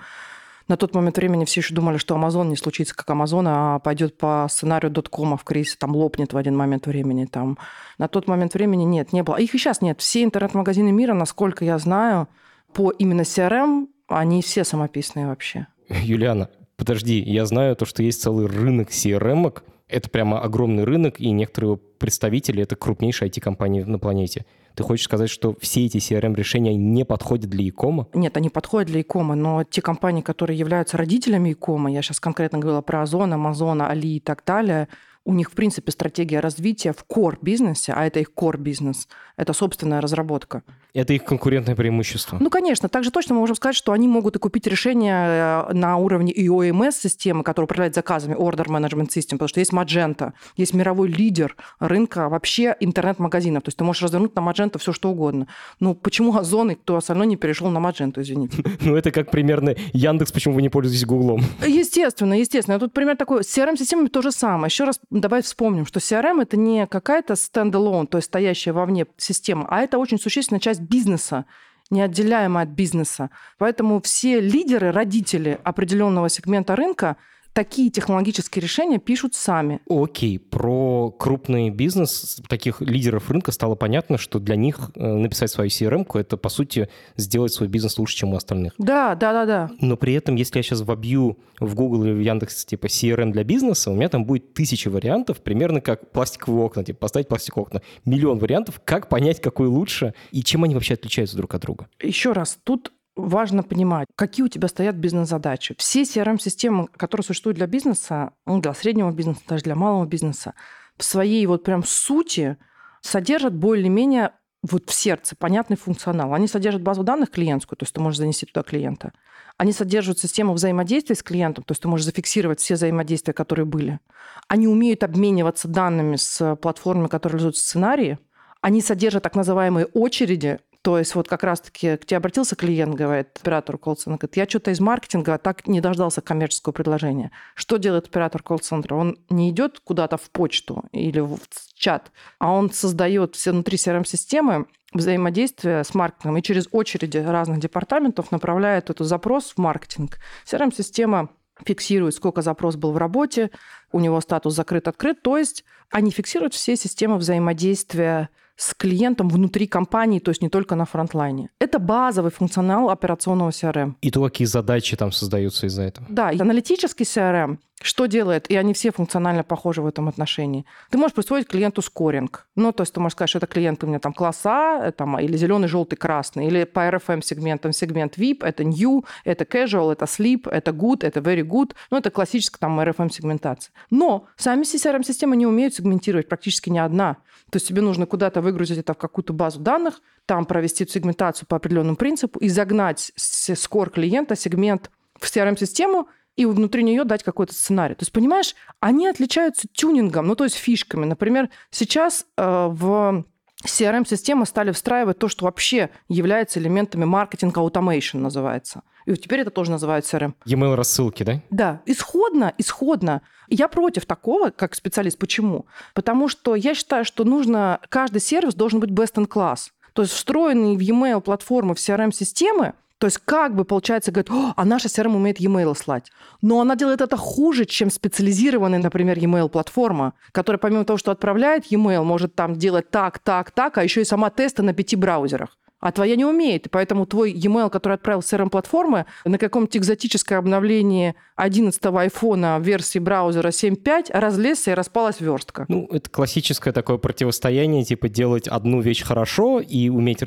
На 0.67 0.77
тот 0.77 0.95
момент 0.95 1.17
времени 1.17 1.45
все 1.45 1.61
еще 1.61 1.75
думали, 1.75 1.97
что 1.97 2.15
Amazon 2.15 2.47
не 2.47 2.55
случится 2.55 2.95
как 2.95 3.07
Amazon, 3.09 3.45
а 3.47 3.79
пойдет 3.79 4.17
по 4.17 4.47
сценарию 4.49 4.91
доткома 4.91 5.37
в 5.37 5.43
кризисе, 5.43 5.77
там 5.79 5.95
лопнет 5.95 6.33
в 6.33 6.37
один 6.37 6.57
момент 6.57 6.87
времени. 6.87 7.25
Там. 7.25 7.59
На 7.99 8.07
тот 8.07 8.27
момент 8.27 8.55
времени 8.55 8.83
нет, 8.83 9.13
не 9.13 9.21
было. 9.21 9.35
Их 9.35 9.53
и 9.53 9.59
сейчас 9.59 9.81
нет. 9.81 10.01
Все 10.01 10.23
интернет-магазины 10.23 10.91
мира, 10.91 11.13
насколько 11.13 11.63
я 11.63 11.77
знаю, 11.77 12.27
по 12.75 12.91
именно 12.91 13.21
CRM, 13.21 13.87
они 14.07 14.41
все 14.41 14.63
самописные 14.65 15.27
вообще. 15.27 15.67
Юлиана, 15.89 16.49
подожди, 16.75 17.19
я 17.19 17.45
знаю 17.45 17.75
то, 17.75 17.85
что 17.85 18.03
есть 18.03 18.21
целый 18.21 18.45
рынок 18.45 18.89
CRM-ок. 18.89 19.63
Это 19.87 20.09
прямо 20.09 20.41
огромный 20.41 20.83
рынок, 20.83 21.19
и 21.19 21.31
некоторые 21.31 21.73
его 21.73 21.81
представители— 21.99 22.61
это 22.63 22.75
крупнейшие 22.75 23.29
IT-компании 23.29 23.83
на 23.83 23.97
планете. 23.97 24.45
Ты 24.75 24.83
хочешь 24.83 25.05
сказать, 25.05 25.29
что 25.29 25.55
все 25.61 25.85
эти 25.85 25.97
CRM-решения 25.97 26.75
не 26.75 27.05
подходят 27.05 27.49
для 27.49 27.63
e-кома? 27.63 28.07
Нет, 28.13 28.35
они 28.35 28.49
подходят 28.49 28.89
для 28.89 29.01
e-кома, 29.01 29.35
но 29.35 29.63
те 29.63 29.81
компании, 29.81 30.21
которые 30.21 30.57
являются 30.57 30.97
родителями 30.97 31.51
e-кома, 31.51 31.91
я 31.91 32.01
сейчас 32.01 32.19
конкретно 32.19 32.57
говорила 32.57 32.81
про 32.81 33.03
Озон, 33.03 33.31
Амазон, 33.31 33.83
Али 33.83 34.17
и 34.17 34.19
так 34.19 34.43
далее— 34.45 34.89
у 35.25 35.33
них, 35.33 35.49
в 35.49 35.53
принципе, 35.53 35.91
стратегия 35.91 36.39
развития 36.39 36.93
в 36.93 37.03
core-бизнесе, 37.09 37.93
а 37.93 38.05
это 38.05 38.19
их 38.19 38.31
core-бизнес, 38.35 39.07
это 39.37 39.53
собственная 39.53 39.99
разработка. 39.99 40.63
Это 40.93 41.11
их 41.13 41.25
конкурентное 41.25 41.75
преимущество. 41.75 42.37
Ну, 42.39 42.49
конечно. 42.49 42.87
Также 42.87 43.11
точно 43.11 43.33
мы 43.33 43.41
можем 43.41 43.57
сказать, 43.57 43.75
что 43.75 43.91
они 43.91 44.07
могут 44.07 44.37
и 44.37 44.39
купить 44.39 44.65
решение 44.65 45.67
э, 45.67 45.73
на 45.73 45.97
уровне 45.97 46.31
EOMS-системы, 46.31 47.43
которая 47.43 47.65
управляет 47.65 47.95
заказами, 47.95 48.33
Order 48.33 48.67
Management 48.67 49.09
System, 49.09 49.31
потому 49.31 49.49
что 49.49 49.59
есть 49.59 49.73
Magento, 49.73 50.31
есть 50.55 50.73
мировой 50.73 51.09
лидер 51.09 51.57
рынка 51.79 52.29
вообще 52.29 52.77
интернет-магазинов. 52.79 53.63
То 53.63 53.69
есть 53.69 53.77
ты 53.77 53.83
можешь 53.83 54.03
развернуть 54.03 54.35
на 54.35 54.39
Magento 54.39 54.77
все, 54.79 54.93
что 54.93 55.09
угодно. 55.09 55.47
Ну, 55.81 55.95
почему 55.95 56.37
Озон 56.37 56.71
и 56.71 56.75
кто 56.75 56.95
остальной 56.95 57.27
не 57.27 57.35
перешел 57.35 57.69
на 57.69 57.79
Magento, 57.79 58.21
извините? 58.21 58.63
Ну, 58.85 58.95
это 58.95 59.11
как 59.11 59.31
примерно 59.31 59.75
Яндекс, 59.93 60.31
почему 60.31 60.53
вы 60.53 60.61
не 60.61 60.69
пользуетесь 60.69 61.05
Гуглом. 61.05 61.41
Естественно, 61.65 62.39
естественно. 62.39 62.79
Тут 62.79 62.93
пример 62.93 63.17
такой. 63.17 63.43
С 63.43 63.57
CRM-системами 63.57 64.07
то 64.07 64.21
же 64.21 64.31
самое. 64.31 64.67
Еще 64.67 64.83
раз 64.83 64.99
давай 65.21 65.41
вспомним, 65.41 65.85
что 65.85 65.99
CRM 65.99 66.41
это 66.41 66.57
не 66.57 66.87
какая-то 66.87 67.33
standalone, 67.33 68.07
то 68.07 68.17
есть 68.17 68.27
стоящая 68.27 68.73
вовне 68.73 69.05
система, 69.17 69.67
а 69.69 69.81
это 69.81 69.97
очень 69.97 70.19
существенная 70.19 70.59
часть 70.59 70.81
бизнеса 70.81 71.45
неотделяемая 71.91 72.63
от 72.63 72.69
бизнеса. 72.69 73.29
Поэтому 73.57 74.01
все 74.01 74.39
лидеры, 74.39 74.91
родители 74.91 75.59
определенного 75.63 76.29
сегмента 76.29 76.75
рынка 76.75 77.17
такие 77.55 77.89
технологические 77.89 78.61
решения 78.61 78.99
пишут 78.99 79.33
сами. 79.33 79.79
Окей, 79.89 80.37
про 80.37 81.09
крупный 81.09 81.69
бизнес 81.69 82.41
таких 82.49 82.81
лидеров 82.81 83.31
рынка 83.31 83.53
стало 83.53 83.75
понятно, 83.75 84.17
что 84.17 84.39
для 84.39 84.57
них 84.57 84.91
э, 84.93 85.07
написать 85.07 85.49
свою 85.49 85.69
CRM 85.69 86.05
это, 86.19 86.35
по 86.35 86.49
сути, 86.49 86.89
сделать 87.15 87.53
свой 87.53 87.69
бизнес 87.69 87.97
лучше, 87.97 88.17
чем 88.17 88.33
у 88.33 88.35
остальных. 88.35 88.73
Да, 88.77 89.15
да, 89.15 89.31
да, 89.31 89.45
да. 89.45 89.71
Но 89.79 89.95
при 89.95 90.13
этом, 90.13 90.35
если 90.35 90.59
я 90.59 90.63
сейчас 90.63 90.81
вобью 90.81 91.39
в 91.61 91.73
Google 91.75 92.03
или 92.03 92.11
в 92.11 92.19
Яндекс 92.19 92.65
типа 92.65 92.87
CRM 92.87 93.31
для 93.31 93.45
бизнеса, 93.45 93.89
у 93.89 93.95
меня 93.95 94.09
там 94.09 94.25
будет 94.25 94.53
тысяча 94.53 94.89
вариантов, 94.89 95.41
примерно 95.41 95.79
как 95.79 96.11
пластиковые 96.11 96.65
окна, 96.65 96.83
типа 96.83 96.99
поставить 96.99 97.29
пластиковые 97.29 97.67
окна. 97.67 97.81
Миллион 98.03 98.37
вариантов, 98.37 98.81
как 98.83 99.07
понять, 99.07 99.41
какой 99.41 99.67
лучше 99.67 100.13
и 100.31 100.43
чем 100.43 100.65
они 100.65 100.73
вообще 100.73 100.95
отличаются 100.95 101.37
друг 101.37 101.55
от 101.55 101.61
друга. 101.61 101.87
Еще 102.01 102.33
раз, 102.33 102.59
тут 102.65 102.91
важно 103.15 103.63
понимать, 103.63 104.07
какие 104.15 104.45
у 104.45 104.49
тебя 104.49 104.67
стоят 104.67 104.95
бизнес-задачи. 104.95 105.75
Все 105.77 106.03
CRM-системы, 106.03 106.87
которые 106.97 107.23
существуют 107.23 107.57
для 107.57 107.67
бизнеса, 107.67 108.31
ну, 108.45 108.59
для 108.59 108.73
среднего 108.73 109.11
бизнеса, 109.11 109.41
даже 109.47 109.63
для 109.63 109.75
малого 109.75 110.05
бизнеса, 110.05 110.53
в 110.97 111.03
своей 111.03 111.45
вот 111.45 111.63
прям 111.63 111.83
сути 111.83 112.57
содержат 113.01 113.53
более-менее 113.55 114.31
вот 114.71 114.89
в 114.89 114.93
сердце 114.93 115.35
понятный 115.35 115.77
функционал. 115.77 116.33
Они 116.33 116.47
содержат 116.47 116.81
базу 116.81 117.03
данных 117.03 117.29
клиентскую, 117.31 117.77
то 117.77 117.83
есть 117.83 117.93
ты 117.93 118.01
можешь 118.01 118.17
занести 118.17 118.45
туда 118.45 118.63
клиента. 118.63 119.13
Они 119.57 119.71
содержат 119.71 120.19
систему 120.19 120.53
взаимодействия 120.53 121.15
с 121.15 121.23
клиентом, 121.23 121.63
то 121.63 121.71
есть 121.71 121.81
ты 121.81 121.87
можешь 121.87 122.05
зафиксировать 122.05 122.59
все 122.59 122.73
взаимодействия, 122.73 123.33
которые 123.33 123.65
были. 123.65 123.99
Они 124.47 124.67
умеют 124.67 125.03
обмениваться 125.03 125.67
данными 125.67 126.15
с 126.15 126.55
платформами, 126.57 127.07
которые 127.07 127.35
реализуют 127.35 127.57
сценарии. 127.57 128.17
Они 128.61 128.81
содержат 128.81 129.23
так 129.23 129.35
называемые 129.35 129.85
очереди, 129.85 130.59
то 130.85 130.99
есть 130.99 131.15
вот 131.15 131.27
как 131.27 131.41
раз-таки 131.41 131.97
к 131.97 132.05
тебе 132.05 132.17
обратился 132.17 132.55
клиент, 132.55 132.93
говорит, 132.93 133.29
оператор 133.41 133.75
колл-центра, 133.79 134.19
говорит, 134.19 134.37
я 134.37 134.47
что-то 134.47 134.69
из 134.69 134.79
маркетинга 134.79 135.39
так 135.39 135.65
не 135.65 135.81
дождался 135.81 136.21
коммерческого 136.21 136.73
предложения. 136.73 137.31
Что 137.55 137.77
делает 137.77 138.05
оператор 138.05 138.43
колл-центра? 138.43 138.93
Он 138.93 139.17
не 139.31 139.49
идет 139.49 139.79
куда-то 139.83 140.17
в 140.17 140.29
почту 140.29 140.83
или 140.91 141.21
в 141.21 141.39
чат, 141.73 142.11
а 142.37 142.51
он 142.51 142.69
создает 142.69 143.33
все 143.33 143.51
внутри 143.51 143.79
CRM-системы 143.79 144.67
взаимодействие 144.93 145.83
с 145.83 145.95
маркетингом 145.95 146.37
и 146.37 146.43
через 146.43 146.67
очереди 146.71 147.17
разных 147.17 147.61
департаментов 147.61 148.31
направляет 148.31 148.91
этот 148.91 149.07
запрос 149.07 149.53
в 149.53 149.57
маркетинг. 149.57 150.19
CRM-система 150.45 151.29
фиксирует, 151.65 152.13
сколько 152.13 152.43
запрос 152.43 152.75
был 152.75 152.91
в 152.91 152.97
работе, 152.97 153.49
у 153.91 153.99
него 153.99 154.21
статус 154.21 154.53
закрыт-открыт, 154.53 155.23
то 155.23 155.35
есть 155.35 155.63
они 155.89 156.11
фиксируют 156.11 156.53
все 156.53 156.75
системы 156.75 157.17
взаимодействия 157.17 158.29
с 158.55 158.73
клиентом 158.73 159.29
внутри 159.29 159.67
компании, 159.67 160.19
то 160.19 160.31
есть 160.31 160.41
не 160.41 160.49
только 160.49 160.75
на 160.75 160.85
фронтлайне. 160.85 161.49
Это 161.59 161.79
базовый 161.79 162.31
функционал 162.31 162.89
операционного 162.89 163.49
CRM. 163.49 163.95
И 164.01 164.11
то, 164.11 164.23
какие 164.23 164.45
задачи 164.45 164.95
там 164.95 165.11
создаются 165.11 165.67
из-за 165.67 165.83
этого. 165.83 166.07
Да, 166.09 166.29
аналитический 166.29 167.05
CRM 167.05 167.57
что 167.81 168.05
делает, 168.05 168.49
и 168.49 168.55
они 168.55 168.73
все 168.73 168.91
функционально 168.91 169.43
похожи 169.43 169.81
в 169.81 169.85
этом 169.85 170.07
отношении. 170.07 170.65
Ты 170.89 170.97
можешь 170.97 171.13
присвоить 171.13 171.47
клиенту 171.47 171.81
скоринг. 171.81 172.47
Ну, 172.55 172.71
то 172.71 172.81
есть 172.81 172.93
ты 172.93 172.99
можешь 172.99 173.13
сказать, 173.13 173.29
что 173.29 173.39
это 173.39 173.47
клиент 173.47 173.83
у 173.83 173.87
меня 173.87 173.99
там 173.99 174.13
класса, 174.13 174.79
э, 174.81 174.91
там, 174.91 175.19
или 175.19 175.35
зеленый, 175.37 175.67
желтый, 175.67 175.97
красный, 175.97 176.47
или 176.47 176.63
по 176.63 176.79
RFM 176.79 177.21
сегментам 177.21 177.73
сегмент 177.73 178.17
VIP, 178.17 178.45
это 178.45 178.63
new, 178.63 179.05
это 179.23 179.43
casual, 179.43 179.91
это 179.91 180.05
sleep, 180.05 180.49
это 180.49 180.71
good, 180.71 181.05
это 181.05 181.19
very 181.19 181.43
good. 181.43 181.73
Ну, 181.91 181.97
это 181.97 182.09
классическая 182.09 182.59
там 182.59 182.79
RFM 182.79 183.11
сегментация. 183.11 183.73
Но 183.89 184.25
сами 184.37 184.63
CRM-системы 184.63 185.35
не 185.35 185.45
умеют 185.45 185.75
сегментировать 185.75 186.29
практически 186.29 186.69
ни 186.69 186.79
одна. 186.79 187.17
То 187.51 187.57
есть 187.57 187.67
тебе 187.67 187.81
нужно 187.81 188.05
куда-то 188.05 188.41
выгрузить 188.41 188.79
это 188.79 188.93
в 188.93 188.97
какую-то 188.97 189.33
базу 189.33 189.59
данных, 189.59 190.01
там 190.25 190.45
провести 190.45 190.85
сегментацию 190.85 191.47
по 191.47 191.57
определенному 191.57 191.95
принципу 191.95 192.39
и 192.39 192.49
загнать 192.49 193.11
скор 193.15 193.89
клиента, 193.89 194.35
сегмент 194.35 194.89
в 195.19 195.25
CRM-систему, 195.25 196.09
и 196.35 196.45
внутри 196.45 196.83
нее 196.83 197.03
дать 197.05 197.23
какой-то 197.23 197.53
сценарий. 197.53 197.95
То 197.95 198.01
есть, 198.01 198.11
понимаешь, 198.11 198.55
они 198.79 199.07
отличаются 199.07 199.67
тюнингом, 199.71 200.27
ну, 200.27 200.35
то 200.35 200.43
есть 200.43 200.55
фишками. 200.55 201.05
Например, 201.05 201.49
сейчас 201.69 202.25
э, 202.37 202.67
в 202.69 203.23
CRM-системы 203.65 204.45
стали 204.45 204.71
встраивать 204.71 205.19
то, 205.19 205.27
что 205.27 205.45
вообще 205.45 205.89
является 206.07 206.59
элементами 206.59 207.05
маркетинга 207.05 207.61
automation 207.61 208.19
называется. 208.19 208.83
И 209.05 209.11
вот 209.11 209.21
теперь 209.21 209.41
это 209.41 209.51
тоже 209.51 209.71
называют 209.71 210.05
CRM. 210.05 210.33
E-mail 210.45 210.75
рассылки, 210.75 211.23
да? 211.23 211.41
Да. 211.49 211.81
Исходно, 211.85 212.53
исходно. 212.57 213.21
Я 213.47 213.67
против 213.67 214.05
такого, 214.05 214.49
как 214.49 214.73
специалист. 214.73 215.17
Почему? 215.17 215.67
Потому 215.93 216.27
что 216.27 216.55
я 216.55 216.73
считаю, 216.73 217.05
что 217.05 217.23
нужно... 217.23 217.79
Каждый 217.89 218.19
сервис 218.19 218.55
должен 218.55 218.79
быть 218.79 218.89
best 218.89 219.15
in 219.15 219.27
class. 219.27 219.69
То 219.93 220.01
есть 220.01 220.13
встроенный 220.13 220.75
в 220.75 220.79
e-mail 220.79 221.21
платформы 221.21 221.75
в 221.75 221.77
CRM-системы 221.77 222.73
То 222.97 223.07
есть 223.07 223.19
как 223.25 223.55
бы, 223.55 223.65
получается, 223.65 224.11
говорит, 224.11 224.31
а 224.55 224.65
наша 224.65 224.87
CRM 224.87 225.15
умеет 225.15 225.39
e-mail 225.39 225.75
слать. 225.75 226.11
Но 226.41 226.61
она 226.61 226.75
делает 226.75 227.01
это 227.01 227.17
хуже, 227.17 227.65
чем 227.65 227.89
специализированная, 227.89 228.79
например, 228.79 229.17
e-mail 229.17 229.49
платформа, 229.49 230.13
которая 230.31 230.59
помимо 230.59 230.85
того, 230.85 230.97
что 230.97 231.11
отправляет 231.11 231.71
e-mail, 231.71 232.03
может 232.03 232.35
там 232.35 232.55
делать 232.55 232.89
так, 232.89 233.19
так, 233.19 233.51
так, 233.51 233.77
а 233.77 233.83
еще 233.83 234.01
и 234.01 234.05
сама 234.05 234.29
тесты 234.29 234.63
на 234.63 234.73
пяти 234.73 234.95
браузерах 234.95 235.57
а 235.85 235.91
твоя 235.91 236.15
не 236.15 236.25
умеет. 236.25 236.65
И 236.65 236.69
поэтому 236.69 237.05
твой 237.05 237.31
e-mail, 237.31 237.69
который 237.69 237.93
отправил 237.93 238.23
с 238.23 238.33
CRM-платформы, 238.33 239.05
на 239.23 239.37
каком-то 239.37 239.77
экзотическое 239.77 240.39
обновлении 240.39 241.13
11-го 241.37 241.95
айфона 241.95 242.57
версии 242.59 242.97
браузера 242.97 243.49
7.5 243.49 244.07
разлезся 244.11 244.71
и 244.71 244.73
распалась 244.73 245.21
верстка. 245.21 245.65
Ну, 245.67 245.87
это 245.91 246.09
классическое 246.09 246.73
такое 246.73 246.97
противостояние, 246.97 247.83
типа 247.83 248.09
делать 248.09 248.47
одну 248.47 248.81
вещь 248.81 249.03
хорошо 249.03 249.59
и 249.59 249.89
уметь 249.89 250.23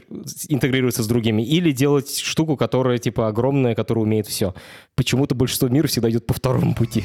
интегрироваться 0.49 1.03
с 1.03 1.09
другими, 1.09 1.43
или 1.43 1.73
делать 1.73 2.21
штуку, 2.21 2.57
которая 2.57 2.99
типа 2.99 3.27
огромная, 3.27 3.75
которая 3.75 4.05
умеет 4.05 4.29
все. 4.29 4.55
Почему-то 4.95 5.35
большинство 5.35 5.69
мира 5.69 5.89
всегда 5.89 6.09
идет 6.09 6.25
по 6.25 6.35
второму 6.35 6.77
пути. 6.77 7.05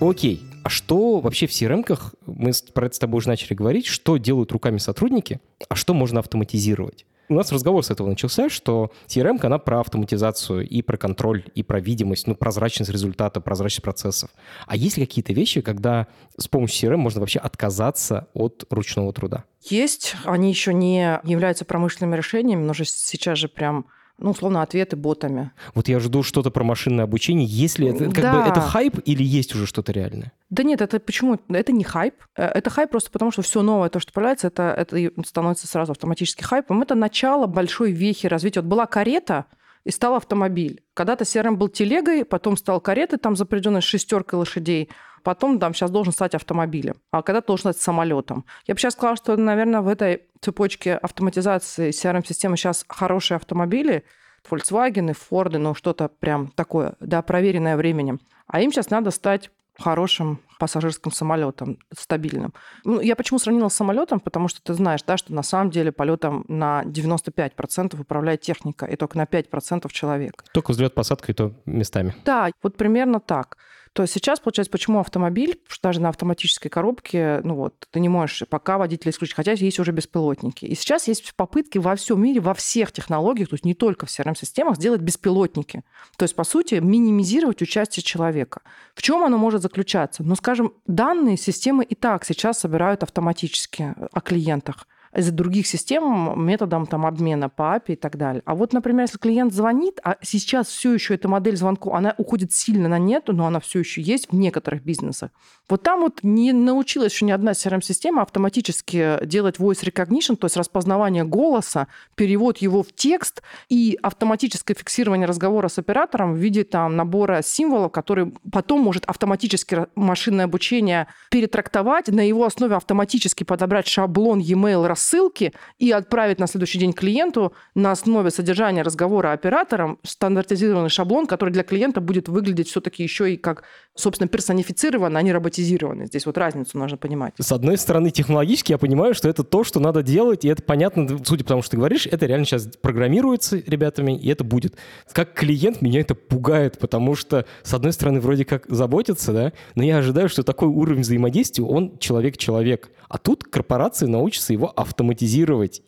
Окей, 0.00 0.44
а 0.64 0.70
что 0.70 1.20
вообще 1.20 1.46
в 1.46 1.50
CRM-ках, 1.50 2.14
мы 2.26 2.52
про 2.72 2.86
это 2.86 2.96
с 2.96 2.98
тобой 2.98 3.18
уже 3.18 3.28
начали 3.28 3.54
говорить, 3.54 3.86
что 3.86 4.16
делают 4.16 4.50
руками 4.50 4.78
сотрудники, 4.78 5.40
а 5.68 5.74
что 5.74 5.92
можно 5.92 6.20
автоматизировать? 6.20 7.04
У 7.28 7.34
нас 7.34 7.52
разговор 7.52 7.84
с 7.84 7.90
этого 7.90 8.08
начался, 8.08 8.48
что 8.48 8.90
CRM, 9.06 9.38
она 9.42 9.58
про 9.58 9.80
автоматизацию 9.80 10.66
и 10.66 10.80
про 10.80 10.96
контроль, 10.96 11.44
и 11.54 11.62
про 11.62 11.80
видимость, 11.80 12.26
ну, 12.26 12.34
прозрачность 12.34 12.90
результата, 12.90 13.40
прозрачность 13.40 13.82
процессов. 13.82 14.30
А 14.66 14.76
есть 14.76 14.96
ли 14.96 15.06
какие-то 15.06 15.32
вещи, 15.34 15.60
когда 15.60 16.06
с 16.38 16.48
помощью 16.48 16.90
CRM 16.90 16.96
можно 16.96 17.20
вообще 17.20 17.38
отказаться 17.38 18.28
от 18.32 18.64
ручного 18.70 19.12
труда? 19.12 19.44
Есть. 19.62 20.16
Они 20.24 20.48
еще 20.48 20.72
не 20.72 21.20
являются 21.24 21.64
промышленными 21.64 22.16
решениями, 22.16 22.64
но 22.64 22.72
же 22.72 22.84
сейчас 22.86 23.38
же 23.38 23.48
прям 23.48 23.86
ну, 24.18 24.30
условно, 24.30 24.62
ответы 24.62 24.96
ботами. 24.96 25.50
Вот 25.74 25.88
я 25.88 25.98
жду 25.98 26.22
что-то 26.22 26.50
про 26.50 26.62
машинное 26.62 27.04
обучение. 27.04 27.46
Если 27.46 27.88
это, 27.88 28.04
как 28.06 28.22
да. 28.22 28.32
бы, 28.32 28.48
это 28.48 28.60
хайп 28.60 29.00
или 29.04 29.24
есть 29.24 29.54
уже 29.54 29.66
что-то 29.66 29.92
реальное? 29.92 30.32
Да 30.50 30.62
нет, 30.62 30.80
это 30.80 31.00
почему? 31.00 31.38
Это 31.48 31.72
не 31.72 31.84
хайп. 31.84 32.14
Э, 32.36 32.44
это 32.46 32.70
хайп 32.70 32.90
просто 32.90 33.10
потому, 33.10 33.32
что 33.32 33.42
все 33.42 33.62
новое, 33.62 33.88
то, 33.88 33.98
что 33.98 34.12
появляется, 34.12 34.46
это, 34.46 34.74
это 34.76 35.10
становится 35.26 35.66
сразу 35.66 35.92
автоматически 35.92 36.42
хайпом. 36.42 36.82
Это 36.82 36.94
начало 36.94 37.46
большой 37.46 37.90
вехи 37.92 38.26
развития. 38.26 38.60
Вот 38.60 38.68
была 38.68 38.86
карета, 38.86 39.46
и 39.84 39.90
стал 39.90 40.14
автомобиль. 40.14 40.82
Когда-то 40.94 41.24
CRM 41.24 41.56
был 41.56 41.68
телегой, 41.68 42.24
потом 42.24 42.56
стал 42.56 42.80
каретой, 42.80 43.18
там 43.18 43.36
запряженной 43.36 43.82
шестеркой 43.82 44.38
лошадей, 44.38 44.88
потом 45.24 45.58
там 45.58 45.74
сейчас 45.74 45.90
должен 45.90 46.12
стать 46.12 46.34
автомобилем, 46.34 46.94
а 47.10 47.22
когда-то 47.22 47.48
должен 47.48 47.72
стать 47.72 47.82
самолетом. 47.82 48.44
Я 48.66 48.74
бы 48.74 48.80
сейчас 48.80 48.92
сказала, 48.92 49.16
что, 49.16 49.36
наверное, 49.36 49.80
в 49.80 49.88
этой 49.88 50.22
цепочке 50.40 50.94
автоматизации 50.94 51.90
CRM-системы 51.90 52.56
сейчас 52.56 52.84
хорошие 52.88 53.36
автомобили, 53.36 54.04
Volkswagen, 54.48 55.16
Ford, 55.30 55.56
ну 55.58 55.74
что-то 55.74 56.08
прям 56.08 56.48
такое, 56.48 56.94
да, 57.00 57.22
проверенное 57.22 57.76
временем. 57.76 58.20
А 58.46 58.60
им 58.60 58.70
сейчас 58.70 58.90
надо 58.90 59.10
стать 59.10 59.50
хорошим 59.78 60.40
пассажирским 60.60 61.10
самолетом, 61.10 61.78
стабильным. 61.96 62.52
Ну, 62.84 63.00
я 63.00 63.16
почему 63.16 63.38
сравнила 63.38 63.68
с 63.68 63.74
самолетом? 63.74 64.20
Потому 64.20 64.48
что 64.48 64.62
ты 64.62 64.74
знаешь, 64.74 65.02
да, 65.02 65.16
что 65.16 65.32
на 65.34 65.42
самом 65.42 65.70
деле 65.70 65.90
полетом 65.90 66.44
на 66.46 66.84
95% 66.84 68.00
управляет 68.00 68.42
техника, 68.42 68.86
и 68.86 68.94
только 68.96 69.16
на 69.16 69.24
5% 69.24 69.90
человек. 69.90 70.44
Только 70.52 70.70
взлет, 70.70 70.94
посадка 70.94 71.32
и 71.32 71.34
то 71.34 71.54
местами. 71.64 72.14
Да, 72.24 72.50
вот 72.62 72.76
примерно 72.76 73.18
так 73.18 73.56
то 73.94 74.04
сейчас, 74.06 74.40
получается, 74.40 74.72
почему 74.72 74.98
автомобиль, 74.98 75.60
что 75.68 75.88
даже 75.88 76.00
на 76.00 76.08
автоматической 76.08 76.68
коробке, 76.68 77.40
ну 77.44 77.54
вот, 77.54 77.86
ты 77.92 78.00
не 78.00 78.08
можешь 78.08 78.42
пока 78.50 78.76
водителя 78.76 79.12
исключить, 79.12 79.36
хотя 79.36 79.52
есть 79.52 79.78
уже 79.78 79.92
беспилотники. 79.92 80.64
И 80.64 80.74
сейчас 80.74 81.06
есть 81.06 81.32
попытки 81.36 81.78
во 81.78 81.94
всем 81.94 82.20
мире, 82.20 82.40
во 82.40 82.54
всех 82.54 82.90
технологиях, 82.90 83.50
то 83.50 83.54
есть 83.54 83.64
не 83.64 83.74
только 83.74 84.06
в 84.06 84.08
CRM-системах, 84.08 84.76
сделать 84.76 85.00
беспилотники. 85.00 85.84
То 86.16 86.24
есть, 86.24 86.34
по 86.34 86.42
сути, 86.42 86.74
минимизировать 86.74 87.62
участие 87.62 88.02
человека. 88.02 88.62
В 88.96 89.02
чем 89.02 89.22
оно 89.22 89.38
может 89.38 89.62
заключаться? 89.62 90.24
Ну, 90.24 90.34
скажем, 90.34 90.74
данные 90.88 91.36
системы 91.36 91.84
и 91.84 91.94
так 91.94 92.24
сейчас 92.24 92.58
собирают 92.58 93.04
автоматически 93.04 93.94
о 94.10 94.20
клиентах 94.20 94.88
из 95.16 95.30
других 95.30 95.66
систем 95.66 96.34
методом 96.36 96.86
там, 96.86 97.06
обмена 97.06 97.48
по 97.48 97.76
API 97.76 97.92
и 97.92 97.96
так 97.96 98.16
далее. 98.16 98.42
А 98.44 98.54
вот, 98.54 98.72
например, 98.72 99.02
если 99.02 99.18
клиент 99.18 99.52
звонит, 99.52 100.00
а 100.02 100.16
сейчас 100.22 100.68
все 100.68 100.92
еще 100.92 101.14
эта 101.14 101.28
модель 101.28 101.56
звонков, 101.56 101.94
она 101.94 102.14
уходит 102.18 102.52
сильно 102.52 102.88
на 102.88 102.98
нет, 102.98 103.24
но 103.28 103.46
она 103.46 103.60
все 103.60 103.78
еще 103.78 104.02
есть 104.02 104.30
в 104.30 104.34
некоторых 104.34 104.82
бизнесах. 104.82 105.30
Вот 105.68 105.82
там 105.82 106.00
вот 106.00 106.20
не 106.22 106.52
научилась 106.52 107.12
еще 107.12 107.24
ни 107.24 107.30
одна 107.30 107.52
CRM-система 107.52 108.22
автоматически 108.22 109.24
делать 109.24 109.56
voice 109.56 109.84
recognition, 109.84 110.36
то 110.36 110.46
есть 110.46 110.56
распознавание 110.56 111.24
голоса, 111.24 111.88
перевод 112.14 112.58
его 112.58 112.82
в 112.82 112.92
текст 112.92 113.42
и 113.68 113.98
автоматическое 114.02 114.76
фиксирование 114.76 115.26
разговора 115.26 115.68
с 115.68 115.78
оператором 115.78 116.34
в 116.34 116.36
виде 116.36 116.64
там, 116.64 116.96
набора 116.96 117.42
символов, 117.42 117.92
который 117.92 118.34
потом 118.50 118.80
может 118.80 119.04
автоматически 119.06 119.86
машинное 119.94 120.44
обучение 120.44 121.06
перетрактовать, 121.30 122.08
на 122.08 122.26
его 122.26 122.44
основе 122.44 122.76
автоматически 122.76 123.44
подобрать 123.44 123.86
шаблон 123.86 124.38
e-mail 124.38 124.86
рассылки 125.04 125.52
и 125.78 125.90
отправить 125.90 126.38
на 126.38 126.46
следующий 126.46 126.78
день 126.78 126.92
клиенту 126.92 127.52
на 127.74 127.92
основе 127.92 128.30
содержания 128.30 128.82
разговора 128.82 129.32
оператором 129.32 129.98
стандартизированный 130.02 130.88
шаблон, 130.88 131.26
который 131.26 131.50
для 131.50 131.62
клиента 131.62 132.00
будет 132.00 132.28
выглядеть 132.28 132.68
все-таки 132.68 133.02
еще 133.02 133.32
и 133.32 133.36
как, 133.36 133.64
собственно, 133.94 134.28
персонифицированно, 134.28 135.18
а 135.18 135.22
не 135.22 135.32
роботизированно. 135.32 136.06
Здесь 136.06 136.26
вот 136.26 136.38
разницу 136.38 136.78
нужно 136.78 136.96
понимать. 136.96 137.34
С 137.38 137.52
одной 137.52 137.76
стороны, 137.76 138.10
технологически 138.10 138.72
я 138.72 138.78
понимаю, 138.78 139.14
что 139.14 139.28
это 139.28 139.44
то, 139.44 139.64
что 139.64 139.80
надо 139.80 140.02
делать, 140.02 140.44
и 140.44 140.48
это 140.48 140.62
понятно, 140.62 141.06
судя 141.24 141.44
по 141.44 141.48
тому, 141.48 141.62
что 141.62 141.72
ты 141.72 141.76
говоришь, 141.76 142.06
это 142.06 142.26
реально 142.26 142.46
сейчас 142.46 142.68
программируется 142.80 143.62
ребятами, 143.66 144.18
и 144.18 144.28
это 144.30 144.44
будет. 144.44 144.74
Как 145.12 145.34
клиент 145.34 145.82
меня 145.82 146.00
это 146.00 146.14
пугает, 146.14 146.78
потому 146.78 147.14
что, 147.14 147.46
с 147.62 147.74
одной 147.74 147.92
стороны, 147.92 148.20
вроде 148.20 148.44
как 148.44 148.66
заботится, 148.68 149.32
да, 149.32 149.52
но 149.74 149.82
я 149.82 149.98
ожидаю, 149.98 150.28
что 150.28 150.42
такой 150.42 150.68
уровень 150.68 151.02
взаимодействия, 151.02 151.64
он 151.64 151.98
человек-человек. 151.98 152.90
А 153.08 153.18
тут 153.18 153.44
корпорации 153.44 154.06
научатся 154.06 154.52
его 154.52 154.72
автоматизировать 154.74 154.93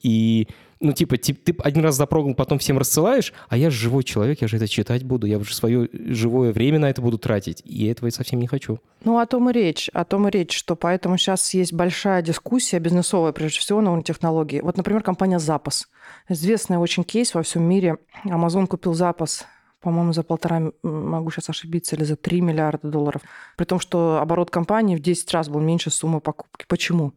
и 0.02 0.48
ну, 0.80 0.92
типа, 0.92 1.16
ты, 1.16 1.32
ты 1.32 1.54
один 1.60 1.82
раз 1.82 1.96
запрогнул, 1.96 2.34
потом 2.34 2.58
всем 2.58 2.78
рассылаешь, 2.78 3.32
а 3.48 3.56
я 3.56 3.70
же 3.70 3.76
живой 3.76 4.04
человек, 4.04 4.42
я 4.42 4.48
же 4.48 4.56
это 4.56 4.68
читать 4.68 5.04
буду, 5.04 5.26
я 5.26 5.38
же 5.40 5.54
свое 5.54 5.88
живое 5.92 6.52
время 6.52 6.78
на 6.78 6.90
это 6.90 7.00
буду 7.00 7.18
тратить, 7.18 7.62
и 7.64 7.86
я 7.86 7.92
этого 7.92 8.10
совсем 8.10 8.40
не 8.40 8.46
хочу. 8.46 8.78
Ну, 9.02 9.18
о 9.18 9.26
том 9.26 9.48
и 9.48 9.52
речь, 9.52 9.88
о 9.94 10.04
том 10.04 10.28
и 10.28 10.30
речь, 10.30 10.56
что 10.56 10.76
поэтому 10.76 11.16
сейчас 11.16 11.54
есть 11.54 11.72
большая 11.72 12.20
дискуссия 12.22 12.78
бизнесовая, 12.78 13.32
прежде 13.32 13.60
всего, 13.60 13.80
на 13.80 13.90
уровне 13.90 14.04
технологий. 14.04 14.60
Вот, 14.60 14.76
например, 14.76 15.02
компания 15.02 15.38
«Запас». 15.38 15.88
Известный 16.28 16.76
очень 16.76 17.04
кейс 17.04 17.34
во 17.34 17.42
всем 17.42 17.62
мире. 17.62 17.96
Amazon 18.24 18.66
купил 18.66 18.94
«Запас» 18.94 19.46
по-моему, 19.82 20.12
за 20.12 20.24
полтора, 20.24 20.72
могу 20.82 21.30
сейчас 21.30 21.50
ошибиться, 21.50 21.94
или 21.94 22.02
за 22.02 22.16
3 22.16 22.40
миллиарда 22.40 22.88
долларов. 22.88 23.22
При 23.56 23.66
том, 23.66 23.78
что 23.78 24.18
оборот 24.20 24.50
компании 24.50 24.96
в 24.96 25.00
10 25.00 25.32
раз 25.32 25.48
был 25.48 25.60
меньше 25.60 25.90
суммы 25.90 26.20
покупки. 26.20 26.64
Почему? 26.66 27.12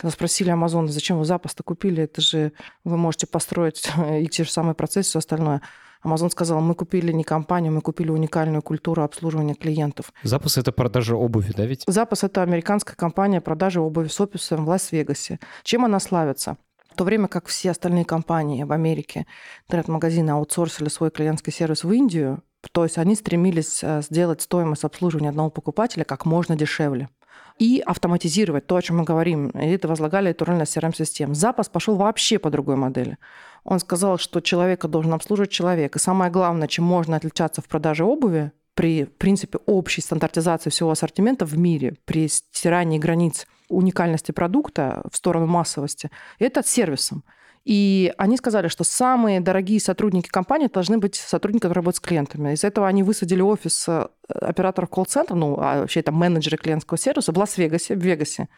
Когда 0.00 0.12
спросили 0.12 0.50
Amazon, 0.50 0.88
зачем 0.88 1.18
вы 1.18 1.26
запас-то 1.26 1.62
купили, 1.62 2.04
это 2.04 2.22
же 2.22 2.52
вы 2.84 2.96
можете 2.96 3.26
построить 3.26 3.86
и 4.20 4.26
те 4.28 4.44
же 4.44 4.50
самые 4.50 4.74
процессы, 4.74 5.10
все 5.10 5.18
остальное. 5.18 5.60
Amazon 6.02 6.30
сказал, 6.30 6.62
мы 6.62 6.74
купили 6.74 7.12
не 7.12 7.22
компанию, 7.22 7.70
мы 7.70 7.82
купили 7.82 8.08
уникальную 8.10 8.62
культуру 8.62 9.02
обслуживания 9.02 9.54
клиентов. 9.54 10.14
Запас– 10.22 10.56
это 10.56 10.72
продажа 10.72 11.16
обуви, 11.16 11.52
да 11.54 11.66
ведь? 11.66 11.84
Запас– 11.86 12.24
это 12.24 12.40
американская 12.40 12.96
компания 12.96 13.42
продажи 13.42 13.78
обуви 13.78 14.08
с 14.08 14.18
офисом 14.18 14.64
в 14.64 14.70
Лас-Вегасе. 14.70 15.38
Чем 15.64 15.84
она 15.84 16.00
славится? 16.00 16.56
В 16.90 16.96
то 16.96 17.04
время 17.04 17.28
как 17.28 17.48
все 17.48 17.70
остальные 17.70 18.06
компании 18.06 18.64
в 18.64 18.72
Америке, 18.72 19.26
интернет-магазины 19.66 20.30
аутсорсили 20.30 20.88
свой 20.88 21.10
клиентский 21.10 21.52
сервис 21.52 21.84
в 21.84 21.92
Индию, 21.92 22.42
то 22.72 22.84
есть 22.84 22.96
они 22.96 23.16
стремились 23.16 23.80
э, 23.82 24.00
сделать 24.00 24.40
стоимость 24.40 24.84
обслуживания 24.84 25.28
одного 25.28 25.50
покупателя 25.50 26.04
как 26.04 26.24
можно 26.24 26.56
дешевле 26.56 27.10
и 27.58 27.82
автоматизировать 27.84 28.66
то, 28.66 28.76
о 28.76 28.82
чем 28.82 28.98
мы 28.98 29.04
говорим. 29.04 29.50
И 29.50 29.66
это 29.66 29.86
возлагали 29.86 30.30
эту 30.30 30.44
роль 30.46 30.56
на 30.56 30.62
CRM-систем. 30.62 31.34
Запас 31.34 31.68
пошел 31.68 31.96
вообще 31.96 32.38
по 32.38 32.50
другой 32.50 32.76
модели. 32.76 33.18
Он 33.64 33.78
сказал, 33.78 34.18
что 34.18 34.40
человека 34.40 34.88
должен 34.88 35.12
обслуживать 35.12 35.50
человек. 35.50 35.96
И 35.96 35.98
самое 35.98 36.30
главное, 36.30 36.68
чем 36.68 36.84
можно 36.84 37.16
отличаться 37.16 37.60
в 37.60 37.68
продаже 37.68 38.04
обуви, 38.04 38.52
при, 38.74 39.04
в 39.04 39.12
принципе, 39.12 39.58
общей 39.66 40.00
стандартизации 40.00 40.70
всего 40.70 40.90
ассортимента 40.90 41.44
в 41.44 41.58
мире, 41.58 41.96
при 42.06 42.28
стирании 42.28 42.98
границ 42.98 43.46
уникальности 43.68 44.32
продукта 44.32 45.02
в 45.10 45.16
сторону 45.16 45.46
массовости, 45.46 46.10
это 46.38 46.62
сервисом. 46.66 47.24
И 47.64 48.12
они 48.16 48.36
сказали, 48.36 48.68
что 48.68 48.84
самые 48.84 49.40
дорогие 49.40 49.80
сотрудники 49.80 50.28
компании 50.28 50.68
должны 50.72 50.98
быть 50.98 51.16
сотрудники, 51.16 51.62
которые 51.62 51.82
работают 51.82 52.04
с 52.04 52.06
клиентами. 52.08 52.54
Из-за 52.54 52.68
этого 52.68 52.88
они 52.88 53.02
высадили 53.02 53.42
офис 53.42 53.86
э, 53.88 54.06
операторов 54.28 54.88
колл-центра, 54.88 55.34
ну, 55.34 55.58
а 55.60 55.80
вообще 55.80 56.00
это 56.00 56.10
менеджеры 56.10 56.56
клиентского 56.56 56.96
сервиса 56.96 57.32
в 57.32 57.38
Лас-Вегасе, 57.38 57.96
в 57.96 57.98
Вегасе. 57.98 58.48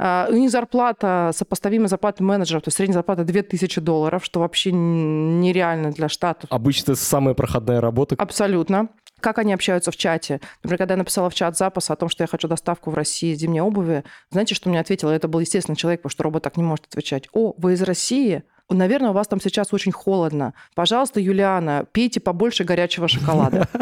А, 0.00 0.28
у 0.30 0.34
них 0.34 0.50
зарплата 0.50 1.30
сопоставима 1.34 1.88
зарплате 1.88 2.22
менеджеров, 2.22 2.62
то 2.62 2.68
есть 2.68 2.76
средняя 2.76 2.98
зарплата 2.98 3.24
2000 3.24 3.80
долларов, 3.80 4.24
что 4.24 4.40
вообще 4.40 4.70
нереально 4.72 5.90
для 5.90 6.08
штатов. 6.08 6.50
Обычно 6.50 6.92
это 6.92 7.00
самая 7.00 7.34
проходная 7.34 7.80
работа. 7.80 8.14
Абсолютно. 8.18 8.88
Как 9.20 9.38
они 9.38 9.52
общаются 9.52 9.90
в 9.90 9.96
чате? 9.96 10.40
Например, 10.62 10.78
когда 10.78 10.94
я 10.94 10.98
написала 10.98 11.30
в 11.30 11.34
чат 11.34 11.56
запас 11.56 11.90
о 11.90 11.96
том, 11.96 12.08
что 12.08 12.22
я 12.22 12.28
хочу 12.28 12.48
доставку 12.48 12.90
в 12.90 12.94
России 12.94 13.34
зимней 13.34 13.60
обуви, 13.60 14.04
знаете, 14.30 14.54
что 14.54 14.68
мне 14.68 14.80
ответила? 14.80 15.10
Это 15.10 15.28
был, 15.28 15.40
естественно, 15.40 15.76
человек, 15.76 16.00
потому 16.00 16.10
что 16.10 16.22
робот 16.22 16.42
так 16.42 16.56
не 16.56 16.62
может 16.62 16.86
отвечать. 16.86 17.28
О, 17.32 17.54
вы 17.56 17.74
из 17.74 17.82
России? 17.82 18.42
наверное, 18.70 19.10
у 19.10 19.12
вас 19.14 19.26
там 19.26 19.40
сейчас 19.40 19.72
очень 19.72 19.92
холодно. 19.92 20.52
Пожалуйста, 20.74 21.20
Юлиана, 21.20 21.86
пейте 21.90 22.20
побольше 22.20 22.64
горячего 22.64 23.08
шоколада. 23.08 23.66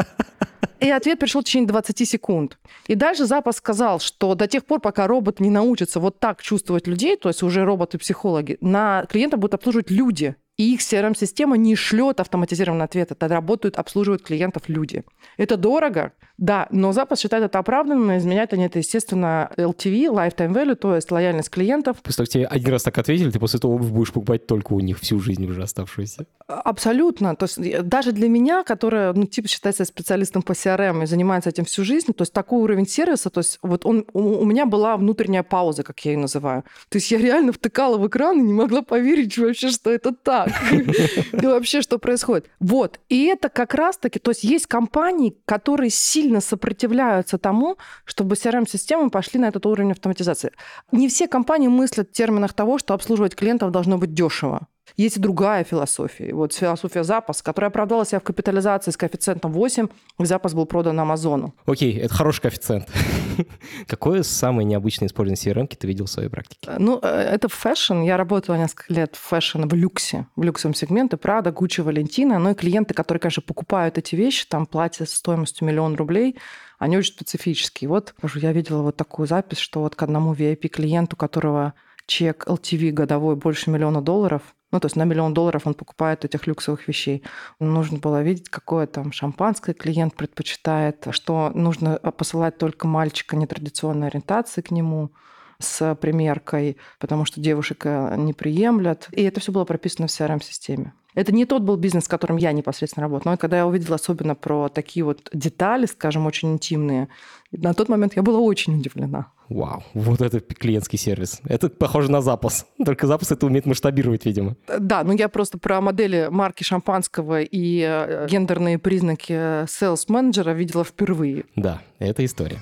И 0.81 0.91
ответ 0.91 1.19
пришел 1.19 1.41
в 1.41 1.45
течение 1.45 1.69
20 1.69 2.09
секунд. 2.09 2.59
И 2.87 2.95
дальше 2.95 3.25
запас 3.25 3.57
сказал, 3.57 3.99
что 3.99 4.35
до 4.35 4.47
тех 4.47 4.65
пор, 4.65 4.81
пока 4.81 5.07
робот 5.07 5.41
не 5.41 5.51
научится 5.51 6.01
вот 6.01 6.21
так 6.21 6.43
чувствовать 6.43 6.87
людей, 6.87 7.17
то 7.17 7.29
есть 7.29 7.43
уже 7.43 7.65
роботы-психологи, 7.65 8.59
на 8.61 9.05
клиента 9.07 9.39
будут 9.39 9.55
обслуживать 9.55 9.91
люди 9.91 10.37
и 10.57 10.75
их 10.75 10.81
CRM-система 10.81 11.57
не 11.57 11.77
шлет 11.77 12.21
автоматизированные 12.21 12.85
ответы, 12.85 13.15
тогда 13.15 13.37
работают, 13.37 13.77
обслуживают 13.77 14.23
клиентов 14.23 14.69
люди. 14.69 15.05
Это 15.37 15.57
дорого, 15.57 16.13
да, 16.39 16.69
но 16.71 16.93
Запад 16.93 17.19
считает 17.19 17.45
это 17.45 17.59
оправданным, 17.59 18.13
и 18.13 18.19
изменяют 18.19 18.53
они 18.53 18.65
это, 18.65 18.79
естественно, 18.79 19.51
LTV, 19.57 20.07
lifetime 20.09 20.53
value, 20.53 20.75
то 20.75 20.95
есть 20.95 21.11
лояльность 21.11 21.51
клиентов. 21.51 21.99
После 22.03 22.17
того, 22.17 22.27
как 22.27 22.33
тебе 22.33 22.47
один 22.47 22.73
раз 22.73 22.83
так 22.83 22.99
ответили, 22.99 23.31
ты 23.31 23.39
после 23.39 23.59
этого 23.59 23.79
будешь 23.79 24.13
покупать 24.13 24.47
только 24.47 24.73
у 24.73 24.81
них 24.81 24.99
всю 25.01 25.19
жизнь 25.19 25.45
уже 25.47 25.63
оставшуюся. 25.63 26.27
Абсолютно. 26.47 27.35
То 27.37 27.47
есть 27.47 27.83
даже 27.89 28.13
для 28.13 28.29
меня, 28.29 28.63
которая, 28.63 29.13
ну, 29.13 29.27
типа, 29.27 29.49
считается 29.49 29.85
специалистом 29.85 30.43
по 30.43 30.53
CRM 30.53 31.03
и 31.03 31.07
занимается 31.07 31.51
этим 31.51 31.65
всю 31.65 31.85
жизнь, 31.85 32.13
то 32.13 32.23
есть 32.23 32.33
такой 32.33 32.61
уровень 32.63 32.87
сервиса, 32.87 33.31
то 33.31 33.41
есть 33.41 33.59
вот 33.63 33.85
он, 33.85 34.07
у 34.13 34.45
меня 34.45 34.67
была 34.67 34.97
внутренняя 34.97 35.43
пауза, 35.43 35.83
как 35.83 35.99
я 36.05 36.13
ее 36.13 36.19
называю. 36.19 36.65
То 36.89 36.97
есть 36.97 37.11
я 37.11 37.19
реально 37.19 37.53
втыкала 37.53 37.99
в 37.99 38.07
экран 38.07 38.39
и 38.39 38.43
не 38.43 38.53
могла 38.53 38.83
поверить 38.83 39.37
вообще, 39.39 39.71
что 39.71 39.91
это 39.91 40.13
так 40.13 40.37
так? 40.37 40.73
И 40.73 41.47
вообще, 41.47 41.83
что 41.83 41.99
происходит? 41.99 42.51
Вот. 42.61 43.01
И 43.09 43.25
это 43.25 43.49
как 43.49 43.75
раз-таки, 43.75 44.19
то 44.19 44.31
есть 44.31 44.45
есть 44.45 44.67
компании, 44.67 45.37
которые 45.45 45.91
сильно 45.91 46.26
сопротивляются 46.41 47.39
тому, 47.39 47.77
чтобы 48.05 48.35
CRM-системы 48.35 49.11
пошли 49.11 49.41
на 49.41 49.49
этот 49.49 49.67
уровень 49.67 49.93
автоматизации. 49.93 50.53
Не 50.93 51.09
все 51.09 51.29
компании 51.29 51.69
мыслят 51.69 52.09
в 52.11 52.13
терминах 52.13 52.53
того, 52.53 52.79
что 52.79 52.95
обслуживать 52.95 53.35
клиентов 53.35 53.71
должно 53.71 53.99
быть 53.99 54.15
дешево. 54.15 54.69
Есть 54.97 55.17
и 55.17 55.21
другая 55.21 55.65
философия. 55.65 56.33
Вот 56.33 56.53
философия 56.55 57.05
Zappos, 57.05 57.43
которая 57.43 57.71
оправдала 57.71 58.07
себя 58.07 58.21
в 58.21 58.23
капитализации 58.23 58.91
с 58.91 58.97
коэффициентом 58.97 59.53
8, 59.53 59.89
и 60.19 60.25
Zappos 60.25 60.55
был 60.55 60.67
продан 60.67 60.99
Амазону. 60.99 61.55
Окей, 61.67 61.99
это 61.99 62.15
хороший 62.15 62.43
коэффициент. 62.43 62.89
Какое 63.87 64.23
самое 64.23 64.65
необычное 64.65 65.09
использование 65.09 65.37
CRM 65.37 65.67
ты 65.67 65.87
видел 65.87 66.07
в 66.07 66.11
своей 66.11 66.29
практике? 66.29 66.71
Ну, 66.79 66.99
э, 67.03 67.09
это 67.09 67.49
fashion. 67.49 68.03
Я 68.03 68.17
работала 68.17 68.57
несколько 68.57 68.93
лет 68.93 69.17
в 69.17 69.21
fashion 69.21 69.65
в 69.65 69.75
люксе, 69.75 70.27
в 70.37 70.43
люксовом 70.43 70.75
сегменте. 70.75 71.17
Prada, 71.17 71.53
Gucci, 71.53 71.81
Valentino. 71.81 72.39
Ну 72.39 72.51
и 72.51 72.55
клиенты, 72.55 72.95
которые, 72.95 73.21
конечно, 73.21 73.43
покупают 73.43 73.99
эти 73.99 74.15
вещи, 74.15 74.47
там 74.47 74.67
платье 74.67 75.07
стоимостью 75.07 75.67
миллион 75.67 75.97
рублей, 75.97 76.37
они 76.79 76.97
очень 76.97 77.13
специфические. 77.13 77.89
Вот 77.89 78.15
я 78.35 78.53
видела 78.53 78.83
вот 78.83 78.97
такую 78.97 79.27
запись, 79.27 79.59
что 79.59 79.81
вот 79.81 79.95
к 79.95 80.03
одному 80.03 80.35
VIP-клиенту, 80.35 81.17
которого 81.17 81.75
чек 82.07 82.47
LTV 82.47 82.91
годовой 82.91 83.37
больше 83.37 83.71
миллиона 83.71 84.01
долларов, 84.01 84.43
ну, 84.73 84.81
то 84.81 84.87
есть 84.87 84.97
на 84.97 85.05
миллион 85.05 85.33
долларов 85.33 85.67
он 85.67 85.75
покупает 85.75 86.25
этих 86.25 86.47
люксовых 86.47 86.89
вещей. 86.89 87.23
Нужно 87.61 87.99
было 87.99 88.23
видеть, 88.23 88.49
какое 88.49 88.87
там 88.87 89.13
шампанское 89.13 89.75
клиент 89.75 90.15
предпочитает, 90.15 91.07
что 91.11 91.51
нужно 91.55 91.99
посылать 91.99 92.59
только 92.59 92.89
мальчика 92.89 93.37
нетрадиционной 93.37 94.09
ориентации 94.09 94.63
к 94.63 94.71
нему 94.71 95.13
с 95.59 95.95
примеркой, 95.97 96.77
потому 96.99 97.25
что 97.25 97.41
девушек 97.41 97.83
э, 97.85 98.15
не 98.17 98.33
приемлят. 98.33 99.09
И 99.13 99.23
это 99.23 99.41
все 99.41 99.53
было 99.53 99.65
прописано 99.65 100.09
в 100.09 100.11
CRM-системе. 100.11 100.93
Это 101.17 101.33
не 101.33 101.47
тот 101.47 101.63
был 101.63 101.77
бизнес, 101.77 102.05
с 102.05 102.09
которым 102.09 102.37
я 102.37 102.53
непосредственно 102.53 103.05
работала. 103.05 103.33
Но 103.33 103.39
когда 103.39 103.57
я 103.57 103.67
увидела 103.67 103.95
особенно 103.97 104.35
про 104.35 104.69
такие 104.69 105.03
вот 105.03 105.31
детали, 105.33 105.87
скажем, 105.87 106.27
очень 106.27 106.53
интимные, 106.53 107.09
на 107.53 107.73
тот 107.73 107.89
момент 107.89 108.15
я 108.17 108.23
была 108.23 108.39
очень 108.39 108.79
удивлена. 108.79 109.33
Вау, 109.49 109.83
вот 109.95 110.21
это 110.21 110.41
клиентский 110.41 110.99
сервис. 110.99 111.41
Это 111.49 111.71
похоже 111.71 112.11
на 112.11 112.21
запас. 112.21 112.67
Только 112.85 113.07
запас 113.07 113.33
это 113.33 113.47
умеет 113.47 113.65
масштабировать, 113.65 114.27
видимо. 114.27 114.57
Да, 114.79 115.05
ну 115.05 115.13
я 115.15 115.31
просто 115.31 115.57
про 115.57 115.81
модели 115.81 116.29
марки 116.31 116.65
шампанского 116.65 117.41
и 117.41 117.81
э, 117.81 118.27
гендерные 118.29 118.79
признаки 118.79 119.65
sales-менеджера 119.65 120.53
видела 120.53 120.85
впервые. 120.85 121.45
Да, 121.55 121.81
это 121.99 122.25
история. 122.27 122.59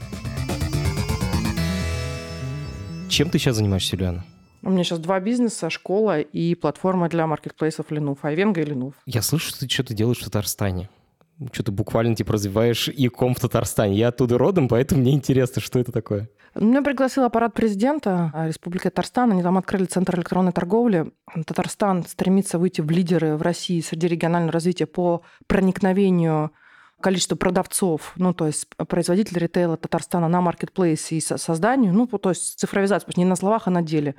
Чем 3.15 3.31
ты 3.31 3.39
сейчас 3.39 3.55
занимаешься, 3.55 3.95
Юлиана? 3.95 4.25
У 4.63 4.71
меня 4.71 4.83
сейчас 4.83 4.99
два 4.99 5.21
бизнеса, 5.21 5.71
школа 5.71 6.19
и 6.21 6.57
платформа 6.57 7.09
для 7.09 7.29
маркетплейсов 7.29 7.93
Ленув, 7.93 8.25
Айвенга 8.25 8.61
и 8.61 8.65
Ленув. 8.65 8.95
Я 9.07 9.23
слышу, 9.23 9.51
что 9.51 9.61
ты 9.61 9.69
что-то 9.69 9.95
делаешь 9.95 10.19
в 10.19 10.25
Татарстане. 10.25 10.89
Что 11.53 11.63
ты 11.63 11.71
буквально 11.71 12.17
типа 12.17 12.33
развиваешь 12.33 12.89
иком 12.89 13.37
в 13.37 13.39
Татарстане. 13.39 13.97
Я 13.97 14.09
оттуда 14.09 14.37
родом, 14.37 14.67
поэтому 14.67 15.03
мне 15.03 15.13
интересно, 15.13 15.63
что 15.63 15.79
это 15.79 15.93
такое. 15.93 16.29
Меня 16.57 16.83
пригласил 16.83 17.23
аппарат 17.23 17.55
президента 17.55 18.33
Республики 18.49 18.83
Татарстан. 18.83 19.31
Они 19.31 19.45
там 19.45 19.59
открыли 19.59 19.85
центр 19.85 20.19
электронной 20.19 20.51
торговли. 20.51 21.13
Татарстан 21.47 22.05
стремится 22.05 22.59
выйти 22.59 22.81
в 22.81 22.91
лидеры 22.91 23.37
в 23.37 23.43
России 23.43 23.81
среди 23.81 24.09
регионального 24.09 24.51
развития 24.51 24.87
по 24.87 25.23
проникновению 25.47 26.51
количества 27.05 27.37
продавцов, 27.37 28.15
ну, 28.17 28.33
то 28.33 28.47
есть 28.47 28.67
производителей 28.89 29.43
ритейла 29.43 29.77
Татарстана 29.77 30.27
на 30.27 30.41
маркетплейсе 30.41 31.17
и 31.17 31.21
созданию, 31.21 31.93
ну, 31.93 32.07
то 32.07 32.31
есть 32.31 32.59
цифровизацию, 32.59 33.13
не 33.17 33.27
на 33.27 33.37
словах, 33.37 33.67
а 33.67 33.71
на 33.71 33.83
деле. 33.83 34.15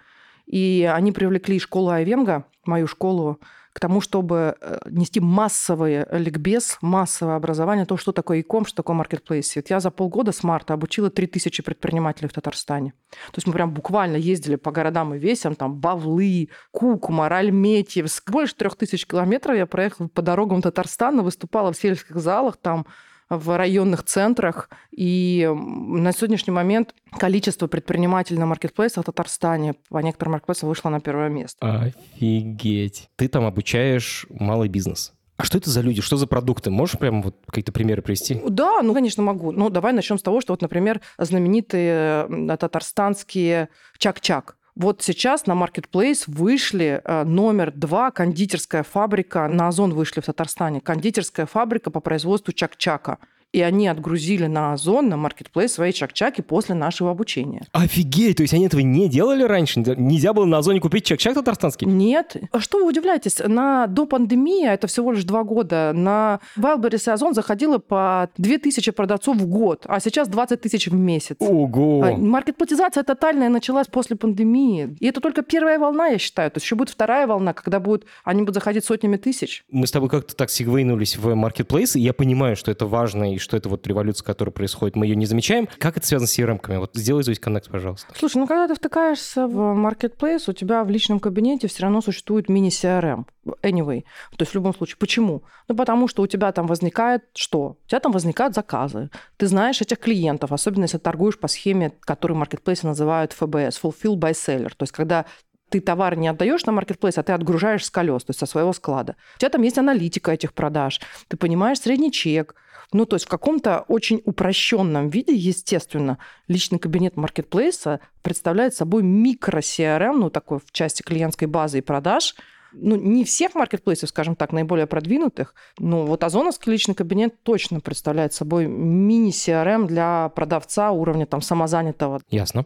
И 0.45 0.87
они 0.93 1.11
привлекли 1.11 1.57
школу 1.57 1.89
Айвенга, 1.89 2.45
мою 2.63 2.85
школу, 2.85 3.39
к 3.75 3.79
тому, 3.81 3.99
чтобы 3.99 4.55
э, 4.61 4.77
нести 4.89 5.19
массовый 5.19 6.05
ликбез, 6.09 6.77
массовое 6.79 7.35
образование, 7.35 7.85
то, 7.85 7.97
что 7.97 8.13
такое 8.13 8.39
иком, 8.39 8.65
что 8.65 8.77
такое 8.77 8.95
маркетплейс. 8.95 9.53
Вот 9.57 9.69
я 9.69 9.81
за 9.81 9.91
полгода 9.91 10.31
с 10.31 10.43
марта 10.43 10.73
обучила 10.73 11.09
3000 11.09 11.61
предпринимателей 11.61 12.29
в 12.29 12.31
Татарстане. 12.31 12.93
То 13.11 13.35
есть 13.35 13.47
мы 13.47 13.51
прям 13.51 13.73
буквально 13.73 14.15
ездили 14.15 14.55
по 14.55 14.71
городам 14.71 15.13
и 15.13 15.19
весям, 15.19 15.55
там 15.55 15.75
Бавлы, 15.75 16.47
Кукума, 16.71 17.27
Ральметьевск. 17.27 18.31
Больше 18.31 18.55
трех 18.55 18.77
тысяч 18.77 19.05
километров 19.05 19.57
я 19.57 19.65
проехала 19.65 20.07
по 20.07 20.21
дорогам 20.21 20.61
Татарстана, 20.61 21.21
выступала 21.21 21.73
в 21.73 21.77
сельских 21.77 22.15
залах, 22.15 22.55
там 22.55 22.85
в 23.29 23.57
районных 23.57 24.03
центрах. 24.03 24.69
И 24.91 25.49
на 25.53 26.11
сегодняшний 26.11 26.53
момент 26.53 26.93
количество 27.17 27.67
предпринимателей 27.67 28.39
на 28.39 28.45
маркетплейсах 28.45 29.03
в 29.03 29.05
Татарстане 29.05 29.75
по 29.89 29.99
некоторым 29.99 30.33
маркетплейсам 30.33 30.69
вышло 30.69 30.89
на 30.89 30.99
первое 30.99 31.29
место. 31.29 31.91
Офигеть. 32.15 33.09
Ты 33.15 33.27
там 33.27 33.45
обучаешь 33.45 34.25
малый 34.29 34.69
бизнес. 34.69 35.13
А 35.37 35.43
что 35.43 35.57
это 35.57 35.69
за 35.69 35.81
люди? 35.81 36.01
Что 36.01 36.15
за 36.15 36.27
продукты? 36.27 36.69
Можешь 36.69 36.97
прямо 36.97 37.21
вот 37.21 37.35
какие-то 37.47 37.73
примеры 37.73 38.01
привести? 38.01 38.41
Да, 38.47 38.81
ну, 38.81 38.93
конечно, 38.93 39.21
могу. 39.21 39.51
Ну, 39.51 39.69
давай 39.69 39.91
начнем 39.91 40.17
с 40.17 40.23
того, 40.23 40.39
что 40.39 40.53
вот, 40.53 40.61
например, 40.61 41.01
знаменитые 41.17 42.57
татарстанские 42.57 43.67
чак-чак. 43.97 44.55
Вот 44.75 45.01
сейчас 45.01 45.47
на 45.47 45.53
Marketplace 45.53 46.25
вышли 46.27 47.01
э, 47.01 47.23
номер 47.23 47.71
два 47.71 48.11
кондитерская 48.11 48.83
фабрика. 48.83 49.47
На 49.47 49.69
Озон 49.69 49.93
вышли 49.93 50.19
в 50.19 50.25
Татарстане. 50.25 50.81
Кондитерская 50.81 51.45
фабрика 51.45 51.91
по 51.91 52.01
производству 52.01 52.51
чак-чака 52.51 53.19
и 53.53 53.61
они 53.61 53.87
отгрузили 53.87 54.47
на 54.47 54.73
Озон, 54.73 55.07
на 55.07 55.15
Marketplace 55.15 55.69
свои 55.69 55.93
чак-чаки 55.93 56.41
после 56.41 56.75
нашего 56.75 57.11
обучения. 57.11 57.65
Офигеть! 57.71 58.37
То 58.37 58.43
есть 58.43 58.53
они 58.53 58.65
этого 58.65 58.81
не 58.81 59.07
делали 59.07 59.43
раньше? 59.43 59.79
Нельзя 59.79 60.33
было 60.33 60.45
на 60.45 60.57
Озоне 60.57 60.81
купить 60.81 61.05
чак-чак 61.05 61.35
татарстанский? 61.35 61.87
Нет. 61.87 62.35
А 62.51 62.59
что 62.59 62.79
вы 62.79 62.87
удивляетесь? 62.89 63.39
На, 63.45 63.87
до 63.87 64.05
пандемии, 64.05 64.65
а 64.65 64.73
это 64.73 64.87
всего 64.87 65.13
лишь 65.13 65.23
два 65.23 65.43
года, 65.43 65.93
на 65.93 66.39
Wildberries 66.57 67.07
и 67.07 67.11
Озон 67.11 67.33
заходило 67.33 67.77
по 67.77 68.29
2000 68.37 68.91
продавцов 68.91 69.37
в 69.37 69.47
год, 69.47 69.85
а 69.85 69.99
сейчас 69.99 70.27
20 70.27 70.59
тысяч 70.59 70.87
в 70.87 70.93
месяц. 70.93 71.37
Ого! 71.39 72.03
А, 72.03 72.11
маркетплатизация 72.11 73.03
тотальная 73.03 73.49
началась 73.49 73.87
после 73.87 74.15
пандемии. 74.15 74.97
И 74.99 75.07
это 75.07 75.21
только 75.21 75.43
первая 75.43 75.79
волна, 75.79 76.07
я 76.07 76.17
считаю. 76.17 76.51
То 76.51 76.57
есть 76.57 76.65
еще 76.65 76.75
будет 76.75 76.89
вторая 76.89 77.27
волна, 77.27 77.53
когда 77.53 77.79
будут, 77.79 78.05
они 78.23 78.41
будут 78.41 78.55
заходить 78.55 78.83
сотнями 78.83 79.17
тысяч. 79.17 79.63
Мы 79.69 79.87
с 79.87 79.91
тобой 79.91 80.09
как-то 80.09 80.35
так 80.35 80.49
сегвейнулись 80.49 81.17
в 81.17 81.33
маркетплейс, 81.35 81.95
и 81.95 82.01
я 82.01 82.13
понимаю, 82.13 82.55
что 82.55 82.71
это 82.71 82.85
важно 82.85 83.34
и 83.35 83.39
что 83.39 83.57
это 83.57 83.69
вот 83.69 83.85
революция, 83.87 84.25
которая 84.25 84.51
происходит, 84.51 84.95
мы 84.95 85.05
ее 85.05 85.15
не 85.15 85.25
замечаем. 85.25 85.67
Как 85.77 85.97
это 85.97 86.07
связано 86.07 86.27
с 86.27 86.37
CRM-ками? 86.37 86.77
Вот 86.77 86.91
сделай 86.93 87.23
здесь 87.23 87.39
коннект, 87.39 87.69
пожалуйста. 87.69 88.13
Слушай, 88.17 88.37
ну 88.37 88.47
когда 88.47 88.67
ты 88.67 88.75
втыкаешься 88.75 89.47
в 89.47 89.73
маркетплейс, 89.73 90.47
у 90.47 90.53
тебя 90.53 90.83
в 90.83 90.89
личном 90.89 91.19
кабинете 91.19 91.67
все 91.67 91.83
равно 91.83 92.01
существует 92.01 92.49
мини-CRM. 92.49 93.25
Anyway. 93.61 94.03
То 94.31 94.41
есть 94.41 94.51
в 94.51 94.55
любом 94.55 94.73
случае. 94.73 94.97
Почему? 94.97 95.43
Ну, 95.67 95.75
потому 95.75 96.07
что 96.07 96.23
у 96.23 96.27
тебя 96.27 96.51
там 96.51 96.65
возникает 96.67 97.23
что? 97.35 97.77
У 97.85 97.87
тебя 97.87 97.99
там 97.99 98.11
возникают 98.11 98.55
заказы. 98.55 99.09
Ты 99.37 99.47
знаешь 99.47 99.81
этих 99.81 99.99
клиентов, 99.99 100.51
особенно 100.51 100.83
если 100.83 100.97
торгуешь 100.97 101.37
по 101.37 101.47
схеме, 101.47 101.91
которую 102.01 102.37
маркетплейсы 102.37 102.87
называют 102.87 103.33
ФБС, 103.33 103.81
Fulfill 103.83 104.15
by 104.15 104.31
Seller. 104.31 104.69
То 104.69 104.83
есть 104.83 104.93
когда 104.93 105.25
ты 105.69 105.79
товар 105.79 106.15
не 106.15 106.27
отдаешь 106.27 106.65
на 106.65 106.71
маркетплейс, 106.71 107.17
а 107.17 107.23
ты 107.23 107.33
отгружаешь 107.33 107.85
с 107.85 107.89
колес, 107.89 108.23
то 108.23 108.31
есть 108.31 108.39
со 108.39 108.45
своего 108.45 108.73
склада. 108.73 109.15
У 109.35 109.39
тебя 109.39 109.49
там 109.49 109.61
есть 109.63 109.77
аналитика 109.77 110.31
этих 110.31 110.53
продаж, 110.53 111.01
ты 111.27 111.37
понимаешь 111.37 111.79
средний 111.79 112.11
чек, 112.11 112.55
ну, 112.91 113.05
то 113.05 113.15
есть 113.15 113.25
в 113.25 113.29
каком-то 113.29 113.85
очень 113.87 114.21
упрощенном 114.25 115.09
виде, 115.09 115.33
естественно, 115.33 116.17
личный 116.47 116.79
кабинет 116.79 117.17
маркетплейса 117.17 117.99
представляет 118.21 118.75
собой 118.75 119.03
микро-CRM, 119.03 120.13
ну, 120.13 120.29
такой 120.29 120.59
в 120.59 120.71
части 120.71 121.01
клиентской 121.01 121.47
базы 121.47 121.79
и 121.79 121.81
продаж, 121.81 122.35
ну, 122.75 122.95
не 122.95 123.23
всех 123.23 123.55
маркетплейсов, 123.55 124.09
скажем 124.09 124.35
так, 124.35 124.51
наиболее 124.51 124.87
продвинутых, 124.87 125.55
но 125.79 126.05
вот 126.05 126.23
Озоновский 126.23 126.71
личный 126.71 126.95
кабинет 126.95 127.41
точно 127.43 127.79
представляет 127.79 128.33
собой 128.33 128.67
мини-CRM 128.67 129.87
для 129.87 130.29
продавца 130.29 130.91
уровня 130.91 131.25
там 131.25 131.41
самозанятого. 131.41 132.21
Ясно. 132.29 132.65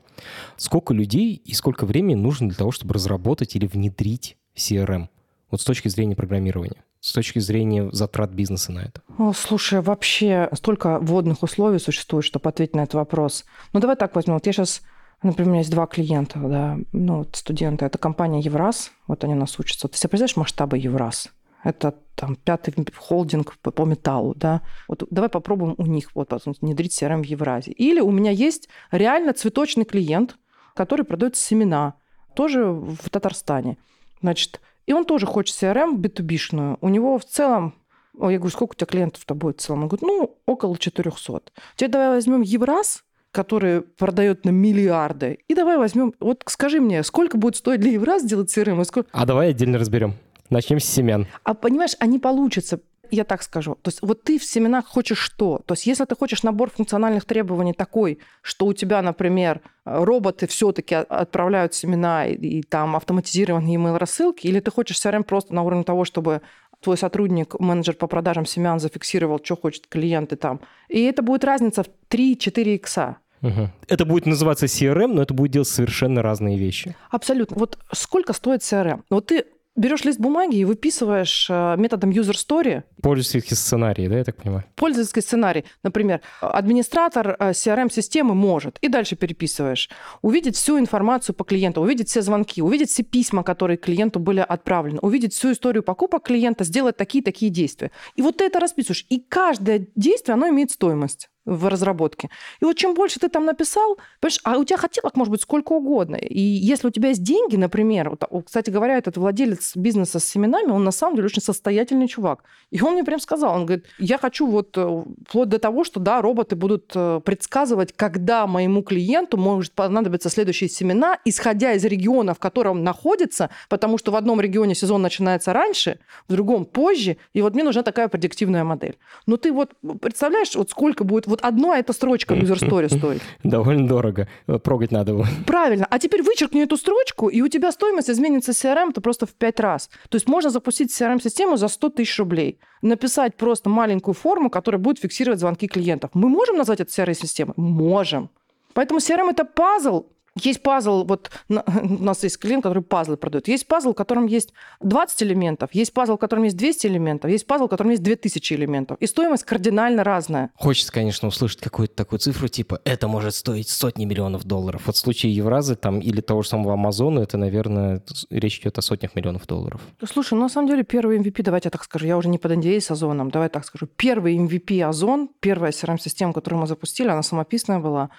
Сколько 0.57 0.93
людей 0.93 1.41
и 1.43 1.53
сколько 1.53 1.85
времени 1.85 2.15
нужно 2.15 2.47
для 2.47 2.57
того, 2.57 2.71
чтобы 2.71 2.93
разработать 2.93 3.55
или 3.55 3.65
внедрить 3.65 4.37
CRM? 4.55 5.07
Вот 5.51 5.61
с 5.61 5.63
точки 5.63 5.87
зрения 5.87 6.15
программирования, 6.15 6.83
с 6.99 7.13
точки 7.13 7.39
зрения 7.39 7.89
затрат 7.91 8.31
бизнеса 8.31 8.71
на 8.71 8.79
это. 8.79 9.01
О, 9.17 9.33
слушай, 9.33 9.81
вообще 9.81 10.49
столько 10.53 10.99
вводных 10.99 11.41
условий 11.43 11.79
существует, 11.79 12.25
чтобы 12.25 12.49
ответить 12.49 12.75
на 12.75 12.81
этот 12.81 12.95
вопрос. 12.95 13.45
Ну, 13.73 13.79
давай 13.79 13.95
так 13.95 14.15
возьмем. 14.15 14.35
Вот 14.35 14.45
я 14.45 14.53
сейчас 14.53 14.81
Например, 15.21 15.49
у 15.49 15.51
меня 15.51 15.59
есть 15.59 15.71
два 15.71 15.85
клиента, 15.85 16.39
да, 16.39 16.77
ну, 16.93 17.19
вот 17.19 17.35
студенты. 17.35 17.85
Это 17.85 17.97
компания 17.97 18.39
Евраз, 18.39 18.91
вот 19.07 19.23
они 19.23 19.33
нас 19.33 19.59
учатся. 19.59 19.87
Ты 19.87 19.97
себе 19.97 20.09
представляешь 20.09 20.37
масштабы 20.37 20.77
Евраз? 20.77 21.29
Это 21.61 21.95
там 22.15 22.37
пятый 22.37 22.73
холдинг 22.95 23.57
по, 23.57 23.71
по 23.71 23.83
металлу, 23.83 24.33
да. 24.33 24.61
Вот 24.87 25.03
давай 25.11 25.29
попробуем 25.29 25.75
у 25.77 25.85
них 25.85 26.15
вот 26.15 26.31
внедрить 26.61 27.01
CRM 27.01 27.21
в 27.21 27.25
Евразии. 27.25 27.73
Или 27.73 27.99
у 27.99 28.11
меня 28.11 28.31
есть 28.31 28.69
реально 28.91 29.33
цветочный 29.33 29.83
клиент, 29.83 30.37
который 30.73 31.03
продает 31.05 31.35
семена, 31.35 31.95
тоже 32.33 32.65
в 32.71 33.09
Татарстане. 33.09 33.77
Значит, 34.21 34.61
и 34.85 34.93
он 34.93 35.03
тоже 35.03 35.25
хочет 35.25 35.55
CRM 35.61 35.97
B2B-шную. 35.97 36.77
У 36.79 36.87
него 36.87 37.17
в 37.17 37.25
целом 37.25 37.75
я 38.17 38.37
говорю, 38.37 38.49
сколько 38.49 38.73
у 38.73 38.75
тебя 38.75 38.87
клиентов-то 38.87 39.33
будет 39.33 39.59
в 39.59 39.63
целом? 39.63 39.83
Он 39.83 39.87
говорит, 39.87 40.01
ну, 40.01 40.37
около 40.45 40.77
400. 40.77 41.41
Теперь 41.75 41.91
давай 41.91 42.09
возьмем 42.09 42.41
Евраз, 42.41 43.03
который 43.31 43.81
продает 43.81 44.45
на 44.45 44.49
миллиарды. 44.49 45.39
И 45.47 45.55
давай 45.55 45.77
возьмем, 45.77 46.13
вот 46.19 46.43
скажи 46.47 46.79
мне, 46.79 47.03
сколько 47.03 47.37
будет 47.37 47.55
стоить 47.55 47.79
для 47.79 47.91
Евраз 47.91 48.23
сделать 48.23 48.55
CRM? 48.55 48.83
Сколько... 48.85 49.09
А 49.11 49.25
давай 49.25 49.49
отдельно 49.51 49.77
разберем. 49.77 50.15
Начнем 50.49 50.79
с 50.79 50.85
семян. 50.85 51.27
А 51.43 51.53
понимаешь, 51.53 51.95
они 51.99 52.17
получатся 52.17 52.79
я 53.11 53.23
так 53.23 53.43
скажу. 53.43 53.75
То 53.81 53.89
есть 53.89 54.01
вот 54.01 54.23
ты 54.23 54.37
в 54.37 54.43
семенах 54.43 54.87
хочешь 54.87 55.17
что? 55.17 55.61
То 55.65 55.73
есть 55.73 55.85
если 55.87 56.05
ты 56.05 56.15
хочешь 56.15 56.43
набор 56.43 56.69
функциональных 56.69 57.25
требований 57.25 57.73
такой, 57.73 58.19
что 58.41 58.67
у 58.67 58.73
тебя, 58.73 59.01
например, 59.01 59.61
роботы 59.85 60.47
все-таки 60.47 60.95
отправляют 60.95 61.73
семена 61.73 62.27
и, 62.27 62.35
и 62.35 62.63
там 62.63 62.95
автоматизированные 62.95 63.77
email 63.77 63.97
рассылки, 63.97 64.47
или 64.47 64.59
ты 64.59 64.71
хочешь 64.71 64.97
CRM 64.97 65.23
просто 65.23 65.53
на 65.53 65.63
уровне 65.63 65.83
того, 65.83 66.05
чтобы 66.05 66.41
твой 66.81 66.97
сотрудник, 66.97 67.59
менеджер 67.59 67.95
по 67.95 68.07
продажам 68.07 68.45
семян 68.45 68.79
зафиксировал, 68.79 69.39
что 69.43 69.55
хочет 69.55 69.87
клиенты 69.87 70.35
там. 70.35 70.61
И 70.87 71.03
это 71.03 71.21
будет 71.21 71.43
разница 71.43 71.83
в 71.83 71.89
3-4 72.09 72.75
икса. 72.75 73.17
Угу. 73.41 73.69
Это 73.87 74.05
будет 74.05 74.25
называться 74.25 74.65
CRM, 74.65 75.07
но 75.07 75.21
это 75.21 75.33
будет 75.33 75.51
делать 75.51 75.67
совершенно 75.67 76.21
разные 76.21 76.57
вещи. 76.57 76.95
Абсолютно. 77.09 77.57
Вот 77.57 77.77
сколько 77.93 78.33
стоит 78.33 78.61
CRM? 78.61 79.01
Вот 79.09 79.27
ты 79.27 79.45
берешь 79.79 80.03
лист 80.03 80.19
бумаги 80.19 80.57
и 80.57 80.65
выписываешь 80.65 81.47
э, 81.49 81.75
методом 81.77 82.11
user 82.11 82.33
story. 82.33 82.83
Пользовательский 83.01 83.55
сценарий, 83.55 84.07
да, 84.07 84.17
я 84.17 84.23
так 84.23 84.35
понимаю? 84.35 84.65
Пользовательский 84.75 85.21
сценарий. 85.21 85.65
Например, 85.83 86.21
администратор 86.41 87.35
э, 87.39 87.51
CRM-системы 87.51 88.35
может, 88.35 88.77
и 88.81 88.89
дальше 88.89 89.15
переписываешь, 89.15 89.89
увидеть 90.21 90.57
всю 90.57 90.77
информацию 90.77 91.33
по 91.33 91.43
клиенту, 91.43 91.81
увидеть 91.81 92.09
все 92.09 92.21
звонки, 92.21 92.61
увидеть 92.61 92.89
все 92.89 93.03
письма, 93.03 93.43
которые 93.43 93.77
клиенту 93.77 94.19
были 94.19 94.45
отправлены, 94.47 94.99
увидеть 95.01 95.33
всю 95.33 95.53
историю 95.53 95.81
покупок 95.81 96.23
клиента, 96.23 96.63
сделать 96.65 96.97
такие-такие 96.97 97.49
действия. 97.49 97.91
И 98.15 98.21
вот 98.21 98.37
ты 98.37 98.43
это 98.43 98.59
расписываешь. 98.59 99.05
И 99.09 99.19
каждое 99.19 99.87
действие, 99.95 100.33
оно 100.33 100.49
имеет 100.49 100.71
стоимость 100.71 101.29
в 101.45 101.67
разработке. 101.67 102.29
И 102.61 102.65
вот 102.65 102.77
чем 102.77 102.93
больше 102.93 103.19
ты 103.19 103.29
там 103.29 103.45
написал, 103.45 103.97
понимаешь, 104.19 104.39
а 104.43 104.57
у 104.57 104.63
тебя 104.63 104.77
хотелок 104.77 105.15
может 105.15 105.31
быть 105.31 105.41
сколько 105.41 105.73
угодно. 105.73 106.15
И 106.15 106.39
если 106.39 106.87
у 106.87 106.91
тебя 106.91 107.09
есть 107.09 107.23
деньги, 107.23 107.55
например, 107.55 108.09
вот, 108.09 108.45
кстати 108.45 108.69
говоря, 108.69 108.97
этот 108.97 109.17
владелец 109.17 109.75
бизнеса 109.75 110.19
с 110.19 110.25
семенами, 110.25 110.71
он 110.71 110.83
на 110.83 110.91
самом 110.91 111.15
деле 111.15 111.25
очень 111.25 111.41
состоятельный 111.41 112.07
чувак. 112.07 112.43
И 112.71 112.81
он 112.81 112.93
мне 112.93 113.03
прям 113.03 113.19
сказал, 113.19 113.55
он 113.55 113.65
говорит, 113.65 113.85
я 113.97 114.17
хочу 114.17 114.47
вот 114.47 114.77
э, 114.77 115.03
вплоть 115.27 115.49
до 115.49 115.59
того, 115.59 115.83
что, 115.83 115.99
да, 115.99 116.21
роботы 116.21 116.55
будут 116.55 116.91
э, 116.95 117.21
предсказывать, 117.23 117.93
когда 117.93 118.45
моему 118.45 118.83
клиенту 118.83 119.37
может 119.37 119.71
понадобиться 119.73 120.29
следующие 120.29 120.69
семена, 120.69 121.17
исходя 121.25 121.73
из 121.73 121.83
региона, 121.83 122.33
в 122.33 122.39
котором 122.39 122.83
находится, 122.83 123.49
потому 123.69 123.97
что 123.97 124.11
в 124.11 124.15
одном 124.15 124.39
регионе 124.41 124.75
сезон 124.75 125.01
начинается 125.01 125.53
раньше, 125.53 125.99
в 126.27 126.33
другом 126.33 126.65
позже, 126.65 127.17
и 127.33 127.41
вот 127.41 127.53
мне 127.53 127.63
нужна 127.63 127.83
такая 127.83 128.07
предиктивная 128.07 128.63
модель. 128.63 128.97
Но 129.25 129.37
ты 129.37 129.51
вот 129.51 129.71
представляешь, 130.01 130.55
вот 130.55 130.69
сколько 130.69 131.03
будет 131.03 131.27
вот 131.27 131.38
одна 131.39 131.77
эта 131.79 131.93
строчка 131.93 132.35
в 132.35 132.37
user 132.37 132.59
story 132.59 132.87
стоит. 132.97 133.21
Довольно 133.43 133.87
дорого. 133.87 134.27
Прогать 134.63 134.91
надо 134.91 135.13
было. 135.13 135.27
Правильно. 135.45 135.87
А 135.89 135.99
теперь 135.99 136.21
вычеркни 136.23 136.63
эту 136.63 136.77
строчку, 136.77 137.27
и 137.27 137.41
у 137.41 137.47
тебя 137.47 137.71
стоимость 137.71 138.09
изменится 138.09 138.51
CRM-то 138.51 139.01
просто 139.01 139.25
в 139.25 139.33
пять 139.33 139.59
раз. 139.59 139.89
То 140.09 140.15
есть 140.15 140.27
можно 140.27 140.49
запустить 140.49 140.91
CRM-систему 140.91 141.57
за 141.57 141.67
100 141.67 141.89
тысяч 141.89 142.17
рублей. 142.19 142.59
Написать 142.81 143.35
просто 143.35 143.69
маленькую 143.69 144.15
форму, 144.15 144.49
которая 144.49 144.79
будет 144.79 144.99
фиксировать 144.99 145.39
звонки 145.39 145.67
клиентов. 145.67 146.11
Мы 146.13 146.29
можем 146.29 146.57
назвать 146.57 146.79
это 146.79 146.91
CRM-системой? 146.91 147.53
Можем. 147.57 148.29
Поэтому 148.73 148.99
CRM– 148.99 149.29
это 149.31 149.45
пазл, 149.45 150.05
есть 150.35 150.61
пазл, 150.61 151.03
вот 151.03 151.31
у 151.49 152.03
нас 152.03 152.23
есть 152.23 152.37
клиент, 152.37 152.63
который 152.63 152.83
пазлы 152.83 153.17
продает. 153.17 153.47
Есть 153.47 153.67
пазл, 153.67 153.91
в 153.91 153.95
котором 153.95 154.27
есть 154.27 154.53
20 154.81 155.23
элементов, 155.23 155.69
есть 155.73 155.93
пазл, 155.93 156.15
в 156.15 156.17
котором 156.17 156.43
есть 156.43 156.57
200 156.57 156.87
элементов, 156.87 157.31
есть 157.31 157.47
пазл, 157.47 157.65
в 157.65 157.69
котором 157.69 157.91
есть 157.91 158.03
2000 158.03 158.53
элементов. 158.53 158.97
И 158.99 159.07
стоимость 159.07 159.43
кардинально 159.43 160.03
разная. 160.03 160.51
Хочется, 160.55 160.91
конечно, 160.91 161.27
услышать 161.27 161.61
какую-то 161.61 161.95
такую 161.95 162.19
цифру, 162.19 162.47
типа, 162.47 162.81
это 162.83 163.07
может 163.07 163.35
стоить 163.35 163.69
сотни 163.69 164.05
миллионов 164.05 164.43
долларов. 164.45 164.83
Вот 164.85 164.95
в 164.95 164.99
случае 164.99 165.35
Евразы 165.35 165.75
там 165.75 165.99
или 165.99 166.21
того 166.21 166.41
же 166.41 166.49
самого 166.49 166.73
Амазона, 166.73 167.19
это, 167.19 167.37
наверное, 167.37 168.01
речь 168.29 168.59
идет 168.59 168.77
о 168.77 168.81
сотнях 168.81 169.15
миллионов 169.15 169.47
долларов. 169.47 169.81
Слушай, 170.05 170.35
ну, 170.35 170.41
на 170.41 170.49
самом 170.49 170.67
деле 170.67 170.83
первый 170.83 171.17
MVP, 171.19 171.43
давайте 171.43 171.67
я 171.67 171.71
так 171.71 171.83
скажу, 171.83 172.05
я 172.05 172.17
уже 172.17 172.29
не 172.29 172.37
под 172.37 172.51
NDA 172.51 172.79
с 172.79 172.91
Озоном, 172.91 173.31
давай 173.31 173.49
так 173.49 173.65
скажу. 173.65 173.87
Первый 173.87 174.37
MVP 174.37 174.81
Озон, 174.87 175.29
первая 175.39 175.71
CRM-система, 175.71 176.33
которую 176.33 176.61
мы 176.61 176.67
запустили, 176.67 177.09
она 177.09 177.23
самописная 177.23 177.79
была. 177.79 178.09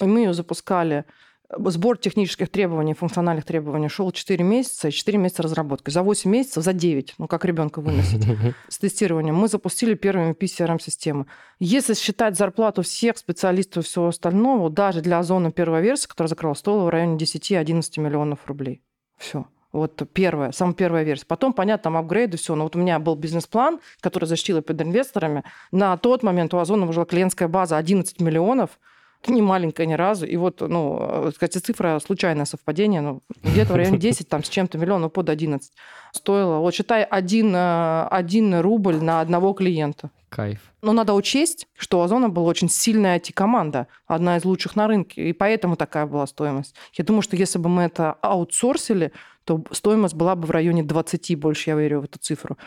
Мы 0.00 0.20
ее 0.20 0.34
запускали 0.34 1.04
Сбор 1.48 1.96
технических 1.96 2.48
требований, 2.48 2.94
функциональных 2.94 3.44
требований 3.44 3.88
шел 3.88 4.10
4 4.10 4.42
месяца, 4.44 4.88
и 4.88 4.90
4 4.90 5.18
месяца 5.18 5.42
разработки. 5.42 5.90
За 5.90 6.02
8 6.02 6.28
месяцев, 6.28 6.64
за 6.64 6.72
9, 6.72 7.14
ну 7.18 7.28
как 7.28 7.44
ребенка 7.44 7.80
выносить, 7.80 8.24
с 8.68 8.78
тестированием, 8.78 9.36
мы 9.36 9.46
запустили 9.46 9.94
первый 9.94 10.30
MVP 10.30 10.40
CRM-системы. 10.40 11.26
Если 11.60 11.94
считать 11.94 12.36
зарплату 12.36 12.82
всех 12.82 13.16
специалистов 13.16 13.84
и 13.84 13.86
всего 13.86 14.08
остального, 14.08 14.70
даже 14.70 15.02
для 15.02 15.20
Озона 15.20 15.52
первая 15.52 15.82
версия, 15.82 16.08
которая 16.08 16.28
закрыла, 16.28 16.54
стоила 16.54 16.84
в 16.84 16.88
районе 16.88 17.16
10-11 17.16 18.00
миллионов 18.00 18.40
рублей. 18.46 18.82
Все. 19.16 19.46
Вот 19.70 20.02
первая, 20.12 20.52
самая 20.52 20.74
первая 20.74 21.04
версия. 21.04 21.26
Потом, 21.26 21.52
понятно, 21.52 21.84
там 21.84 21.96
апгрейды, 21.96 22.38
все. 22.38 22.54
Но 22.54 22.64
вот 22.64 22.76
у 22.76 22.78
меня 22.78 22.98
был 22.98 23.14
бизнес-план, 23.14 23.80
который 24.00 24.24
защитил 24.24 24.62
перед 24.62 24.80
инвесторами. 24.80 25.44
На 25.70 25.96
тот 25.96 26.22
момент 26.22 26.54
у 26.54 26.58
Озона 26.58 26.88
уже 26.88 27.04
клиентская 27.04 27.46
база 27.46 27.76
11 27.76 28.20
миллионов– 28.20 28.80
не 29.32 29.42
маленькая 29.42 29.86
ни 29.86 29.94
разу. 29.94 30.26
И 30.26 30.36
вот, 30.36 30.60
ну, 30.60 31.30
кстати, 31.30 31.58
цифра 31.58 31.98
случайное 32.04 32.44
совпадение, 32.44 33.00
ну, 33.00 33.22
где-то 33.42 33.72
в 33.72 33.76
районе 33.76 33.98
10 33.98 34.28
там, 34.28 34.42
с 34.42 34.48
чем-то 34.48 34.78
миллионов 34.78 35.12
под 35.12 35.28
11 35.30 35.72
стоило. 36.12 36.58
Вот 36.58 36.74
считай, 36.74 37.04
один, 37.04 37.54
э, 37.54 38.06
один 38.10 38.60
рубль 38.60 38.96
на 38.96 39.20
одного 39.20 39.52
клиента. 39.52 40.10
Кайф. 40.28 40.60
Но 40.82 40.92
надо 40.92 41.14
учесть, 41.14 41.66
что 41.76 42.00
у 42.00 42.02
Озона 42.02 42.28
была 42.28 42.48
очень 42.48 42.68
сильная 42.68 43.18
IT-команда, 43.18 43.86
одна 44.06 44.36
из 44.36 44.44
лучших 44.44 44.76
на 44.76 44.86
рынке, 44.86 45.28
и 45.28 45.32
поэтому 45.32 45.76
такая 45.76 46.06
была 46.06 46.26
стоимость. 46.26 46.74
Я 46.94 47.04
думаю, 47.04 47.22
что 47.22 47.36
если 47.36 47.58
бы 47.58 47.68
мы 47.68 47.82
это 47.82 48.12
аутсорсили, 48.20 49.12
то 49.44 49.62
стоимость 49.70 50.14
была 50.14 50.34
бы 50.34 50.46
в 50.46 50.50
районе 50.50 50.82
20, 50.82 51.38
больше 51.38 51.70
я 51.70 51.76
верю 51.76 52.00
в 52.00 52.04
эту 52.04 52.18
цифру. 52.18 52.58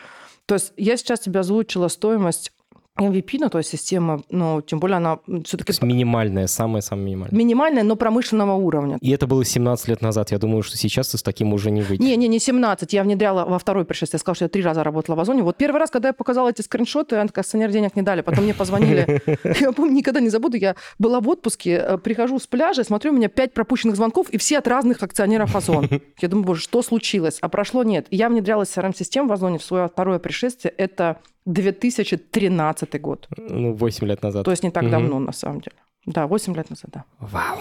То 0.46 0.54
есть 0.54 0.72
я 0.76 0.96
сейчас 0.96 1.20
тебе 1.20 1.40
озвучила 1.40 1.88
стоимость 1.88 2.52
MVP, 3.00 3.38
ну, 3.40 3.48
то 3.48 3.58
есть 3.58 3.70
система, 3.70 4.22
ну, 4.30 4.62
тем 4.62 4.80
более 4.80 4.96
она 4.96 5.18
все-таки... 5.44 5.72
Минимальная, 5.84 6.46
самая-самая 6.46 7.04
минимальная. 7.04 7.38
Минимальная, 7.38 7.82
но 7.82 7.96
промышленного 7.96 8.54
уровня. 8.54 8.98
И 9.00 9.10
это 9.10 9.26
было 9.26 9.44
17 9.44 9.88
лет 9.88 10.02
назад. 10.02 10.30
Я 10.30 10.38
думаю, 10.38 10.62
что 10.62 10.76
сейчас 10.76 11.08
ты 11.08 11.18
с 11.18 11.22
таким 11.22 11.52
уже 11.52 11.70
не 11.70 11.82
выйдешь. 11.82 12.04
Не, 12.04 12.16
не, 12.16 12.28
не 12.28 12.38
17. 12.38 12.92
Я 12.92 13.02
внедряла 13.02 13.44
во 13.44 13.58
второй 13.58 13.84
пришествие. 13.84 14.18
Я 14.18 14.20
сказала, 14.20 14.34
что 14.36 14.44
я 14.44 14.48
три 14.48 14.62
раза 14.62 14.84
работала 14.84 15.16
в 15.16 15.20
Озоне. 15.20 15.42
Вот 15.42 15.56
первый 15.56 15.78
раз, 15.78 15.90
когда 15.90 16.08
я 16.08 16.12
показала 16.12 16.50
эти 16.50 16.62
скриншоты, 16.62 17.16
акционер 17.16 17.70
денег 17.70 17.96
не 17.96 18.02
дали. 18.02 18.20
Потом 18.22 18.44
мне 18.44 18.54
позвонили. 18.54 19.22
Я 19.60 19.72
помню, 19.72 19.92
никогда 19.92 20.20
не 20.20 20.28
забуду. 20.28 20.56
Я 20.56 20.76
была 20.98 21.20
в 21.20 21.28
отпуске, 21.28 21.72
э, 21.72 21.98
прихожу 21.98 22.38
с 22.38 22.46
пляжа, 22.46 22.84
смотрю, 22.84 23.12
у 23.12 23.14
меня 23.16 23.28
пять 23.28 23.52
пропущенных 23.52 23.96
звонков, 23.96 24.28
и 24.30 24.38
все 24.38 24.58
от 24.58 24.68
разных 24.68 25.02
акционеров 25.02 25.56
Озон. 25.56 25.88
Я 26.20 26.28
думаю, 26.28 26.46
боже, 26.46 26.62
что 26.62 26.82
случилось? 26.82 27.38
А 27.40 27.48
прошло 27.48 27.82
нет. 27.82 28.06
Я 28.10 28.28
внедряла 28.28 28.62
CRM-систему 28.62 29.28
в 29.28 29.32
Озоне 29.32 29.58
в 29.58 29.64
свое 29.64 29.88
второе 29.88 30.18
пришествие. 30.18 30.72
Это 30.76 31.18
2013 31.46 33.00
год. 33.00 33.28
Ну, 33.36 33.74
8 33.74 34.06
лет 34.06 34.22
назад. 34.22 34.44
То 34.44 34.50
есть 34.50 34.62
не 34.62 34.70
так 34.70 34.84
угу. 34.84 34.90
давно, 34.90 35.18
на 35.18 35.32
самом 35.32 35.60
деле. 35.60 35.76
Да, 36.06 36.26
8 36.26 36.54
лет 36.54 36.70
назад, 36.70 36.90
да. 36.92 37.04
Вау. 37.18 37.58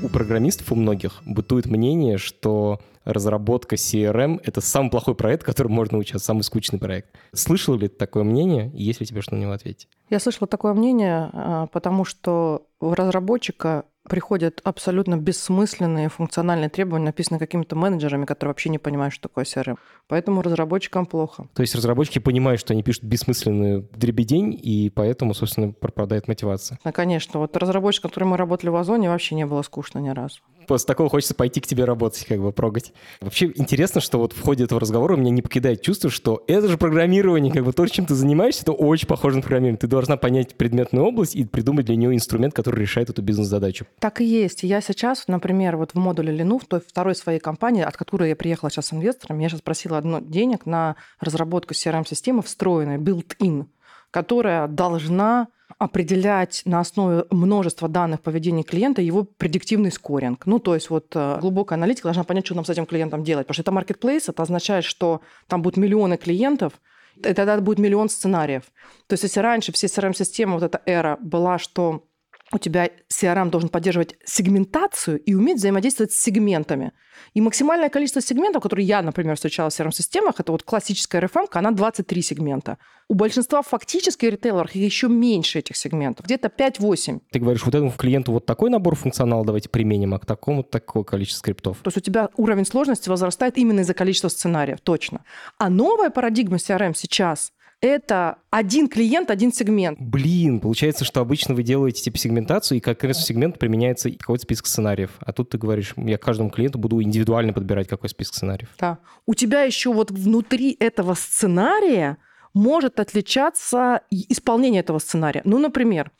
У 0.00 0.08
программистов, 0.08 0.70
у 0.70 0.76
многих, 0.76 1.22
бытует 1.26 1.66
мнение, 1.66 2.18
что 2.18 2.80
разработка 3.04 3.74
CRM— 3.74 4.40
это 4.44 4.60
самый 4.60 4.90
плохой 4.90 5.16
проект, 5.16 5.42
который 5.42 5.68
можно 5.68 5.98
учиться, 5.98 6.24
самый 6.24 6.42
скучный 6.42 6.78
проект. 6.78 7.08
Слышал 7.32 7.74
ли 7.74 7.88
ты 7.88 7.96
такое 7.96 8.22
мнение? 8.22 8.70
И 8.74 8.84
есть 8.84 9.00
ли 9.00 9.06
тебе 9.06 9.22
что 9.22 9.34
на 9.34 9.40
него 9.40 9.52
ответить? 9.52 9.88
Я 10.08 10.20
слышала 10.20 10.46
такое 10.46 10.72
мнение, 10.74 11.30
а, 11.32 11.66
потому 11.66 12.04
что 12.04 12.66
у 12.80 12.94
разработчика 12.94 13.86
приходят 14.08 14.60
абсолютно 14.64 15.16
бессмысленные 15.16 16.08
функциональные 16.08 16.68
требования, 16.68 17.06
написанные 17.06 17.38
какими-то 17.38 17.76
менеджерами, 17.76 18.24
которые 18.24 18.50
вообще 18.50 18.70
не 18.70 18.78
понимают, 18.78 19.14
что 19.14 19.28
такое 19.28 19.44
CRM. 19.44 19.76
Поэтому 20.08 20.42
разработчикам 20.42 21.06
плохо. 21.06 21.48
То 21.54 21.62
есть 21.62 21.74
разработчики 21.74 22.18
понимают, 22.18 22.60
что 22.60 22.72
они 22.72 22.82
пишут 22.82 23.04
бессмысленную 23.04 23.88
дребедень, 23.92 24.58
и 24.60 24.90
поэтому, 24.90 25.34
собственно, 25.34 25.70
пропадает 25.70 26.26
мотивация. 26.26 26.78
Ну, 26.84 26.92
конечно. 26.92 27.38
Вот 27.38 27.56
разработчик, 27.56 28.02
который 28.02 28.24
мы 28.24 28.36
работали 28.36 28.70
в 28.70 28.76
Озоне, 28.76 29.08
вообще 29.10 29.34
не 29.34 29.46
было 29.46 29.62
скучно 29.62 29.98
ни 29.98 30.08
разу. 30.08 30.40
После 30.68 30.86
такого 30.86 31.08
хочется 31.08 31.34
пойти 31.34 31.60
к 31.60 31.66
тебе 31.66 31.84
работать, 31.84 32.26
как 32.26 32.40
бы 32.40 32.52
прогать. 32.52 32.92
Вообще 33.22 33.50
интересно, 33.54 34.02
что 34.02 34.18
вот 34.18 34.34
в 34.34 34.42
ходе 34.42 34.64
этого 34.64 34.78
разговора 34.78 35.14
у 35.14 35.16
меня 35.16 35.30
не 35.30 35.40
покидает 35.40 35.80
чувство, 35.80 36.10
что 36.10 36.44
это 36.46 36.68
же 36.68 36.76
программирование, 36.76 37.50
как 37.50 37.64
бы 37.64 37.72
то, 37.72 37.86
чем 37.86 38.04
ты 38.04 38.14
занимаешься, 38.14 38.62
это 38.62 38.72
очень 38.72 39.08
похоже 39.08 39.36
на 39.36 39.42
программирование. 39.42 39.78
Ты 39.78 39.86
должна 39.86 40.18
понять 40.18 40.56
предметную 40.56 41.06
область 41.06 41.34
и 41.34 41.44
придумать 41.46 41.86
для 41.86 41.96
нее 41.96 42.14
инструмент, 42.14 42.52
который 42.52 42.82
решает 42.82 43.08
эту 43.08 43.22
бизнес-задачу. 43.22 43.86
Так 43.98 44.20
и 44.20 44.26
есть. 44.26 44.62
Я 44.62 44.82
сейчас, 44.82 45.26
например, 45.26 45.78
вот 45.78 45.92
в 45.92 45.94
модуле 45.94 46.36
Linux, 46.36 46.66
той 46.68 46.80
второй 46.86 47.16
своей 47.16 47.38
компании, 47.38 47.82
от 47.82 47.96
которой 47.96 48.28
я 48.28 48.36
приехала 48.36 48.70
сейчас 48.70 48.92
инвестором, 48.92 49.38
я 49.38 49.48
сейчас 49.48 49.62
просила 49.62 49.96
одно 49.96 50.20
денег 50.20 50.66
на 50.66 50.96
разработку 51.18 51.72
CRM-системы 51.72 52.42
встроенной, 52.42 52.98
built-in, 52.98 53.68
которая 54.10 54.68
должна 54.68 55.48
определять 55.76 56.62
на 56.64 56.80
основе 56.80 57.24
множества 57.30 57.88
данных 57.88 58.22
поведения 58.22 58.62
клиента 58.62 59.02
его 59.02 59.24
предиктивный 59.24 59.92
скоринг. 59.92 60.46
Ну, 60.46 60.58
то 60.58 60.74
есть 60.74 60.90
вот 60.90 61.12
э, 61.14 61.38
глубокая 61.40 61.76
аналитика 61.76 62.08
должна 62.08 62.24
понять, 62.24 62.46
что 62.46 62.54
нам 62.54 62.64
с 62.64 62.70
этим 62.70 62.86
клиентом 62.86 63.22
делать. 63.22 63.46
Потому 63.46 63.62
что 63.62 63.62
это 63.62 63.70
marketplace, 63.72 64.24
это 64.28 64.42
означает, 64.42 64.84
что 64.84 65.20
там 65.46 65.62
будут 65.62 65.76
миллионы 65.76 66.16
клиентов, 66.16 66.72
и 67.16 67.34
тогда 67.34 67.60
будет 67.60 67.78
миллион 67.78 68.08
сценариев. 68.08 68.62
То 69.06 69.14
есть 69.14 69.24
если 69.24 69.40
раньше 69.40 69.72
все 69.72 69.86
CRM-системы, 69.88 70.54
вот 70.54 70.62
эта 70.62 70.80
эра 70.86 71.18
была, 71.20 71.58
что 71.58 72.07
у 72.52 72.58
тебя 72.58 72.90
CRM 73.12 73.50
должен 73.50 73.68
поддерживать 73.68 74.16
сегментацию 74.24 75.20
и 75.20 75.34
уметь 75.34 75.58
взаимодействовать 75.58 76.12
с 76.12 76.20
сегментами. 76.20 76.92
И 77.34 77.40
максимальное 77.40 77.88
количество 77.88 78.22
сегментов, 78.22 78.62
которые 78.62 78.86
я, 78.86 79.02
например, 79.02 79.34
встречала 79.34 79.70
в 79.70 79.72
CRM-системах, 79.78 80.38
это 80.38 80.52
вот 80.52 80.62
классическая 80.62 81.20
RFM, 81.20 81.48
она 81.52 81.72
23 81.72 82.22
сегмента. 82.22 82.78
У 83.08 83.14
большинства 83.14 83.62
фактически 83.62 84.26
ритейлеров 84.26 84.72
еще 84.72 85.08
меньше 85.08 85.58
этих 85.58 85.76
сегментов, 85.76 86.26
где-то 86.26 86.48
5-8. 86.48 87.20
Ты 87.30 87.38
говоришь, 87.38 87.64
вот 87.64 87.74
этому 87.74 87.90
клиенту 87.90 88.32
вот 88.32 88.46
такой 88.46 88.70
набор 88.70 88.94
функционала 88.94 89.44
давайте 89.44 89.68
применим, 89.68 90.14
а 90.14 90.18
к 90.18 90.26
такому 90.26 90.62
такое 90.62 91.04
количество 91.04 91.40
скриптов. 91.40 91.78
То 91.82 91.88
есть 91.88 91.98
у 91.98 92.00
тебя 92.00 92.30
уровень 92.36 92.66
сложности 92.66 93.08
возрастает 93.08 93.58
именно 93.58 93.80
из-за 93.80 93.94
количества 93.94 94.28
сценариев, 94.28 94.80
точно. 94.80 95.24
А 95.58 95.68
новая 95.68 96.10
парадигма 96.10 96.56
CRM 96.56 96.94
сейчас– 96.94 97.52
это 97.80 98.38
один 98.50 98.88
клиент, 98.88 99.30
один 99.30 99.52
сегмент. 99.52 99.98
Блин, 100.00 100.60
получается, 100.60 101.04
что 101.04 101.20
обычно 101.20 101.54
вы 101.54 101.62
делаете 101.62 102.02
типа 102.02 102.18
сегментацию, 102.18 102.78
и 102.78 102.80
как 102.80 103.02
раз 103.04 103.24
сегмент 103.24 103.58
применяется 103.58 104.10
какой-то 104.10 104.42
список 104.42 104.66
сценариев. 104.66 105.10
А 105.20 105.32
тут 105.32 105.50
ты 105.50 105.58
говоришь, 105.58 105.94
я 105.96 106.18
каждому 106.18 106.50
клиенту 106.50 106.78
буду 106.78 107.00
индивидуально 107.02 107.52
подбирать 107.52 107.88
какой 107.88 108.08
список 108.08 108.34
сценариев. 108.34 108.68
Да. 108.78 108.98
У 109.26 109.34
тебя 109.34 109.62
еще 109.62 109.92
вот 109.92 110.10
внутри 110.10 110.76
этого 110.80 111.14
сценария 111.14 112.18
может 112.54 112.98
отличаться 112.98 114.02
исполнение 114.10 114.80
этого 114.80 114.98
сценария. 114.98 115.42
Ну, 115.44 115.58
например, 115.58 116.10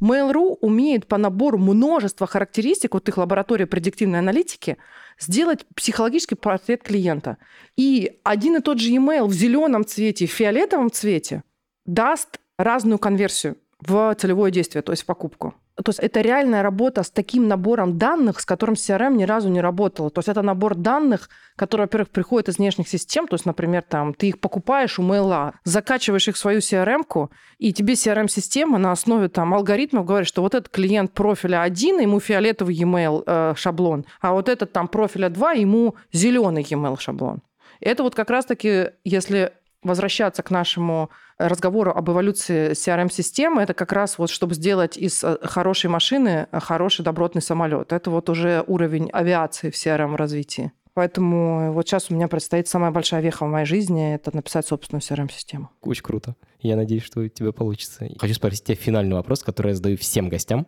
Mail.ru 0.00 0.58
умеет 0.60 1.06
по 1.06 1.18
набору 1.18 1.58
множества 1.58 2.26
характеристик 2.26 2.94
вот 2.94 3.08
их 3.08 3.16
лаборатории 3.18 3.64
предиктивной 3.64 4.20
аналитики 4.20 4.76
сделать 5.18 5.66
психологический 5.74 6.36
портрет 6.36 6.82
клиента. 6.82 7.38
И 7.76 8.20
один 8.22 8.56
и 8.56 8.60
тот 8.60 8.78
же 8.78 8.90
email 8.90 9.26
в 9.26 9.32
зеленом 9.32 9.84
цвете, 9.84 10.26
в 10.26 10.30
фиолетовом 10.30 10.90
цвете 10.90 11.42
даст 11.84 12.38
разную 12.58 12.98
конверсию 12.98 13.56
в 13.80 14.14
целевое 14.18 14.50
действие, 14.50 14.82
то 14.82 14.92
есть 14.92 15.02
в 15.02 15.06
покупку. 15.06 15.54
То 15.84 15.90
есть 15.90 16.00
это 16.00 16.20
реальная 16.20 16.62
работа 16.62 17.02
с 17.04 17.10
таким 17.10 17.46
набором 17.46 17.98
данных, 17.98 18.40
с 18.40 18.44
которым 18.44 18.74
CRM 18.74 19.14
ни 19.14 19.22
разу 19.22 19.48
не 19.48 19.60
работала. 19.60 20.10
То 20.10 20.18
есть 20.18 20.28
это 20.28 20.42
набор 20.42 20.74
данных, 20.74 21.28
который, 21.54 21.82
во-первых, 21.82 22.10
приходит 22.10 22.48
из 22.48 22.58
внешних 22.58 22.88
систем. 22.88 23.28
То 23.28 23.34
есть, 23.34 23.46
например, 23.46 23.82
там, 23.82 24.12
ты 24.12 24.28
их 24.28 24.40
покупаешь 24.40 24.98
у 24.98 25.02
мейла, 25.02 25.54
закачиваешь 25.64 26.26
их 26.26 26.34
в 26.34 26.38
свою 26.38 26.58
CRM-ку, 26.58 27.30
и 27.58 27.72
тебе 27.72 27.94
CRM-система 27.94 28.78
на 28.78 28.90
основе 28.90 29.28
там, 29.28 29.54
алгоритмов 29.54 30.04
говорит, 30.04 30.26
что 30.26 30.42
вот 30.42 30.54
этот 30.54 30.68
клиент 30.68 31.12
профиля 31.12 31.62
1, 31.62 32.00
ему 32.00 32.18
фиолетовый 32.18 32.74
e-mail 32.74 33.22
э, 33.24 33.54
шаблон, 33.56 34.04
а 34.20 34.32
вот 34.32 34.48
этот 34.48 34.72
там 34.72 34.88
профиля 34.88 35.28
2, 35.28 35.52
ему 35.52 35.94
зеленый 36.12 36.66
e-mail 36.68 36.98
шаблон. 36.98 37.42
Это 37.80 38.02
вот 38.02 38.16
как 38.16 38.30
раз-таки, 38.30 38.90
если 39.04 39.52
возвращаться 39.82 40.42
к 40.42 40.50
нашему 40.50 41.10
разговору 41.38 41.92
об 41.92 42.10
эволюции 42.10 42.72
CRM-системы, 42.72 43.62
это 43.62 43.74
как 43.74 43.92
раз 43.92 44.18
вот, 44.18 44.30
чтобы 44.30 44.54
сделать 44.54 44.96
из 44.96 45.22
э, 45.22 45.38
хорошей 45.42 45.88
машины 45.88 46.48
э, 46.50 46.60
хороший 46.60 47.04
добротный 47.04 47.42
самолет. 47.42 47.92
Это 47.92 48.10
вот 48.10 48.28
уже 48.28 48.64
уровень 48.66 49.08
авиации 49.10 49.70
в 49.70 49.74
CRM-развитии. 49.74 50.72
Поэтому 50.94 51.72
вот 51.72 51.86
сейчас 51.86 52.10
у 52.10 52.14
меня 52.14 52.26
предстоит 52.26 52.66
самая 52.66 52.90
большая 52.90 53.20
веха 53.20 53.46
в 53.46 53.48
моей 53.48 53.66
жизни– 53.66 54.14
это 54.16 54.34
написать 54.34 54.66
собственную 54.66 55.00
CRM-систему. 55.00 55.70
Очень 55.82 56.02
круто. 56.02 56.34
Я 56.58 56.74
надеюсь, 56.74 57.04
что 57.04 57.20
у 57.20 57.28
тебя 57.28 57.52
получится. 57.52 58.08
Хочу 58.18 58.34
спросить 58.34 58.64
тебя 58.64 58.74
финальный 58.74 59.14
вопрос, 59.14 59.44
который 59.44 59.68
я 59.68 59.74
задаю 59.76 59.96
всем 59.96 60.28
гостям. 60.28 60.66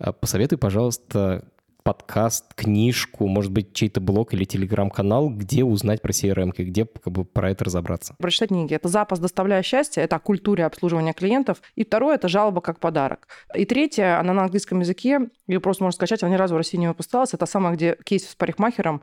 Э, 0.00 0.12
посоветуй, 0.12 0.58
пожалуйста, 0.58 1.44
подкаст, 1.88 2.52
книжку, 2.54 3.26
может 3.28 3.50
быть, 3.50 3.72
чей-то 3.72 4.02
блог 4.02 4.34
или 4.34 4.44
телеграм-канал, 4.44 5.30
где 5.30 5.64
узнать 5.64 6.02
про 6.02 6.12
CRM, 6.12 6.52
и 6.58 6.64
где 6.64 6.84
как 6.84 7.10
бы 7.10 7.24
про 7.24 7.50
это 7.50 7.64
разобраться? 7.64 8.14
Прочитать 8.18 8.50
книги. 8.50 8.74
Это 8.74 8.88
«Запас, 8.88 9.18
доставляя 9.18 9.62
счастье», 9.62 10.02
это 10.02 10.16
о 10.16 10.18
культуре 10.18 10.66
обслуживания 10.66 11.14
клиентов. 11.14 11.62
И 11.76 11.86
второе– 11.86 12.14
это 12.16 12.28
«Жалоба 12.28 12.60
как 12.60 12.78
подарок». 12.78 13.26
И 13.54 13.64
третье, 13.64 14.20
она 14.20 14.34
на 14.34 14.42
английском 14.42 14.80
языке, 14.80 15.30
ее 15.46 15.60
просто 15.60 15.82
можно 15.82 15.96
скачать, 15.96 16.22
она 16.22 16.32
ни 16.32 16.36
разу 16.36 16.56
в 16.56 16.58
России 16.58 16.76
не 16.76 16.88
выпускалась. 16.88 17.32
Это 17.32 17.46
самое, 17.46 17.74
где 17.74 17.96
кейс 18.04 18.28
с 18.28 18.34
парикмахером, 18.34 19.02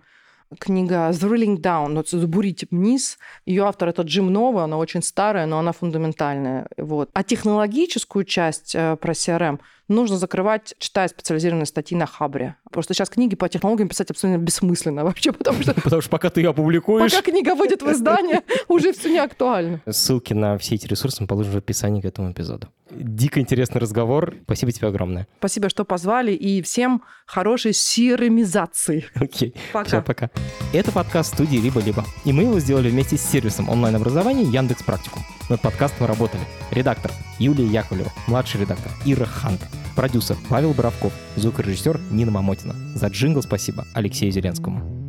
книга 0.59 1.09
«Thrilling 1.09 1.57
Down», 1.57 1.87
ну, 1.87 2.03
«Забурить 2.05 2.65
вниз». 2.69 3.17
Ее 3.47 3.65
автор— 3.65 3.89
это 3.89 4.03
Джим 4.03 4.31
Новый, 4.31 4.63
она 4.63 4.77
очень 4.77 5.01
старая, 5.01 5.47
но 5.47 5.57
она 5.57 5.71
фундаментальная. 5.71 6.67
Вот. 6.77 7.09
А 7.13 7.23
технологическую 7.23 8.25
часть 8.25 8.75
э, 8.75 8.95
про 8.97 9.13
CRM 9.13 9.59
нужно 9.87 10.17
закрывать, 10.17 10.75
читая 10.79 11.07
специализированные 11.07 11.65
статьи 11.65 11.97
на 11.97 12.05
Хабре. 12.05 12.55
Просто 12.71 12.93
сейчас 12.93 13.09
книги 13.09 13.35
по 13.35 13.47
технологиям 13.49 13.89
писать 13.89 14.11
абсолютно 14.11 14.41
бессмысленно 14.41 15.03
вообще, 15.03 15.31
потому 15.33 15.61
что... 15.61 15.73
Потому 15.73 16.01
что 16.01 16.09
пока 16.09 16.29
ты 16.29 16.41
ее 16.41 16.49
опубликуешь... 16.49 17.11
Пока 17.11 17.31
книга 17.31 17.55
выйдет 17.55 17.81
в 17.81 17.91
издание, 17.91 18.41
уже 18.67 18.93
все 18.93 19.11
не 19.11 19.19
актуально. 19.19 19.81
Ссылки 19.89 20.33
на 20.33 20.57
все 20.57 20.75
эти 20.75 20.87
ресурсы 20.87 21.21
мы 21.21 21.27
положим 21.27 21.53
в 21.53 21.57
описании 21.57 22.01
к 22.01 22.05
этому 22.05 22.31
эпизоду. 22.31 22.67
Дико 22.91 23.39
интересный 23.39 23.81
разговор. 23.81 24.35
Спасибо 24.43 24.71
тебе 24.71 24.87
огромное. 24.87 25.27
Спасибо, 25.39 25.69
что 25.69 25.85
позвали, 25.85 26.33
и 26.33 26.61
всем 26.61 27.01
хорошей 27.25 27.73
сиремизации. 27.73 29.05
Окей. 29.15 29.55
Пока. 29.73 29.87
Все, 29.87 30.01
пока. 30.01 30.29
Это 30.71 30.91
подкаст 30.91 31.33
студии 31.33 31.57
«Либо-либо». 31.57 32.05
И 32.25 32.31
мы 32.31 32.43
его 32.43 32.59
сделали 32.59 32.89
вместе 32.89 33.17
с 33.17 33.21
сервисом 33.21 33.69
онлайн-образования 33.69 34.43
Яндекс 34.43 34.83
Практикум. 34.83 35.23
Над 35.49 35.61
подкастом 35.61 36.07
работали 36.07 36.43
редактор 36.71 37.11
Юлия 37.39 37.65
Яковлева, 37.65 38.11
младший 38.27 38.61
редактор 38.61 38.91
Ира 39.05 39.25
Хант, 39.25 39.61
продюсер 39.95 40.37
Павел 40.49 40.73
Боровков, 40.73 41.13
звукорежиссер 41.35 41.99
Нина 42.11 42.31
Мамотина. 42.31 42.75
За 42.95 43.07
джингл 43.07 43.41
спасибо 43.41 43.85
Алексею 43.93 44.31
Зеленскому. 44.31 45.04